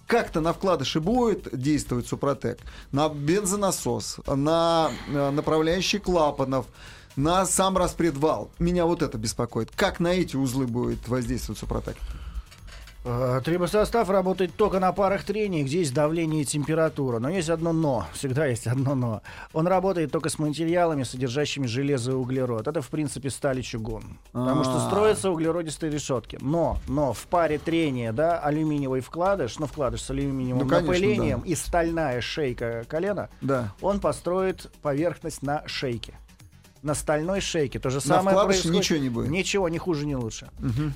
Как-то 0.08 0.42
на 0.42 0.54
вкладыше 0.54 1.02
будет 1.02 1.48
действовать 1.52 2.08
Супротек, 2.08 2.60
на 2.92 3.10
бензонасос, 3.10 4.20
на 4.26 4.90
э, 5.08 5.30
направляющий 5.30 6.00
клапанов, 6.00 6.66
на 7.16 7.46
сам 7.46 7.78
распредвал. 7.78 8.50
Меня 8.58 8.86
вот 8.86 9.04
это 9.04 9.18
беспокоит. 9.18 9.70
Как 9.76 10.00
на 10.00 10.08
эти 10.08 10.36
узлы 10.36 10.66
будет 10.66 11.08
воздействовать 11.08 11.60
Супротек? 11.60 11.98
Э, 13.06 13.40
Трибосостав 13.44 14.10
работает 14.10 14.54
только 14.56 14.80
на 14.80 14.92
парах 14.92 15.24
трений, 15.24 15.64
где 15.64 15.80
есть 15.80 15.94
давление 15.94 16.42
и 16.42 16.46
температура. 16.46 17.20
Но 17.20 17.30
есть 17.30 17.50
одно 17.50 17.72
но. 17.72 18.06
Всегда 18.14 18.46
есть 18.46 18.68
одно 18.68 18.94
но. 18.94 19.22
Он 19.54 19.68
работает 19.68 20.12
только 20.12 20.30
с 20.30 20.38
материалами, 20.38 21.04
содержащими 21.04 21.66
железо 21.66 22.12
и 22.12 22.16
углерод. 22.16 22.68
Это, 22.68 22.82
в 22.82 22.90
принципе, 22.90 23.30
сталь 23.30 23.60
и 23.60 23.64
чугун. 23.64 24.20
Потому 24.34 24.64
что 24.66 24.78
А. 24.78 24.88
строятся 24.88 25.32
углеродистые 25.32 25.92
решетки. 25.92 26.38
Но, 26.42 26.78
но 26.88 27.14
в 27.14 27.26
паре 27.28 27.58
трения, 27.58 28.12
да, 28.12 28.38
алюминиевый 28.40 29.00
вкладыш, 29.02 29.60
ну, 29.60 29.66
вкладыш 29.68 30.02
с 30.02 30.10
алюминиевым 30.12 30.64
Ну, 30.64 30.68
конечно, 30.70 30.88
напылением 30.92 31.40
да. 31.42 31.48
и 31.48 31.56
стальная 31.56 32.22
шейка 32.22 32.84
колена, 32.88 33.30
Да. 33.42 33.74
он 33.82 34.00
построит 34.02 34.70
поверхность 34.82 35.42
на 35.42 35.64
шейке. 35.68 36.16
На 36.82 36.94
стальной 36.96 37.42
шейке. 37.42 37.78
То 37.80 37.90
же 37.90 37.98
На 37.98 38.02
самое 38.02 38.36
вкладыше 38.38 38.62
происходит... 38.64 38.80
ничего 38.80 39.00
не 39.00 39.10
будет? 39.10 39.30
Ничего, 39.30 39.68
ни 39.70 39.78
хуже, 39.78 40.06
ни 40.06 40.14
лучше. 40.16 40.50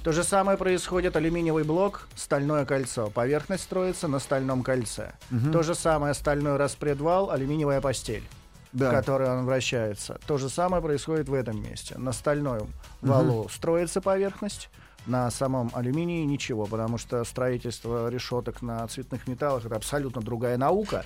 То 0.03 0.11
же 0.13 0.23
самое 0.23 0.57
происходит 0.57 1.15
алюминиевый 1.15 1.63
блок, 1.65 2.07
стальное 2.15 2.65
кольцо. 2.65 3.09
Поверхность 3.09 3.63
строится 3.63 4.07
на 4.07 4.19
стальном 4.19 4.63
кольце. 4.63 5.13
То 5.51 5.61
же 5.63 5.75
самое 5.75 6.13
стальной 6.13 6.55
распредвал, 6.57 7.31
алюминиевая 7.31 7.81
постель, 7.81 8.23
Да. 8.71 8.89
в 8.89 8.93
которой 8.93 9.29
он 9.29 9.45
вращается. 9.45 10.19
То 10.25 10.37
же 10.37 10.47
самое 10.49 10.81
происходит 10.81 11.27
в 11.27 11.33
этом 11.33 11.61
месте. 11.61 11.95
На 11.97 12.13
стальном 12.13 12.69
валу 13.01 13.49
строится 13.49 13.99
поверхность. 13.99 14.69
На 15.05 15.29
самом 15.31 15.69
алюминии 15.73 16.23
ничего, 16.23 16.65
потому 16.65 16.97
что 16.97 17.21
строительство 17.25 18.07
решеток 18.09 18.61
на 18.61 18.87
цветных 18.87 19.27
металлах 19.27 19.65
это 19.65 19.75
абсолютно 19.75 20.21
другая 20.21 20.55
наука. 20.55 21.03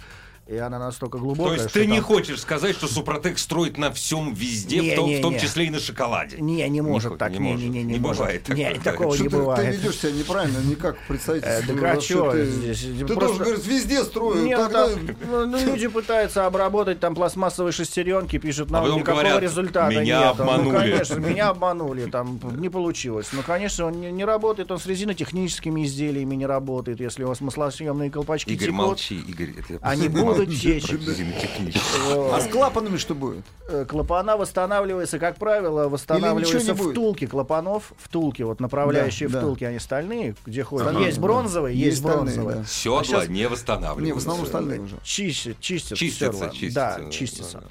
И 0.50 0.56
она 0.56 0.80
настолько 0.80 1.18
То 1.18 1.24
глубокая, 1.26 1.56
есть 1.56 1.70
что 1.72 1.80
ты 1.82 1.88
не 1.88 1.96
там- 1.98 2.06
хочешь 2.06 2.40
сказать, 2.40 2.74
что 2.74 2.88
Супротек 2.88 3.38
строит 3.38 3.78
на 3.78 3.92
всем 3.92 4.34
везде, 4.34 4.80
Не, 4.80 4.92
в, 4.92 4.96
том, 4.96 5.10
не, 5.10 5.18
в 5.18 5.22
том 5.22 5.34
не. 5.34 5.40
числе 5.42 5.66
и 5.66 5.70
на 5.70 5.80
шоколаде? 5.80 6.38
Не, 6.40 6.68
не 6.70 6.80
может 6.80 7.12
хо- 7.12 7.18
так. 7.18 7.32
не 7.34 7.38
Не, 7.40 7.44
может. 7.52 7.64
не, 7.64 7.70
не, 7.70 7.84
не, 7.84 7.94
Не 7.96 8.00
может. 8.00 8.20
бывает 8.22 8.48
Не, 8.48 8.64
такого, 8.70 8.84
такого 8.84 9.14
Что 9.16 9.24
не 9.24 9.30
ты, 9.30 9.36
ты 9.36 9.42
бывает. 9.42 9.76
ведешь 9.78 9.96
себя 9.98 10.12
неправильно, 10.14 10.58
не 10.60 10.76
как 10.76 10.98
представитель. 11.10 11.48
Э, 11.50 11.62
да 11.68 11.74
Ну, 11.74 12.28
а 12.28 12.32
ты, 12.32 12.46
здесь? 12.46 12.80
ты 12.80 13.06
Просто- 13.06 13.16
должен 13.16 13.38
говорить, 13.44 13.68
везде 13.68 14.04
строю. 14.06 14.46
Нет, 14.46 14.58
тогда- 14.58 14.88
там, 14.90 15.00
ну, 15.30 15.46
ну, 15.48 15.66
люди 15.66 15.88
пытаются 15.88 16.46
обработать 16.46 17.02
там 17.02 17.14
пластмассовые 17.14 17.74
шестеренки, 17.74 18.38
пишут, 18.38 18.72
нам 18.72 18.86
А 18.86 18.88
никакого 18.88 19.16
говорят, 19.22 19.42
результата 19.42 19.90
«Меня 19.90 20.02
нет. 20.04 20.36
Ну, 20.38 20.44
обманули». 20.44 20.78
конечно, 20.92 21.16
меня 21.16 21.50
обманули, 21.50 22.06
там 22.10 22.40
не 22.58 22.70
получилось. 22.70 23.28
Ну, 23.34 23.42
конечно, 23.46 23.88
он 23.88 24.00
не, 24.00 24.12
не 24.12 24.24
работает, 24.24 24.72
он 24.72 24.80
с 24.80 24.86
резинотехническими 24.86 25.84
изделиями 25.84 26.36
не 26.36 26.46
работает, 26.46 27.02
если 27.02 27.26
у 27.26 27.28
вас 27.28 27.42
маслосъемные 27.42 28.10
колпачки 28.10 28.52
Игорь, 28.54 28.68
текут. 28.68 28.78
молчи, 28.78 29.16
Игорь. 29.28 29.50
это 29.58 29.78
Они 29.82 30.08
просто 30.08 30.37
будут. 30.46 32.34
А 32.34 32.42
с 32.42 32.48
клапанами 32.48 32.98
что 32.98 33.16
будет? 33.16 33.46
Э, 33.68 33.86
Клапана 33.88 34.38
восстанавливается, 34.38 35.20
как 35.20 35.38
правило, 35.38 35.90
восстанавливается 35.90 36.58
ничего 36.58 36.74
не 36.74 36.78
будет? 36.78 36.92
втулки 36.92 37.28
клапанов, 37.28 37.94
втулки, 37.98 38.42
вот 38.44 38.60
направляющие 38.60 39.30
втулки, 39.30 39.64
они 39.64 39.80
стальные, 39.80 40.36
где 40.46 40.64
ходят. 40.64 41.00
Есть 41.00 41.20
бронзовые, 41.20 41.78
есть, 41.78 42.02
бронзовые. 42.02 42.66
Седла 42.66 43.22
А 43.22 43.28
не 43.28 43.48
восстанавливаются. 43.48 44.06
Не, 44.06 44.14
в 44.14 44.18
основном 44.18 44.46
стальные 44.46 44.82
уже. 44.82 44.98
Чистят, 45.04 45.60
чистят 45.60 45.98
Чистятся, 45.98 46.52
Да, 46.74 47.10
чистятся. 47.10 47.64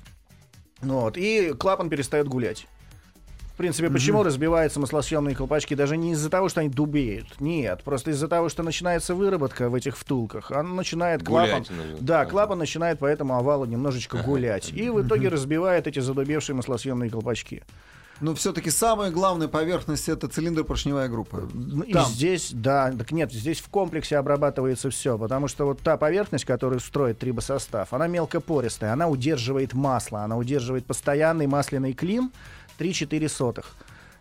Ну 0.83 1.01
Вот, 1.01 1.17
и 1.17 1.53
клапан 1.55 1.89
перестает 1.89 2.29
гулять. 2.29 2.67
В 3.57 3.59
принципе, 3.59 3.89
почему 3.89 4.23
разбиваются 4.23 4.79
маслосъемные 4.81 5.35
колпачки? 5.35 5.75
Даже 5.75 5.97
не 5.97 6.13
из-за 6.13 6.29
того, 6.29 6.51
что 6.51 6.61
они 6.61 6.69
дубеют. 6.69 7.41
Нет, 7.41 7.81
просто 7.85 8.11
из-за 8.11 8.29
того, 8.29 8.51
что 8.51 8.63
начинается 8.63 9.15
выработка 9.15 9.71
в 9.71 9.75
этих 9.75 9.97
втулках. 9.97 10.51
Он 10.51 10.77
начинает 10.77 11.25
клапан... 11.25 11.63
Гулять, 11.63 11.71
наверное. 11.71 11.97
Да, 12.03 12.21
Ага. 12.21 12.31
клапан 12.33 12.59
начинает 12.59 12.99
по 12.99 13.07
этому 13.07 13.35
овалу 13.35 13.65
немножечко 13.65 14.19
гулять. 14.19 14.71
И 14.75 14.91
в 14.91 15.01
итоге 15.01 15.29
разбивает 15.31 15.87
эти 15.87 16.01
задубевшие 16.01 16.55
маслосъемные 16.55 17.09
колпачки. 17.09 17.63
Но 18.21 18.35
все-таки 18.35 18.69
самая 18.69 19.11
главная 19.11 19.49
поверхность 19.49 20.11
это 20.11 20.29
цилиндр-поршневая 20.29 21.09
группа. 21.09 21.49
Ну, 21.55 21.83
И 21.83 21.95
Там. 21.95 22.05
здесь, 22.05 22.51
да, 22.53 22.93
так 22.93 23.11
нет, 23.11 23.33
здесь 23.33 23.61
в 23.61 23.71
комплексе 23.71 24.19
обрабатывается 24.19 24.91
все, 24.91 25.17
потому 25.17 25.49
что 25.49 25.65
вот 25.65 25.81
та 25.81 25.97
поверхность, 25.97 26.45
которую 26.45 26.81
строит 26.81 27.19
трибосостав, 27.19 27.95
она 27.95 28.07
мелкопористая, 28.07 28.93
она 28.93 29.09
удерживает 29.09 29.73
масло, 29.73 30.21
она 30.25 30.37
удерживает 30.37 30.85
постоянный 30.85 31.47
масляный 31.47 31.95
клин 31.95 32.31
3-4 32.79 33.29
сотых 33.29 33.75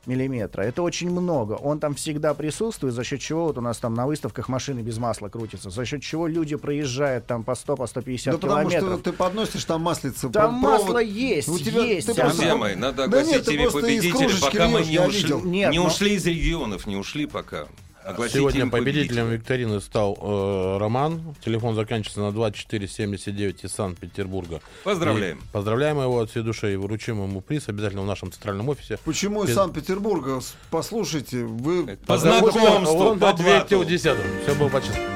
миллиметра. 0.06 0.62
Это 0.62 0.84
очень 0.84 1.10
много. 1.10 1.54
Он 1.54 1.80
там 1.80 1.96
всегда 1.96 2.36
присутствует, 2.36 2.94
за 2.94 3.04
счет 3.04 3.20
чего 3.22 3.46
вот 3.46 3.58
у 3.58 3.62
нас 3.62 3.80
там 3.80 3.96
на 3.96 4.06
выставках 4.06 4.50
машины 4.50 4.82
без 4.82 5.00
масла 5.00 5.30
крутятся, 5.30 5.72
за 5.72 5.84
счет 5.84 6.04
чего 6.04 6.28
люди 6.28 6.56
проезжают 6.56 7.26
там 7.26 7.44
по 7.44 7.56
100, 7.56 7.76
по 7.76 7.88
150 7.88 8.34
Да 8.34 8.38
потому 8.38 8.70
километров. 8.70 8.94
что 9.00 9.12
ты 9.12 9.18
подносишь 9.18 9.66
там 9.66 9.82
маслица. 9.82 10.30
Там 10.30 10.62
про- 10.62 10.70
масло 10.72 10.86
провод. 10.86 11.04
есть, 11.06 11.48
У 11.50 11.58
тебя- 11.58 11.84
есть. 11.84 12.06
ты 12.08 12.14
просто- 12.14 12.38
Друзья 12.38 12.56
мои, 12.56 12.76
надо 12.76 12.98
Да 12.98 13.04
огласить 13.06 13.32
нет, 13.32 13.46
ты 13.46 13.52
тебе 13.54 13.72
победителя, 13.72 14.30
пока 14.42 14.68
мы 14.68 14.82
не 14.86 15.00
ушли, 15.00 15.22
видел. 15.24 15.42
Нет, 15.44 15.72
не 15.72 15.80
но- 15.80 15.88
ушли 15.88 16.14
из 16.14 16.26
регионов, 16.28 16.86
не 16.86 16.98
ушли 16.98 17.26
пока. 17.26 17.66
Огласите 18.06 18.38
Сегодня 18.38 18.68
победителем 18.68 19.30
викторины 19.32 19.82
стал 19.82 20.16
э, 20.22 20.78
Роман. 20.78 21.36
Телефон 21.44 21.74
заканчивается 21.74 22.20
на 22.22 22.32
2479 22.32 23.64
из 23.64 23.72
Санкт-Петербурга. 23.72 24.62
Поздравляем. 24.84 25.40
И 25.40 25.42
поздравляем 25.52 26.00
его 26.00 26.20
от 26.20 26.30
всей 26.30 26.44
души 26.44 26.74
и 26.74 26.76
вручим 26.76 27.24
ему 27.24 27.42
приз 27.42 27.68
обязательно 27.68 28.04
в 28.04 28.06
нашем 28.06 28.32
центральном 28.32 28.70
офисе. 28.70 29.00
Почему 29.06 29.44
из 29.44 29.50
Без- 29.50 29.56
Санкт-Петербурга? 29.56 30.40
Послушайте, 30.70 31.46
вы... 31.46 31.98
По 32.06 32.14
Потому 32.14 32.52
что 32.52 32.60
знакомству, 32.62 32.98
Он 33.00 33.20
по 33.20 33.30
ответил 33.32 33.84
десятым. 33.84 34.26
Все 34.44 34.54
было 34.54 34.70
по-честному. 34.70 35.10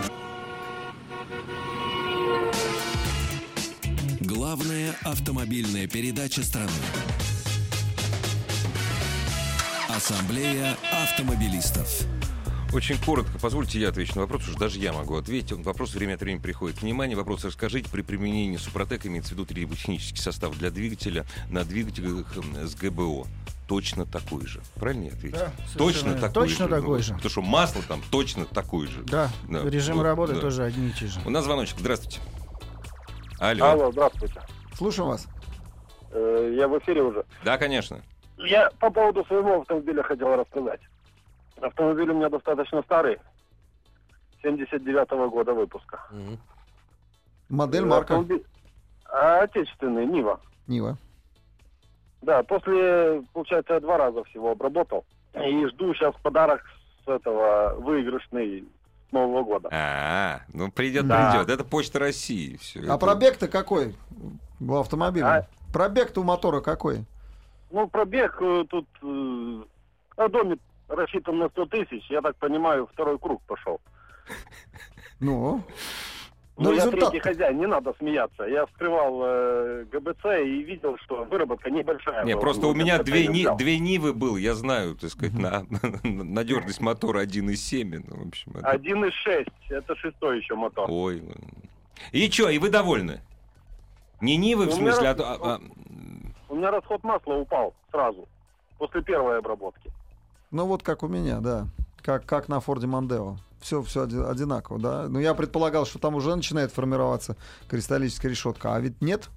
Главная 4.21 4.95
автомобильная 5.03 5.87
передача 5.87 6.41
страны. 6.41 6.71
Ассамблея 9.89 10.75
автомобилистов. 11.03 11.87
Очень 12.71 12.97
коротко, 13.03 13.31
позвольте 13.41 13.79
я 13.79 13.89
отвечу 13.89 14.13
на 14.15 14.21
вопрос, 14.21 14.47
уж 14.47 14.55
даже 14.55 14.77
я 14.79 14.93
могу 14.93 15.15
ответить. 15.15 15.51
Он 15.53 15.63
вопрос 15.63 15.93
время 15.95 16.13
от 16.13 16.21
времени 16.21 16.39
приходит. 16.39 16.81
Внимание, 16.81 17.17
вопрос 17.17 17.43
расскажите, 17.43 17.89
при 17.89 18.03
применении 18.03 18.57
Супротека 18.57 19.07
имеется 19.07 19.31
в 19.31 19.33
виду 19.33 19.45
триботехнический 19.47 20.21
состав 20.21 20.55
для 20.57 20.69
двигателя 20.69 21.25
на 21.49 21.63
двигателях 21.65 22.27
с 22.63 22.75
ГБО. 22.75 23.25
Точно 23.67 24.05
такой 24.05 24.45
же. 24.45 24.61
Правильно 24.75 25.05
я 25.05 25.13
ответил? 25.13 25.37
Да, 25.39 25.51
точно 25.77 26.01
совершенно 26.01 26.21
такой 26.21 26.47
точно 26.47 26.65
же. 26.65 26.69
такой 26.75 26.97
Ну, 26.97 27.03
же. 27.03 27.13
Потому 27.15 27.29
что 27.29 27.41
масло 27.41 27.81
там 27.87 28.01
точно 28.11 28.45
такой 28.45 28.87
же. 28.87 29.01
Да, 29.03 29.29
Да, 29.47 29.67
режим 29.69 29.97
вот, 29.97 30.03
работы 30.03 30.33
да. 30.35 30.41
тоже 30.41 30.63
одни 30.63 30.89
и 30.89 30.91
те 30.91 31.07
же. 31.07 31.19
У 31.25 31.29
нас 31.31 31.43
звоночек. 31.45 31.77
Здравствуйте. 31.79 32.19
Алло. 33.39 33.65
Алло, 33.65 33.91
здравствуйте. 33.91 34.41
Слушаем 34.75 35.09
вас. 35.09 35.27
Э, 36.11 36.53
Я 36.55 36.67
в 36.67 36.77
эфире 36.79 37.01
уже. 37.03 37.23
Да, 37.43 37.57
конечно. 37.57 38.01
Я 38.37 38.69
по 38.79 38.89
поводу 38.91 39.23
своего 39.25 39.61
автомобиля 39.61 40.01
хотел 40.03 40.35
рассказать. 40.35 40.79
Автомобиль 41.61 42.09
у 42.09 42.15
меня 42.15 42.29
достаточно 42.29 42.81
старый, 42.83 43.17
79 44.41 45.29
года 45.29 45.53
выпуска. 45.53 46.01
Мгм. 46.11 46.39
Модель, 47.49 47.85
марка. 47.85 48.15
автомобиль- 48.15 48.45
А, 49.11 49.41
Отечественный, 49.41 50.05
Нива. 50.05 50.39
Нива. 50.67 50.97
Да, 52.21 52.43
после, 52.43 53.23
получается, 53.33 53.73
я 53.73 53.79
два 53.79 53.97
раза 53.97 54.23
всего 54.25 54.51
обработал. 54.51 55.03
И 55.33 55.65
жду 55.67 55.93
сейчас 55.93 56.13
подарок 56.21 56.61
с 57.05 57.07
этого 57.07 57.75
выигрышный 57.79 58.65
с 59.09 59.11
Нового 59.11 59.43
года. 59.43 59.69
А, 59.71 60.41
ну 60.53 60.71
придет, 60.71 61.07
Да. 61.07 61.31
придет. 61.31 61.49
Это 61.49 61.63
Почта 61.63 61.97
России. 61.99 62.57
Все 62.57 62.81
А 62.87 62.97
пробег-то 62.97 63.47
какой 63.47 63.95
у 64.59 64.75
автомобиля? 64.75 65.25
А? 65.25 65.47
Пробег-то 65.73 66.21
у 66.21 66.23
мотора 66.23 66.61
какой? 66.61 67.05
Ну, 67.71 67.87
пробег 67.87 68.37
э, 68.41 68.65
тут 68.69 68.87
э, 69.01 70.27
доме 70.29 70.57
рассчитан 70.89 71.37
на 71.37 71.49
100 71.49 71.65
тысяч. 71.67 72.05
Я 72.09 72.21
так 72.21 72.35
понимаю, 72.37 72.87
второй 72.91 73.17
круг 73.19 73.41
пошел. 73.43 73.79
Ну, 75.19 75.63
Ну, 76.61 76.65
Ну, 76.65 76.71
я 76.73 76.77
результат- 76.85 77.11
третий 77.11 77.19
хозяин, 77.19 77.57
не 77.57 77.67
надо 77.67 77.93
смеяться. 77.99 78.43
Я 78.43 78.65
вскрывал 78.65 79.21
э, 79.23 79.85
ГБЦ 79.93 80.25
и 80.43 80.61
видел, 80.63 80.97
что 80.97 81.23
выработка 81.23 81.69
небольшая. 81.69 82.25
Не, 82.25 82.33
была. 82.33 82.41
просто 82.41 82.63
Ну, 82.63 82.69
у 82.71 82.73
меня 82.75 82.95
я 82.97 83.03
две, 83.03 83.27
не 83.27 83.45
Ни- 83.45 83.57
две 83.57 83.79
Нивы 83.79 84.11
был, 84.13 84.35
я 84.35 84.53
знаю, 84.55 84.95
так 84.95 85.09
сказать, 85.09 85.33
на, 85.35 85.65
надежность 86.03 86.81
мотора 86.81 87.21
1,7. 87.23 88.03
Ну, 88.05 88.25
в 88.25 88.27
общем, 88.27 88.51
это- 88.57 88.71
1,6. 88.71 89.47
Это 89.69 89.95
шестой 89.95 90.39
еще 90.39 90.55
мотор. 90.55 90.89
Ой. 90.91 91.23
И 92.11 92.29
что, 92.29 92.49
и 92.49 92.57
вы 92.57 92.69
довольны? 92.69 93.21
Не 94.19 94.35
Нивы, 94.35 94.65
в 94.65 94.75
У 94.77 94.81
меня 94.81 94.91
смысле, 94.91 95.09
а, 95.11 95.15
а- 95.17 95.53
а- 95.55 95.61
У 96.49 96.55
меня 96.55 96.71
расход 96.71 97.01
масла 97.05 97.35
упал 97.35 97.73
сразу. 97.89 98.27
После 98.77 99.01
первой 99.01 99.37
обработки. 99.39 99.89
Ну 100.51 100.65
вот 100.65 100.83
как 100.83 101.03
у 101.03 101.07
меня, 101.07 101.39
да. 101.39 101.67
Как, 102.01 102.25
как 102.25 102.47
на 102.47 102.59
Форде 102.59 102.87
Мондео. 102.87 103.37
Все, 103.59 103.81
все 103.83 104.03
одинаково, 104.03 104.79
да. 104.79 105.07
Но 105.09 105.19
я 105.19 105.33
предполагал, 105.33 105.85
что 105.85 105.99
там 105.99 106.15
уже 106.15 106.33
начинает 106.35 106.71
формироваться 106.71 107.35
кристаллическая 107.67 108.31
решетка. 108.31 108.73
А 108.73 108.79
ведь 108.79 109.01
нет. 109.01 109.29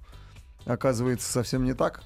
Оказывается, 0.65 1.29
совсем 1.29 1.65
не 1.65 1.73
так. 1.73 2.03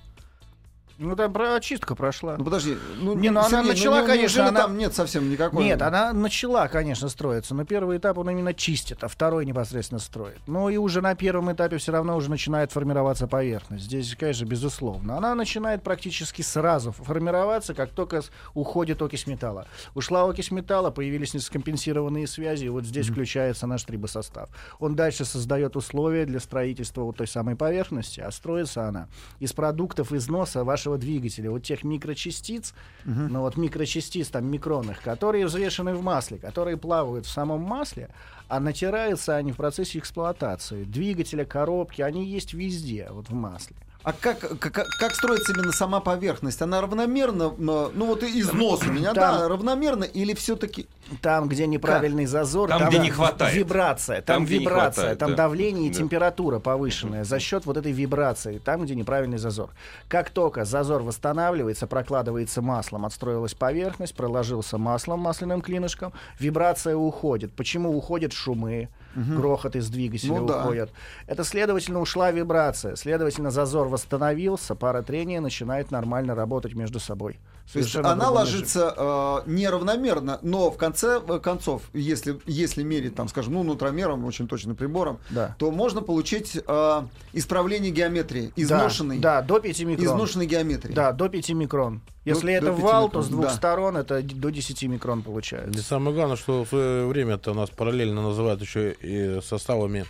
Ну, 1.00 1.16
там 1.16 1.36
очистка 1.38 1.94
прошла. 1.96 2.38
Ну 2.38 2.44
подожди, 2.44 2.76
ну, 3.00 3.14
Не, 3.16 3.30
ну 3.30 3.40
она 3.40 3.50
Сергей, 3.50 3.70
начала, 3.70 4.02
не- 4.02 4.08
конечно, 4.08 4.22
неужели 4.40 4.48
она- 4.48 4.62
там 4.62 4.78
нет 4.78 4.96
совсем 4.96 5.30
никакой. 5.30 5.64
Нет, 5.64 5.82
она 5.82 6.12
начала, 6.12 6.68
конечно, 6.68 7.08
строиться, 7.10 7.54
но 7.54 7.66
первый 7.66 7.98
этап 7.98 8.18
он 8.18 8.30
именно 8.32 8.54
чистит, 8.54 9.04
а 9.04 9.08
второй 9.08 9.46
непосредственно 9.46 10.00
строит. 10.00 10.38
Ну 10.48 10.70
и 10.70 10.78
уже 10.78 11.02
на 11.02 11.14
первом 11.14 11.52
этапе 11.52 11.78
все 11.78 11.92
равно 11.92 12.16
уже 12.18 12.32
начинает 12.32 12.72
формироваться 12.72 13.28
поверхность. 13.28 13.84
Здесь, 13.84 14.16
конечно, 14.20 14.46
безусловно. 14.46 15.18
Она 15.18 15.36
начинает 15.36 15.84
практически 15.84 16.42
сразу 16.42 16.92
формироваться, 16.92 17.76
как 17.76 17.92
только 17.92 18.22
уходит 18.56 19.02
окись 19.02 19.28
металла. 19.28 19.68
Ушла 19.94 20.28
окись 20.28 20.50
металла, 20.50 20.90
появились 20.90 21.34
нескомпенсированные 21.36 22.26
связи, 22.26 22.66
и 22.66 22.70
вот 22.70 22.86
здесь 22.86 23.10
включается 23.10 23.68
наш 23.68 23.84
трибосостав. 23.84 24.50
Он 24.80 24.96
дальше 24.96 25.26
создает 25.26 25.76
условия 25.76 26.26
для 26.26 26.40
строительства 26.40 27.02
вот 27.04 27.18
той 27.18 27.28
самой 27.28 27.56
поверхности, 27.56 28.20
а 28.20 28.32
строится 28.32 28.88
она 28.88 29.08
из 29.40 29.54
продуктов 29.54 30.12
износа 30.12 30.64
вашего 30.64 30.87
двигателя, 30.96 31.52
вот 31.52 31.64
тех 31.64 31.84
микрочастиц, 31.84 32.74
ну 33.04 33.42
вот 33.42 33.58
микрочастиц 33.58 34.30
там 34.30 34.46
микронных, 34.46 35.02
которые 35.02 35.46
взвешены 35.46 35.94
в 35.94 36.02
масле, 36.02 36.38
которые 36.38 36.78
плавают 36.78 37.26
в 37.26 37.30
самом 37.30 37.62
масле, 37.62 38.10
а 38.48 38.62
натираются 38.62 39.36
они 39.36 39.52
в 39.52 39.58
процессе 39.58 40.00
эксплуатации. 40.00 40.86
Двигателя, 40.86 41.44
коробки, 41.44 42.02
они 42.02 42.26
есть 42.26 42.54
везде, 42.54 43.08
вот 43.12 43.30
в 43.30 43.34
масле. 43.34 43.76
А 44.08 44.14
как, 44.14 44.40
как, 44.60 44.88
как 44.88 45.16
строится 45.16 45.52
именно 45.52 45.74
сама 45.74 46.00
поверхность? 46.00 46.62
Она 46.62 46.80
равномерно, 46.80 47.54
ну 47.58 48.06
вот 48.06 48.24
и 48.24 48.40
износ 48.40 48.82
у 48.88 48.92
меня, 48.94 49.14
Там- 49.14 49.40
да, 49.40 49.48
равномерно 49.50 50.06
или 50.06 50.34
все-таки... 50.34 50.88
Там, 51.22 51.50
где 51.50 51.68
неправильный 51.68 52.26
зазор, 52.26 52.70
Там, 52.70 52.88
где 52.88 53.00
не 53.00 53.10
хватает. 53.12 53.54
вибрация, 53.54 54.22
там, 54.22 54.38
Там, 54.38 54.46
где 54.46 54.60
не 54.60 54.64
вибрация, 54.64 54.94
хватает, 54.94 55.20
там 55.20 55.32
да. 55.32 55.36
давление 55.36 55.88
и 55.88 55.92
Да. 55.92 55.98
температура 55.98 56.60
повышенная 56.60 57.26
за 57.26 57.40
счет 57.40 57.66
вот 57.66 57.76
этой 57.76 57.92
вибрации, 57.92 58.60
там, 58.60 58.84
где 58.86 58.96
неправильный 58.96 59.40
зазор. 59.40 59.72
Как 60.08 60.30
только 60.30 60.64
зазор 60.64 61.02
восстанавливается, 61.04 61.86
прокладывается 61.86 62.62
маслом, 62.62 63.06
отстроилась 63.06 63.56
поверхность, 63.56 64.16
проложился 64.16 64.78
маслом, 64.78 65.20
масляным 65.20 65.62
клинышком, 65.62 66.14
вибрация 66.40 66.96
уходит. 66.96 67.52
Почему 67.52 67.94
уходят 67.98 68.32
шумы? 68.32 68.88
Грохот 69.18 69.76
из 69.76 69.90
двигателя 69.90 70.36
Ну 70.38 70.46
да. 70.46 70.62
уходит. 70.62 70.92
Это, 71.26 71.44
следовательно, 71.44 72.00
ушла 72.00 72.32
вибрация. 72.32 72.96
Следовательно, 72.96 73.50
зазор 73.52 73.88
восстановился, 73.88 74.76
пара 74.76 75.02
трения 75.02 75.42
начинает 75.42 75.90
нормально 75.92 76.36
работать 76.36 76.76
между 76.76 77.00
собой. 77.00 77.38
То 77.72 77.80
есть 77.80 77.96
она 77.98 78.30
ложится 78.30 78.94
э, 78.96 79.42
неравномерно, 79.46 80.40
но 80.42 80.72
в 80.72 80.78
конце 80.78 81.20
э, 81.28 81.40
концов, 81.40 81.82
если, 81.94 82.40
если 82.46 82.82
мерить, 82.84 83.16
там, 83.16 83.28
скажем, 83.28 83.54
ну, 83.56 83.64
нутромером, 83.64 84.24
очень 84.26 84.48
точным 84.48 84.76
прибором, 84.76 85.20
Да. 85.30 85.56
то 85.60 85.70
можно 85.72 86.02
получить 86.02 86.58
э, 86.66 87.02
исправление 87.34 87.92
геометрии, 87.92 88.54
изношенной, 88.56 89.20
Да, 89.20 89.42
да, 89.42 89.48
до 89.48 89.60
5 89.60 89.80
микрон. 89.84 90.06
изношенной 90.06 90.46
геометрии. 90.46 90.94
Да, 90.94 91.12
до 91.12 91.28
5 91.28 91.50
микрон. 91.52 92.02
Если 92.24 92.48
До- 92.48 92.52
это 92.54 92.66
до 92.68 92.72
5 92.74 92.82
вал, 92.84 93.02
то 93.04 93.08
микрон, 93.20 93.24
с 93.24 93.28
двух 93.28 93.46
да. 93.46 93.50
сторон 93.52 93.98
это 93.98 94.22
до 94.22 94.50
10 94.50 94.84
микрон 94.88 95.20
И 95.20 95.24
получается. 95.24 95.84
самое 95.84 96.16
главное, 96.16 96.38
что 96.38 96.64
в 96.64 96.70
свое 96.70 97.06
время 97.06 97.36
это 97.36 97.54
нас 97.54 97.70
параллельно 97.70 98.22
называют 98.22 98.62
еще 98.62 98.94
и 98.94 99.42
составами 99.42 100.06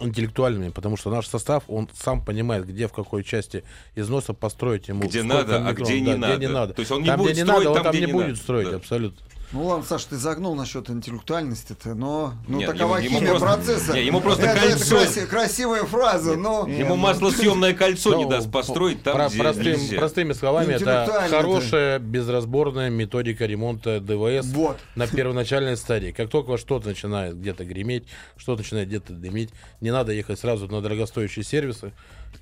интеллектуальными, 0.00 0.70
потому 0.70 0.96
что 0.96 1.10
наш 1.10 1.26
состав, 1.26 1.64
он 1.68 1.88
сам 1.94 2.24
понимает, 2.24 2.66
где 2.66 2.86
в 2.88 2.92
какой 2.92 3.24
части 3.24 3.64
износа 3.96 4.34
построить 4.34 4.88
ему. 4.88 5.04
Где 5.04 5.22
надо, 5.22 5.66
а 5.66 5.72
где 5.72 6.00
не 6.00 6.12
да, 6.12 6.16
надо. 6.16 6.36
Где 6.36 6.46
не 6.46 6.52
надо. 6.52 6.74
То 6.74 6.80
есть 6.80 6.92
он 6.92 7.02
не 7.02 7.08
там, 7.08 7.18
будет 7.18 7.32
где 7.32 7.42
не 7.42 7.46
строить 7.46 7.64
надо, 7.66 7.70
он 7.70 7.74
там, 7.74 7.84
там 7.84 7.92
где 7.92 8.00
не 8.00 8.06
не 8.06 8.12
будет 8.12 8.26
надо. 8.28 8.38
строить, 8.40 8.70
Да. 8.70 8.76
абсолютно. 8.76 9.26
Ну 9.50 9.64
ладно, 9.64 9.84
Саш, 9.84 10.04
ты 10.04 10.16
загнул 10.16 10.54
насчет 10.54 10.90
интеллектуальности-то, 10.90 11.94
но 11.94 12.34
ну, 12.46 12.58
Нет, 12.58 12.70
такова 12.70 12.96
ему- 12.98 13.06
ему 13.06 13.18
химия 13.20 13.30
просто- 13.30 13.46
процесса. 13.46 13.92
не, 13.94 14.04
ему 14.04 14.20
просто 14.20 14.42
это, 14.44 14.58
это 14.60 14.76
кольцо- 14.76 15.06
краси- 15.06 15.26
красивая 15.26 15.84
фраза, 15.84 16.36
но... 16.36 16.66
Ему 16.68 16.96
маслосъемное 16.96 17.72
кольцо 17.74 18.14
не 18.14 18.24
Ну, 18.24 18.30
даст 18.30 18.50
построить 18.52 19.02
там, 19.02 19.14
Про- 19.16 19.28
где 19.28 19.38
простым- 19.38 19.72
нельзя. 19.78 19.96
простыми 19.96 20.32
словами, 20.34 20.74
это 20.74 21.26
хорошая, 21.30 21.98
безразборная 21.98 22.90
методика 22.90 23.46
ремонта 23.46 24.00
ДВС 24.00 24.46
Вот. 24.52 24.78
на 24.96 25.06
первоначальной 25.06 25.78
стадии. 25.78 26.10
Как 26.10 26.28
только 26.28 26.58
что-то 26.58 26.88
начинает 26.88 27.40
где-то 27.40 27.64
греметь, 27.64 28.04
что-то 28.36 28.60
начинает 28.62 28.88
где-то 28.88 29.14
дымить, 29.14 29.50
не 29.80 29.90
надо 29.90 30.12
ехать 30.12 30.38
сразу 30.38 30.68
на 30.68 30.82
дорогостоящие 30.82 31.44
сервисы, 31.44 31.92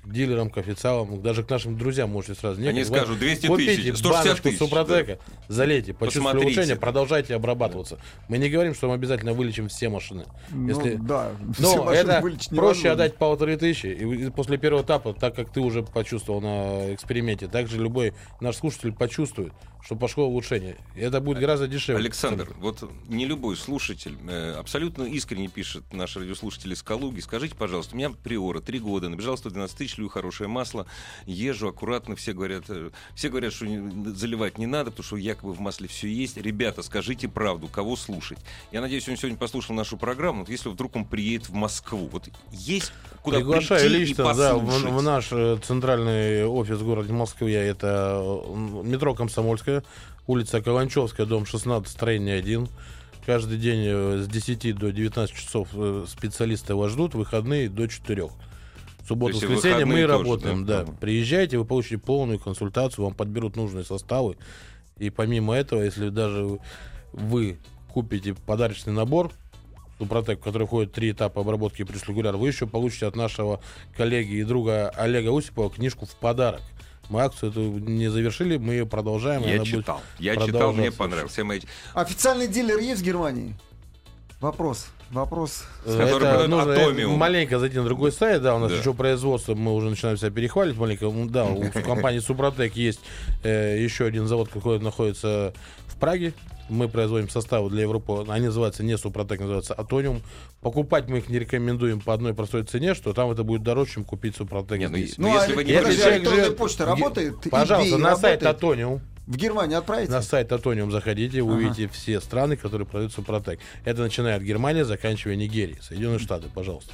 к 0.03 0.11
дилерам, 0.11 0.49
к 0.49 0.57
официалам, 0.57 1.21
даже 1.21 1.43
к 1.43 1.49
нашим 1.49 1.77
друзьям 1.77 2.09
можете 2.09 2.35
сразу 2.35 2.61
не 2.61 2.67
Они 2.67 2.83
скажут, 2.85 3.09
Вот 3.09 3.19
200 3.19 3.47
Купите 3.47 3.75
тысяч, 3.75 3.97
160 3.97 4.23
баночку 4.25 4.43
тысяч, 4.49 4.57
Супротека, 4.59 5.19
залейте, 5.49 5.93
почувствовали 5.93 6.27
Посмотрите. 6.27 6.59
улучшение, 6.59 6.75
продолжайте 6.79 7.35
обрабатываться. 7.35 7.99
Мы 8.29 8.37
не 8.37 8.49
говорим, 8.49 8.73
что 8.73 8.87
мы 8.87 8.93
обязательно 8.93 9.33
вылечим 9.33 9.67
все 9.67 9.89
машины. 9.89 10.25
Ну, 10.51 10.69
Если- 10.69 10.95
да, 10.95 11.31
все 11.53 11.61
но 11.61 11.83
машины 11.83 12.09
это 12.11 12.21
проще 12.21 12.49
невозможно. 12.51 12.91
отдать 12.91 13.15
полторы 13.17 13.57
тысячи. 13.57 13.87
И 13.87 14.29
после 14.29 14.57
первого 14.57 14.83
этапа, 14.83 15.13
так 15.13 15.35
как 15.35 15.51
ты 15.51 15.59
уже 15.59 15.83
почувствовал 15.83 16.41
на 16.41 16.93
эксперименте, 16.93 17.47
также 17.47 17.77
любой 17.77 18.13
наш 18.39 18.55
слушатель 18.57 18.93
почувствует, 18.93 19.51
что 19.87 19.95
пошло 19.95 20.27
улучшение. 20.27 20.75
И 20.95 20.99
это 20.99 21.21
будет 21.21 21.39
гораздо 21.39 21.65
дешевле. 21.65 22.01
Александр, 22.01 22.53
вот 22.59 22.91
не 23.07 23.25
любой 23.25 23.55
слушатель 23.55 24.17
э, 24.27 24.51
абсолютно 24.59 25.03
искренне 25.03 25.47
пишет 25.47 25.93
наши 25.93 26.19
радиослушатели 26.19 26.73
из 26.73 26.83
Калуги. 26.83 27.21
Скажите, 27.21 27.55
пожалуйста, 27.55 27.95
у 27.95 27.97
меня 27.97 28.09
приора, 28.09 28.59
три 28.59 28.79
года, 28.79 29.07
набежал 29.07 29.37
112 29.37 29.77
тысяч, 29.77 29.97
лью 29.97 30.09
хорошее 30.09 30.49
масло, 30.49 30.87
езжу 31.25 31.69
аккуратно, 31.69 32.17
все 32.17 32.33
говорят, 32.33 32.65
э, 32.67 32.89
все 33.15 33.29
говорят, 33.29 33.53
что 33.53 33.65
заливать 34.13 34.57
не 34.57 34.65
надо, 34.65 34.91
потому 34.91 35.05
что 35.05 35.15
якобы 35.15 35.53
в 35.53 35.61
масле 35.61 35.87
все 35.87 36.09
есть. 36.09 36.35
Ребята, 36.35 36.83
скажите 36.83 37.29
правду, 37.29 37.69
кого 37.69 37.95
слушать? 37.95 38.39
Я 38.73 38.81
надеюсь, 38.81 39.07
он 39.07 39.15
сегодня 39.15 39.37
послушал 39.37 39.73
нашу 39.73 39.95
программу. 39.95 40.39
Вот 40.39 40.49
если 40.49 40.67
вдруг 40.67 40.97
он 40.97 41.05
приедет 41.05 41.47
в 41.47 41.53
Москву, 41.53 42.09
вот 42.11 42.27
есть 42.51 42.91
куда 43.27 43.37
Приглашаю 43.37 43.81
прийти 43.81 43.97
лично 43.97 44.21
и 44.21 44.35
да, 44.35 44.55
в, 44.55 44.65
послушать. 44.65 44.91
в 44.91 45.01
наш 45.01 45.27
э, 45.31 45.57
центральный 45.61 46.45
офис 46.45 46.79
города 46.79 47.11
Москвы. 47.13 47.53
Это 47.53 48.21
э, 48.21 48.83
метро 48.83 49.13
Комсомольская, 49.13 49.76
улица 50.27 50.61
Каланчевская, 50.61 51.25
дом 51.25 51.45
16, 51.45 51.87
строение 51.91 52.37
1. 52.37 52.67
Каждый 53.25 53.57
день 53.57 53.83
э, 53.85 54.21
с 54.23 54.27
10 54.27 54.75
до 54.77 54.91
19 54.91 55.35
часов 55.35 55.69
э, 55.73 56.05
специалисты 56.07 56.75
вас 56.75 56.91
ждут, 56.91 57.13
выходные 57.13 57.69
до 57.69 57.87
4. 57.87 58.29
Субботу, 59.07 59.35
воскресенье 59.35 59.85
мы 59.85 60.01
тоже, 60.01 60.07
работаем, 60.07 60.65
да? 60.65 60.83
да. 60.83 60.91
Приезжайте, 60.93 61.57
вы 61.57 61.65
получите 61.65 61.97
полную 61.97 62.39
консультацию, 62.39 63.05
вам 63.05 63.13
подберут 63.13 63.55
нужные 63.55 63.85
составы. 63.85 64.37
И 64.97 65.09
помимо 65.09 65.53
этого, 65.53 65.81
если 65.81 66.09
даже 66.09 66.59
вы 67.13 67.57
купите 67.93 68.33
подарочный 68.33 68.93
набор, 68.93 69.31
Супротек, 69.97 70.39
в 70.39 70.43
который 70.43 70.67
входит 70.67 70.91
три 70.91 71.11
этапа 71.11 71.41
обработки 71.41 71.83
плюс 71.83 72.07
регуляр, 72.07 72.37
вы 72.37 72.49
еще 72.49 72.67
получите 72.67 73.07
от 73.07 73.15
нашего 73.15 73.59
коллеги 73.95 74.35
и 74.35 74.43
друга 74.43 74.89
Олега 74.89 75.29
Усипова 75.29 75.69
книжку 75.69 76.05
в 76.05 76.15
подарок. 76.15 76.61
Мы 77.09 77.21
акцию 77.21 77.51
эту 77.51 77.61
не 77.61 78.09
завершили, 78.09 78.57
мы 78.57 78.73
ее 78.73 78.85
продолжаем. 78.85 79.43
Я 79.43 79.63
читал. 79.63 80.01
Я 80.19 80.35
читал, 80.35 80.73
мне 80.73 80.91
понравилось. 80.91 81.37
Официальный 81.93 82.47
дилер 82.47 82.79
есть 82.79 83.01
в 83.01 83.05
Германии? 83.05 83.55
Вопрос. 84.39 84.87
Вопрос. 85.11 85.63
С 85.85 85.95
которым 85.95 86.27
Это 86.27 86.47
нужно 86.47 86.73
Атомиум. 86.73 87.17
маленько 87.17 87.59
зайти 87.59 87.77
на 87.77 87.85
другой 87.85 88.11
сайт, 88.11 88.41
да, 88.41 88.55
у 88.55 88.59
нас 88.59 88.71
Да. 88.71 88.77
еще 88.77 88.93
производство, 88.93 89.55
мы 89.55 89.73
уже 89.73 89.89
начинаем 89.89 90.17
себя 90.17 90.31
перехваливать 90.31 90.77
маленько. 90.77 91.05
Ну, 91.05 91.27
Да, 91.29 91.45
у 91.45 91.63
компании 91.85 92.19
Супротек 92.19 92.75
есть 92.75 92.99
э, 93.43 93.77
еще 93.81 94.05
один 94.05 94.27
завод, 94.27 94.49
который 94.49 94.79
находится 94.79 95.53
в 95.87 95.95
Праге. 95.97 96.33
Мы 96.69 96.89
производим 96.89 97.29
составы 97.29 97.69
для 97.69 97.83
Европы. 97.83 98.25
Они 98.27 98.47
называются 98.47 98.83
не 98.83 98.97
Супротек, 98.97 99.39
называются 99.39 99.73
Атониум. 99.73 100.21
Покупать 100.59 101.07
мы 101.07 101.19
их 101.19 101.29
не 101.29 101.39
рекомендуем 101.39 102.01
по 102.01 102.13
одной 102.13 102.33
простой 102.33 102.63
цене, 102.63 102.93
что 102.93 103.13
там 103.13 103.31
это 103.31 103.43
будет 103.43 103.63
дороже, 103.63 103.91
чем 103.93 104.03
купить 104.03 104.35
Супротек 104.35 104.77
Не, 104.77 104.89
ну. 104.89 104.97
Ну, 104.97 105.29
Ну, 105.29 105.33
если 105.33 105.53
а 105.53 105.55
вы 105.55 105.63
не 105.63 105.73
подожди, 105.77 106.01
человек 106.01 106.27
живет 106.29 106.57
почта 106.57 106.85
работает? 106.85 107.35
Пожалуйста, 107.49 107.97
на 107.97 108.17
сайт 108.17 108.43
работает? 108.43 108.57
Атониум. 108.57 109.01
В 109.27 109.35
Германию 109.35 109.77
отправите? 109.79 110.11
На 110.11 110.21
сайт 110.21 110.51
Атониум 110.53 110.89
заходите, 110.91 111.41
вы 111.41 111.55
увидите 111.55 111.89
все 111.89 112.21
страны, 112.21 112.55
которые 112.55 112.87
продают 112.87 113.11
Супротек. 113.11 113.59
Это 113.83 114.01
начиная 114.01 114.37
от 114.37 114.41
Германии, 114.41 114.83
заканчивая 114.83 115.35
Нигерией. 115.35 115.79
Соединенные 115.81 116.19
Штаты, 116.19 116.47
пожалуйста. 116.53 116.93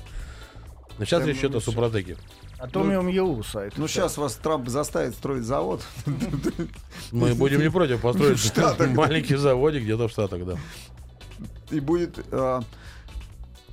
Но 0.98 1.06
сейчас 1.06 1.26
речь 1.26 1.38
идет 1.38 1.56
о 1.56 1.60
всё. 1.60 1.72
Супротеке. 1.72 2.18
Атомиум 2.60 3.08
ЕУ 3.08 3.44
сайт. 3.44 3.78
Ну, 3.78 3.88
сейчас 3.88 4.18
вас 4.18 4.36
Трамп 4.36 4.68
заставит 4.70 5.14
строить 5.14 5.44
завод. 5.44 5.82
Мы 7.12 7.36
будем 7.36 7.62
не 7.62 7.70
против 7.70 8.02
построить 8.02 8.40
маленький 8.96 9.36
заводик 9.36 9.84
где-то 9.84 10.08
в 10.08 10.12
Штатах, 10.12 10.46
да. 10.46 10.58
И 11.70 11.80
будет... 11.80 12.20
э, 12.32 12.62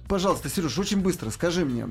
Пожалуйста, 0.09 0.49
Сереж, 0.49 0.77
очень 0.79 1.01
быстро 1.01 1.31
скажи 1.31 1.65
мне. 1.65 1.87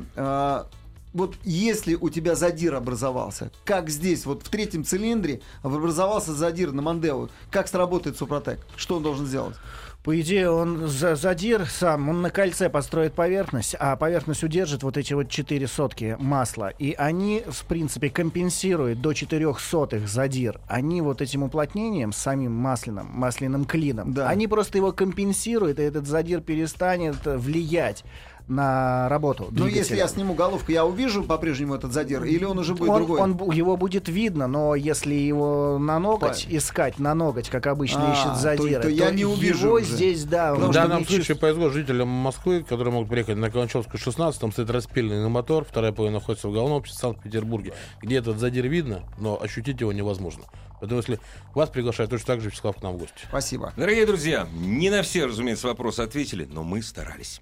Вот 1.13 1.35
если 1.43 1.95
у 1.95 2.09
тебя 2.09 2.35
задир 2.35 2.75
образовался, 2.75 3.51
как 3.65 3.89
здесь, 3.89 4.25
вот 4.25 4.43
в 4.43 4.49
третьем 4.49 4.83
цилиндре 4.83 5.41
образовался 5.63 6.33
задир 6.33 6.71
на 6.71 6.81
Мандео, 6.81 7.29
как 7.49 7.67
сработает 7.67 8.17
Супротек? 8.17 8.59
Что 8.75 8.97
он 8.97 9.03
должен 9.03 9.25
сделать? 9.25 9.55
По 10.03 10.19
идее, 10.21 10.49
он 10.49 10.87
за- 10.87 11.15
задир 11.15 11.65
сам, 11.67 12.07
он 12.07 12.21
на 12.21 12.29
кольце 12.29 12.69
построит 12.69 13.13
поверхность, 13.13 13.75
а 13.77 13.97
поверхность 13.97 14.43
удержит 14.45 14.81
вот 14.81 14.95
эти 14.97 15.13
вот 15.13 15.29
4 15.29 15.67
сотки 15.67 16.15
масла. 16.21 16.69
И 16.79 16.93
они, 16.93 17.43
в 17.45 17.65
принципе, 17.65 18.09
компенсируют 18.09 19.01
до 19.01 19.11
4 19.13 19.59
сотых 19.59 20.07
задир. 20.07 20.61
Они 20.69 21.01
вот 21.01 21.21
этим 21.21 21.43
уплотнением, 21.43 22.13
самим 22.13 22.53
масляным, 22.53 23.07
масляным 23.07 23.65
клином, 23.65 24.13
Да. 24.13 24.29
они 24.29 24.47
просто 24.47 24.77
его 24.77 24.93
компенсируют, 24.93 25.79
и 25.79 25.83
этот 25.83 26.07
задир 26.07 26.39
перестанет 26.39 27.17
влиять 27.25 28.05
на 28.49 29.07
работу 29.09 29.47
Ну, 29.51 29.67
если 29.67 29.95
я 29.95 30.07
сниму 30.07 30.33
головку, 30.33 30.71
я 30.71 30.85
увижу 30.85 31.23
по-прежнему 31.23 31.75
этот 31.75 31.93
задир, 31.93 32.23
или 32.23 32.43
он 32.43 32.57
уже 32.57 32.73
будет 32.73 32.89
он, 32.89 32.95
другой? 32.97 33.19
он 33.21 33.51
его 33.51 33.77
будет 33.77 34.09
видно, 34.09 34.47
но 34.47 34.75
если 34.75 35.13
его 35.13 35.77
на 35.79 35.99
ноготь 35.99 36.47
По- 36.49 36.57
искать, 36.57 36.99
на 36.99 37.13
ноготь, 37.13 37.49
как 37.49 37.67
обычно 37.67 38.09
А, 38.09 38.13
ищет 38.13 38.33
то- 38.33 38.35
задиры, 38.35 38.81
то 38.81 38.89
я 38.89 39.11
не 39.11 39.23
увижу 39.25 39.67
его 39.67 39.75
уже. 39.77 39.85
здесь, 39.85 40.23
да, 40.25 40.55
В 40.55 40.71
данном 40.71 41.05
случае 41.05 41.37
повезло 41.37 41.69
жителям 41.69 42.07
Москвы, 42.09 42.63
которые 42.63 42.91
могут 42.91 43.09
приехать 43.09 43.37
на 43.37 43.51
Каланчевскую 43.51 43.99
16, 43.99 44.41
там 44.41 44.51
стоит 44.51 44.69
распиленный 44.71 45.29
мотор, 45.29 45.63
вторая 45.63 45.91
половина 45.91 46.19
находится 46.19 46.47
в 46.47 46.51
головном 46.51 46.79
обществе 46.79 46.99
Санкт-Петербурге, 47.01 47.73
где 48.01 48.17
этот 48.17 48.39
задир 48.39 48.67
видно, 48.67 49.03
но 49.19 49.39
ощутить 49.41 49.79
его 49.79 49.93
невозможно. 49.93 50.43
Поэтому 50.79 51.01
если 51.01 51.19
вас 51.53 51.69
приглашают, 51.69 52.09
точно 52.09 52.25
так 52.27 52.41
же 52.41 52.49
Вячеслав 52.49 52.77
к 52.77 52.81
нам 52.81 52.95
в 52.95 52.97
гости. 52.99 53.13
Спасибо. 53.27 53.73
Дорогие 53.75 54.05
друзья, 54.05 54.47
не 54.53 54.89
на 54.89 55.03
все, 55.03 55.25
разумеется, 55.25 55.67
вопросы 55.67 55.99
ответили, 55.99 56.47
но 56.49 56.63
мы 56.63 56.81
старались. 56.81 57.41